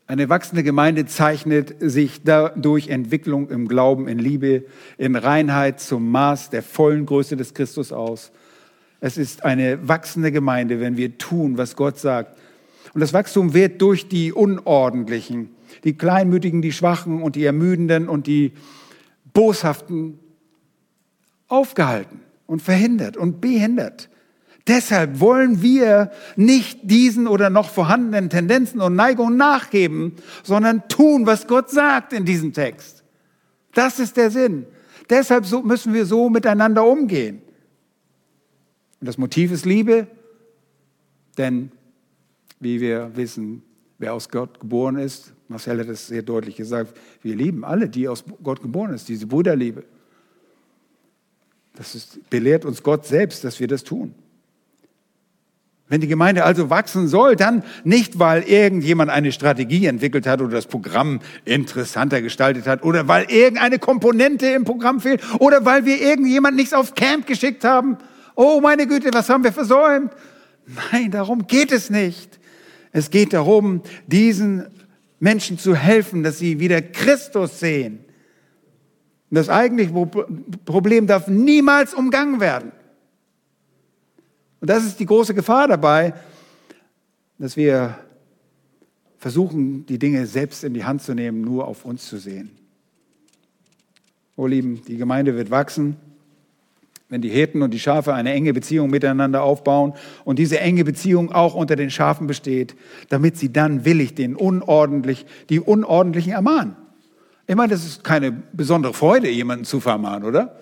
Eine 0.06 0.28
wachsende 0.28 0.62
Gemeinde 0.62 1.06
zeichnet 1.06 1.74
sich 1.80 2.22
dadurch 2.22 2.88
Entwicklung 2.88 3.50
im 3.50 3.66
Glauben, 3.66 4.06
in 4.06 4.20
Liebe, 4.20 4.66
in 4.98 5.16
Reinheit 5.16 5.80
zum 5.80 6.12
Maß 6.12 6.50
der 6.50 6.62
vollen 6.62 7.06
Größe 7.06 7.36
des 7.36 7.54
Christus 7.54 7.90
aus 7.90 8.30
es 9.00 9.16
ist 9.18 9.44
eine 9.44 9.88
wachsende 9.88 10.32
Gemeinde, 10.32 10.80
wenn 10.80 10.96
wir 10.96 11.18
tun, 11.18 11.58
was 11.58 11.76
Gott 11.76 11.98
sagt. 11.98 12.38
Und 12.94 13.00
das 13.00 13.12
Wachstum 13.12 13.52
wird 13.52 13.82
durch 13.82 14.08
die 14.08 14.32
Unordentlichen, 14.32 15.50
die 15.84 15.96
Kleinmütigen, 15.96 16.62
die 16.62 16.72
Schwachen 16.72 17.22
und 17.22 17.36
die 17.36 17.44
Ermüdenden 17.44 18.08
und 18.08 18.26
die 18.26 18.52
Boshaften 19.34 20.18
aufgehalten 21.48 22.20
und 22.46 22.62
verhindert 22.62 23.16
und 23.16 23.40
behindert. 23.40 24.08
Deshalb 24.66 25.20
wollen 25.20 25.62
wir 25.62 26.10
nicht 26.34 26.80
diesen 26.82 27.28
oder 27.28 27.50
noch 27.50 27.70
vorhandenen 27.70 28.30
Tendenzen 28.30 28.80
und 28.80 28.96
Neigungen 28.96 29.36
nachgeben, 29.36 30.14
sondern 30.42 30.88
tun, 30.88 31.26
was 31.26 31.46
Gott 31.46 31.70
sagt 31.70 32.12
in 32.12 32.24
diesem 32.24 32.52
Text. 32.52 33.04
Das 33.74 34.00
ist 34.00 34.16
der 34.16 34.30
Sinn. 34.30 34.66
Deshalb 35.08 35.44
müssen 35.64 35.94
wir 35.94 36.04
so 36.06 36.30
miteinander 36.30 36.84
umgehen. 36.84 37.42
Und 39.06 39.10
das 39.10 39.18
Motiv 39.18 39.52
ist 39.52 39.64
Liebe, 39.64 40.08
denn 41.38 41.70
wie 42.58 42.80
wir 42.80 43.12
wissen, 43.14 43.62
wer 43.98 44.14
aus 44.14 44.28
Gott 44.28 44.58
geboren 44.58 44.96
ist, 44.96 45.32
Marcel 45.46 45.78
hat 45.78 45.86
es 45.86 46.08
sehr 46.08 46.22
deutlich 46.22 46.56
gesagt, 46.56 46.98
wir 47.22 47.36
lieben 47.36 47.64
alle, 47.64 47.88
die 47.88 48.08
aus 48.08 48.24
Gott 48.42 48.62
geboren 48.62 48.92
ist, 48.92 49.08
diese 49.08 49.28
Bruderliebe. 49.28 49.84
Das 51.76 51.94
ist, 51.94 52.28
belehrt 52.30 52.64
uns 52.64 52.82
Gott 52.82 53.06
selbst, 53.06 53.44
dass 53.44 53.60
wir 53.60 53.68
das 53.68 53.84
tun. 53.84 54.12
Wenn 55.88 56.00
die 56.00 56.08
Gemeinde 56.08 56.42
also 56.42 56.68
wachsen 56.68 57.06
soll, 57.06 57.36
dann 57.36 57.62
nicht, 57.84 58.18
weil 58.18 58.42
irgendjemand 58.42 59.12
eine 59.12 59.30
Strategie 59.30 59.86
entwickelt 59.86 60.26
hat 60.26 60.40
oder 60.40 60.50
das 60.50 60.66
Programm 60.66 61.20
interessanter 61.44 62.22
gestaltet 62.22 62.66
hat 62.66 62.82
oder 62.82 63.06
weil 63.06 63.30
irgendeine 63.30 63.78
Komponente 63.78 64.48
im 64.48 64.64
Programm 64.64 64.98
fehlt 64.98 65.22
oder 65.38 65.64
weil 65.64 65.84
wir 65.84 66.00
irgendjemand 66.00 66.56
nichts 66.56 66.72
auf 66.74 66.96
Camp 66.96 67.28
geschickt 67.28 67.62
haben. 67.62 67.98
Oh 68.36 68.60
meine 68.60 68.86
Güte, 68.86 69.08
was 69.12 69.28
haben 69.28 69.42
wir 69.42 69.52
versäumt? 69.52 70.12
Nein, 70.92 71.10
darum 71.10 71.46
geht 71.46 71.72
es 71.72 71.90
nicht. 71.90 72.38
Es 72.92 73.10
geht 73.10 73.32
darum, 73.32 73.82
diesen 74.06 74.68
Menschen 75.18 75.58
zu 75.58 75.74
helfen, 75.74 76.22
dass 76.22 76.38
sie 76.38 76.60
wieder 76.60 76.82
Christus 76.82 77.58
sehen. 77.58 78.04
Und 79.30 79.36
das 79.36 79.48
eigentliche 79.48 79.92
Problem 80.64 81.06
darf 81.06 81.28
niemals 81.28 81.94
umgangen 81.94 82.38
werden. 82.38 82.72
Und 84.60 84.70
das 84.70 84.84
ist 84.84 85.00
die 85.00 85.06
große 85.06 85.34
Gefahr 85.34 85.68
dabei, 85.68 86.14
dass 87.38 87.56
wir 87.56 87.98
versuchen, 89.18 89.86
die 89.86 89.98
Dinge 89.98 90.26
selbst 90.26 90.62
in 90.62 90.74
die 90.74 90.84
Hand 90.84 91.02
zu 91.02 91.14
nehmen, 91.14 91.40
nur 91.40 91.66
auf 91.66 91.84
uns 91.84 92.06
zu 92.06 92.18
sehen. 92.18 92.50
Oh 94.36 94.46
Lieben, 94.46 94.82
die 94.86 94.98
Gemeinde 94.98 95.34
wird 95.34 95.50
wachsen, 95.50 95.96
wenn 97.08 97.22
die 97.22 97.28
Hirten 97.28 97.62
und 97.62 97.72
die 97.72 97.78
Schafe 97.78 98.14
eine 98.14 98.32
enge 98.32 98.52
Beziehung 98.52 98.90
miteinander 98.90 99.42
aufbauen 99.42 99.94
und 100.24 100.38
diese 100.38 100.58
enge 100.58 100.84
Beziehung 100.84 101.30
auch 101.30 101.54
unter 101.54 101.76
den 101.76 101.90
Schafen 101.90 102.26
besteht, 102.26 102.74
damit 103.08 103.36
sie 103.36 103.52
dann 103.52 103.84
willig 103.84 104.14
den 104.14 104.34
unordentlich, 104.34 105.24
die 105.48 105.60
Unordentlichen 105.60 106.32
ermahnen. 106.32 106.76
Ich 107.46 107.54
meine, 107.54 107.70
das 107.70 107.86
ist 107.86 108.02
keine 108.02 108.32
besondere 108.32 108.92
Freude, 108.92 109.28
jemanden 109.28 109.64
zu 109.64 109.78
vermahnen, 109.78 110.24
oder? 110.24 110.58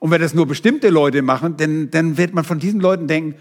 Und 0.00 0.10
wenn 0.10 0.20
das 0.20 0.34
nur 0.34 0.46
bestimmte 0.46 0.88
Leute 0.88 1.22
machen, 1.22 1.56
dann, 1.56 1.90
dann 1.90 2.18
wird 2.18 2.34
man 2.34 2.44
von 2.44 2.58
diesen 2.58 2.80
Leuten 2.80 3.06
denken, 3.06 3.36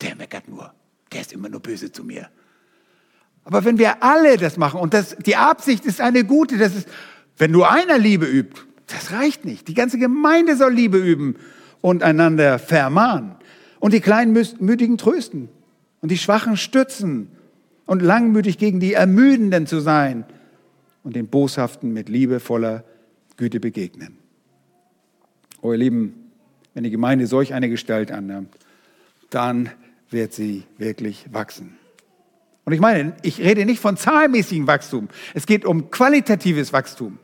der 0.00 0.14
meckert 0.14 0.48
nur, 0.48 0.72
der 1.12 1.20
ist 1.22 1.32
immer 1.32 1.48
nur 1.48 1.60
böse 1.60 1.90
zu 1.90 2.04
mir. 2.04 2.28
Aber 3.44 3.64
wenn 3.64 3.78
wir 3.78 4.02
alle 4.02 4.36
das 4.36 4.56
machen 4.56 4.78
und 4.78 4.94
das, 4.94 5.16
die 5.16 5.34
Absicht 5.34 5.84
ist 5.84 6.00
eine 6.00 6.22
gute, 6.22 6.58
das 6.58 6.76
ist, 6.76 6.88
wenn 7.38 7.50
nur 7.50 7.70
einer 7.70 7.98
Liebe 7.98 8.26
übt, 8.26 8.67
das 8.88 9.12
reicht 9.12 9.44
nicht. 9.44 9.68
Die 9.68 9.74
ganze 9.74 9.98
Gemeinde 9.98 10.56
soll 10.56 10.72
Liebe 10.72 10.98
üben 10.98 11.36
und 11.80 12.02
einander 12.02 12.58
vermahnen 12.58 13.36
und 13.78 13.92
die 13.92 14.00
Kleinmütigen 14.00 14.98
trösten 14.98 15.48
und 16.00 16.10
die 16.10 16.18
Schwachen 16.18 16.56
stützen 16.56 17.28
und 17.86 18.02
langmütig 18.02 18.58
gegen 18.58 18.80
die 18.80 18.94
Ermüdenden 18.94 19.66
zu 19.66 19.80
sein 19.80 20.24
und 21.04 21.16
den 21.16 21.28
Boshaften 21.28 21.92
mit 21.92 22.08
liebevoller 22.08 22.84
Güte 23.36 23.60
begegnen. 23.60 24.18
Oh 25.60 25.72
ihr 25.72 25.78
Lieben, 25.78 26.30
wenn 26.74 26.84
die 26.84 26.90
Gemeinde 26.90 27.26
solch 27.26 27.54
eine 27.54 27.68
Gestalt 27.68 28.12
annimmt, 28.12 28.54
dann 29.30 29.70
wird 30.10 30.32
sie 30.32 30.64
wirklich 30.78 31.26
wachsen. 31.32 31.76
Und 32.64 32.72
ich 32.72 32.80
meine, 32.80 33.14
ich 33.22 33.40
rede 33.40 33.64
nicht 33.64 33.80
von 33.80 33.96
zahlmäßigem 33.96 34.66
Wachstum. 34.66 35.08
Es 35.34 35.46
geht 35.46 35.64
um 35.64 35.90
qualitatives 35.90 36.72
Wachstum. 36.72 37.18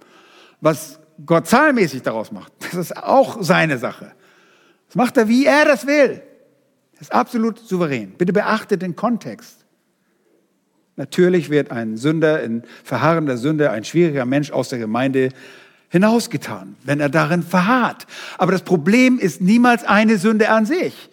Was 0.61 0.99
Gott 1.25 1.47
zahlmäßig 1.47 2.03
daraus 2.03 2.33
macht, 2.33 2.53
das 2.61 2.75
ist 2.75 2.97
auch 2.97 3.43
seine 3.43 3.79
Sache. 3.79 4.13
Das 4.87 4.97
macht 4.97 5.17
er, 5.17 5.29
wie 5.29 5.47
er 5.47 5.65
das 5.65 5.87
will. 5.87 6.23
Das 6.93 7.03
ist 7.03 7.13
absolut 7.13 7.59
souverän. 7.59 8.13
Bitte 8.13 8.33
beachtet 8.33 8.83
den 8.83 8.97
Kontext. 8.97 9.65
Natürlich 10.97 11.51
wird 11.51 11.71
ein 11.73 11.97
Sünder, 11.97 12.39
ein 12.39 12.63
verharrender 12.85 13.37
Sünder, 13.37 13.73
ein 13.73 13.85
schwieriger 13.85 14.25
Mensch 14.25 14.53
aus 14.53 14.69
der 14.69 14.79
Gemeinde 14.79 15.31
hinausgetan, 15.89 16.77
wenn 16.85 17.01
er 17.01 17.09
darin 17.09 17.43
verharrt. 17.43 18.07
Aber 18.39 18.53
das 18.53 18.63
Problem 18.63 19.19
ist 19.19 19.41
niemals 19.41 19.85
eine 19.85 20.19
Sünde 20.19 20.49
an 20.51 20.67
sich. 20.67 21.11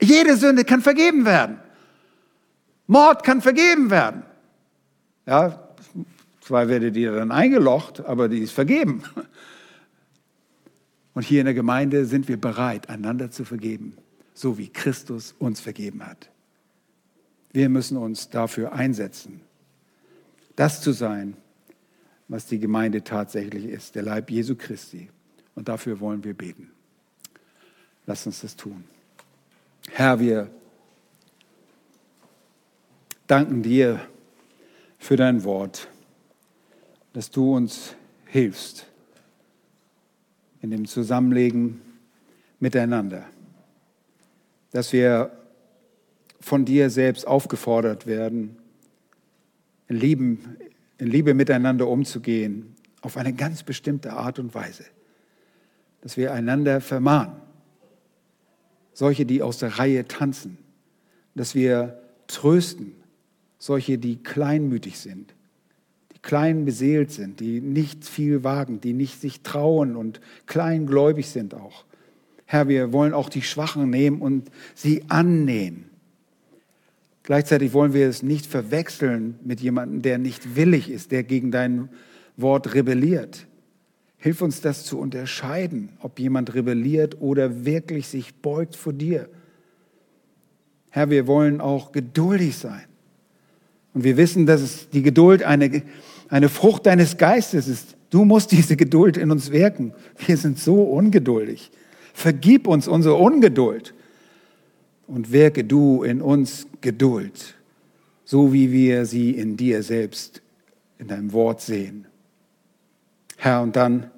Jede 0.00 0.36
Sünde 0.36 0.64
kann 0.64 0.80
vergeben 0.80 1.24
werden. 1.24 1.58
Mord 2.86 3.24
kann 3.24 3.40
vergeben 3.40 3.90
werden. 3.90 4.22
Ja, 5.26 5.63
zwar 6.44 6.68
werdet 6.68 6.94
ihr 6.96 7.12
dann 7.12 7.32
eingelocht, 7.32 8.04
aber 8.04 8.28
die 8.28 8.40
ist 8.40 8.52
vergeben. 8.52 9.02
Und 11.14 11.22
hier 11.22 11.40
in 11.40 11.46
der 11.46 11.54
Gemeinde 11.54 12.04
sind 12.04 12.28
wir 12.28 12.38
bereit, 12.38 12.90
einander 12.90 13.30
zu 13.30 13.44
vergeben, 13.44 13.96
so 14.34 14.58
wie 14.58 14.68
Christus 14.68 15.34
uns 15.38 15.60
vergeben 15.60 16.04
hat. 16.04 16.28
Wir 17.52 17.68
müssen 17.68 17.96
uns 17.96 18.28
dafür 18.28 18.72
einsetzen, 18.72 19.40
das 20.56 20.82
zu 20.82 20.92
sein, 20.92 21.36
was 22.28 22.46
die 22.46 22.58
Gemeinde 22.58 23.04
tatsächlich 23.04 23.64
ist, 23.64 23.94
der 23.94 24.02
Leib 24.02 24.30
Jesu 24.30 24.56
Christi. 24.56 25.08
Und 25.54 25.68
dafür 25.68 26.00
wollen 26.00 26.24
wir 26.24 26.34
beten. 26.34 26.72
Lass 28.06 28.26
uns 28.26 28.40
das 28.40 28.56
tun. 28.56 28.84
Herr, 29.92 30.18
wir 30.20 30.50
danken 33.28 33.62
dir 33.62 34.00
für 34.98 35.16
dein 35.16 35.44
Wort, 35.44 35.88
dass 37.14 37.30
du 37.30 37.54
uns 37.54 37.94
hilfst 38.26 38.86
in 40.60 40.70
dem 40.70 40.84
Zusammenlegen 40.84 41.80
miteinander, 42.60 43.24
dass 44.72 44.92
wir 44.92 45.32
von 46.40 46.66
dir 46.66 46.90
selbst 46.90 47.26
aufgefordert 47.26 48.06
werden, 48.06 48.58
in 49.88 49.96
Lieben 49.96 50.58
in 50.98 51.08
Liebe 51.08 51.34
miteinander 51.34 51.88
umzugehen, 51.88 52.76
auf 53.00 53.16
eine 53.16 53.32
ganz 53.32 53.62
bestimmte 53.62 54.12
Art 54.12 54.38
und 54.38 54.54
Weise. 54.54 54.84
Dass 56.00 56.16
wir 56.16 56.32
einander 56.32 56.80
vermahnen. 56.80 57.36
Solche, 58.92 59.26
die 59.26 59.42
aus 59.42 59.58
der 59.58 59.78
Reihe 59.78 60.06
tanzen. 60.06 60.58
Dass 61.34 61.54
wir 61.54 62.00
trösten. 62.26 62.94
Solche, 63.58 63.98
die 63.98 64.22
kleinmütig 64.22 64.98
sind. 64.98 65.34
Klein 66.24 66.64
beseelt 66.64 67.12
sind, 67.12 67.38
die 67.38 67.60
nicht 67.60 68.04
viel 68.04 68.42
wagen, 68.42 68.80
die 68.80 68.92
nicht 68.92 69.20
sich 69.20 69.42
trauen 69.42 69.94
und 69.94 70.20
kleingläubig 70.46 71.28
sind 71.28 71.54
auch. 71.54 71.84
Herr, 72.46 72.68
wir 72.68 72.92
wollen 72.92 73.14
auch 73.14 73.28
die 73.28 73.42
Schwachen 73.42 73.90
nehmen 73.90 74.20
und 74.20 74.50
sie 74.74 75.04
annehmen 75.08 75.90
Gleichzeitig 77.24 77.72
wollen 77.72 77.94
wir 77.94 78.06
es 78.06 78.22
nicht 78.22 78.46
verwechseln 78.46 79.38
mit 79.42 79.60
jemandem, 79.60 80.02
der 80.02 80.18
nicht 80.18 80.56
willig 80.56 80.90
ist, 80.90 81.10
der 81.10 81.24
gegen 81.24 81.50
dein 81.50 81.88
Wort 82.36 82.74
rebelliert. 82.74 83.46
Hilf 84.18 84.42
uns 84.42 84.60
das 84.60 84.84
zu 84.84 84.98
unterscheiden, 84.98 85.88
ob 86.00 86.20
jemand 86.20 86.54
rebelliert 86.54 87.22
oder 87.22 87.64
wirklich 87.64 88.08
sich 88.08 88.34
beugt 88.34 88.76
vor 88.76 88.92
dir. 88.92 89.30
Herr, 90.90 91.08
wir 91.08 91.26
wollen 91.26 91.62
auch 91.62 91.92
geduldig 91.92 92.58
sein. 92.58 92.84
Und 93.94 94.04
wir 94.04 94.18
wissen, 94.18 94.44
dass 94.44 94.60
es 94.60 94.90
die 94.90 95.02
Geduld 95.02 95.42
eine, 95.42 95.82
eine 96.28 96.48
Frucht 96.48 96.86
deines 96.86 97.16
Geistes 97.16 97.68
ist. 97.68 97.96
Du 98.10 98.24
musst 98.24 98.52
diese 98.52 98.76
Geduld 98.76 99.16
in 99.16 99.30
uns 99.30 99.50
wirken. 99.50 99.92
Wir 100.26 100.36
sind 100.36 100.58
so 100.58 100.82
ungeduldig. 100.82 101.70
Vergib 102.12 102.66
uns 102.66 102.86
unsere 102.86 103.16
Ungeduld 103.16 103.94
und 105.06 105.32
wirke 105.32 105.64
du 105.64 106.02
in 106.02 106.22
uns 106.22 106.66
Geduld, 106.80 107.54
so 108.24 108.52
wie 108.52 108.70
wir 108.72 109.06
sie 109.06 109.30
in 109.32 109.56
dir 109.56 109.82
selbst, 109.82 110.42
in 110.98 111.08
deinem 111.08 111.32
Wort 111.32 111.60
sehen. 111.60 112.06
Herr, 113.36 113.62
und 113.62 113.76
dann 113.76 114.10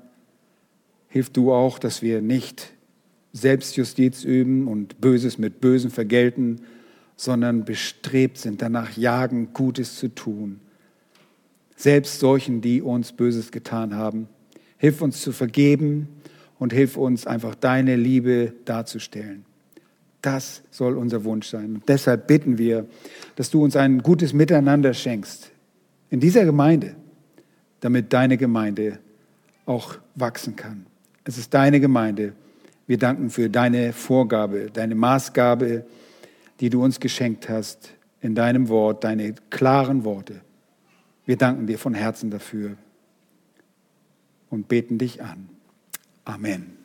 hilf 1.08 1.30
du 1.30 1.52
auch, 1.52 1.78
dass 1.78 2.02
wir 2.02 2.20
nicht 2.20 2.72
Selbstjustiz 3.32 4.24
üben 4.24 4.68
und 4.68 5.00
Böses 5.00 5.38
mit 5.38 5.60
Bösen 5.60 5.90
vergelten, 5.90 6.60
sondern 7.16 7.64
bestrebt 7.64 8.38
sind, 8.38 8.60
danach 8.60 8.96
jagen, 8.96 9.52
Gutes 9.52 9.96
zu 9.96 10.14
tun. 10.14 10.60
Selbst 11.76 12.18
solchen, 12.20 12.60
die 12.60 12.82
uns 12.82 13.12
Böses 13.12 13.52
getan 13.52 13.94
haben. 13.94 14.28
Hilf 14.78 15.02
uns 15.02 15.20
zu 15.20 15.32
vergeben 15.32 16.08
und 16.58 16.72
hilf 16.72 16.96
uns 16.96 17.26
einfach 17.26 17.54
deine 17.54 17.96
Liebe 17.96 18.54
darzustellen. 18.64 19.44
Das 20.22 20.62
soll 20.70 20.96
unser 20.96 21.24
Wunsch 21.24 21.48
sein. 21.48 21.76
Und 21.76 21.88
deshalb 21.88 22.26
bitten 22.26 22.58
wir, 22.58 22.86
dass 23.36 23.50
du 23.50 23.62
uns 23.62 23.76
ein 23.76 24.02
gutes 24.02 24.32
Miteinander 24.32 24.92
schenkst 24.94 25.50
in 26.10 26.20
dieser 26.20 26.44
Gemeinde, 26.44 26.96
damit 27.80 28.12
deine 28.12 28.36
Gemeinde 28.36 28.98
auch 29.66 29.96
wachsen 30.14 30.56
kann. 30.56 30.86
Es 31.24 31.38
ist 31.38 31.52
deine 31.52 31.80
Gemeinde. 31.80 32.32
Wir 32.86 32.98
danken 32.98 33.30
für 33.30 33.50
deine 33.50 33.92
Vorgabe, 33.92 34.70
deine 34.72 34.94
Maßgabe, 34.94 35.84
die 36.60 36.70
du 36.70 36.82
uns 36.82 37.00
geschenkt 37.00 37.48
hast 37.48 37.90
in 38.20 38.34
deinem 38.34 38.68
Wort, 38.68 39.04
deine 39.04 39.34
klaren 39.50 40.04
Worte. 40.04 40.40
Wir 41.26 41.36
danken 41.36 41.66
dir 41.66 41.78
von 41.78 41.92
Herzen 41.92 42.30
dafür 42.30 42.76
und 44.48 44.68
beten 44.68 44.96
dich 44.96 45.22
an. 45.22 45.48
Amen. 46.24 46.75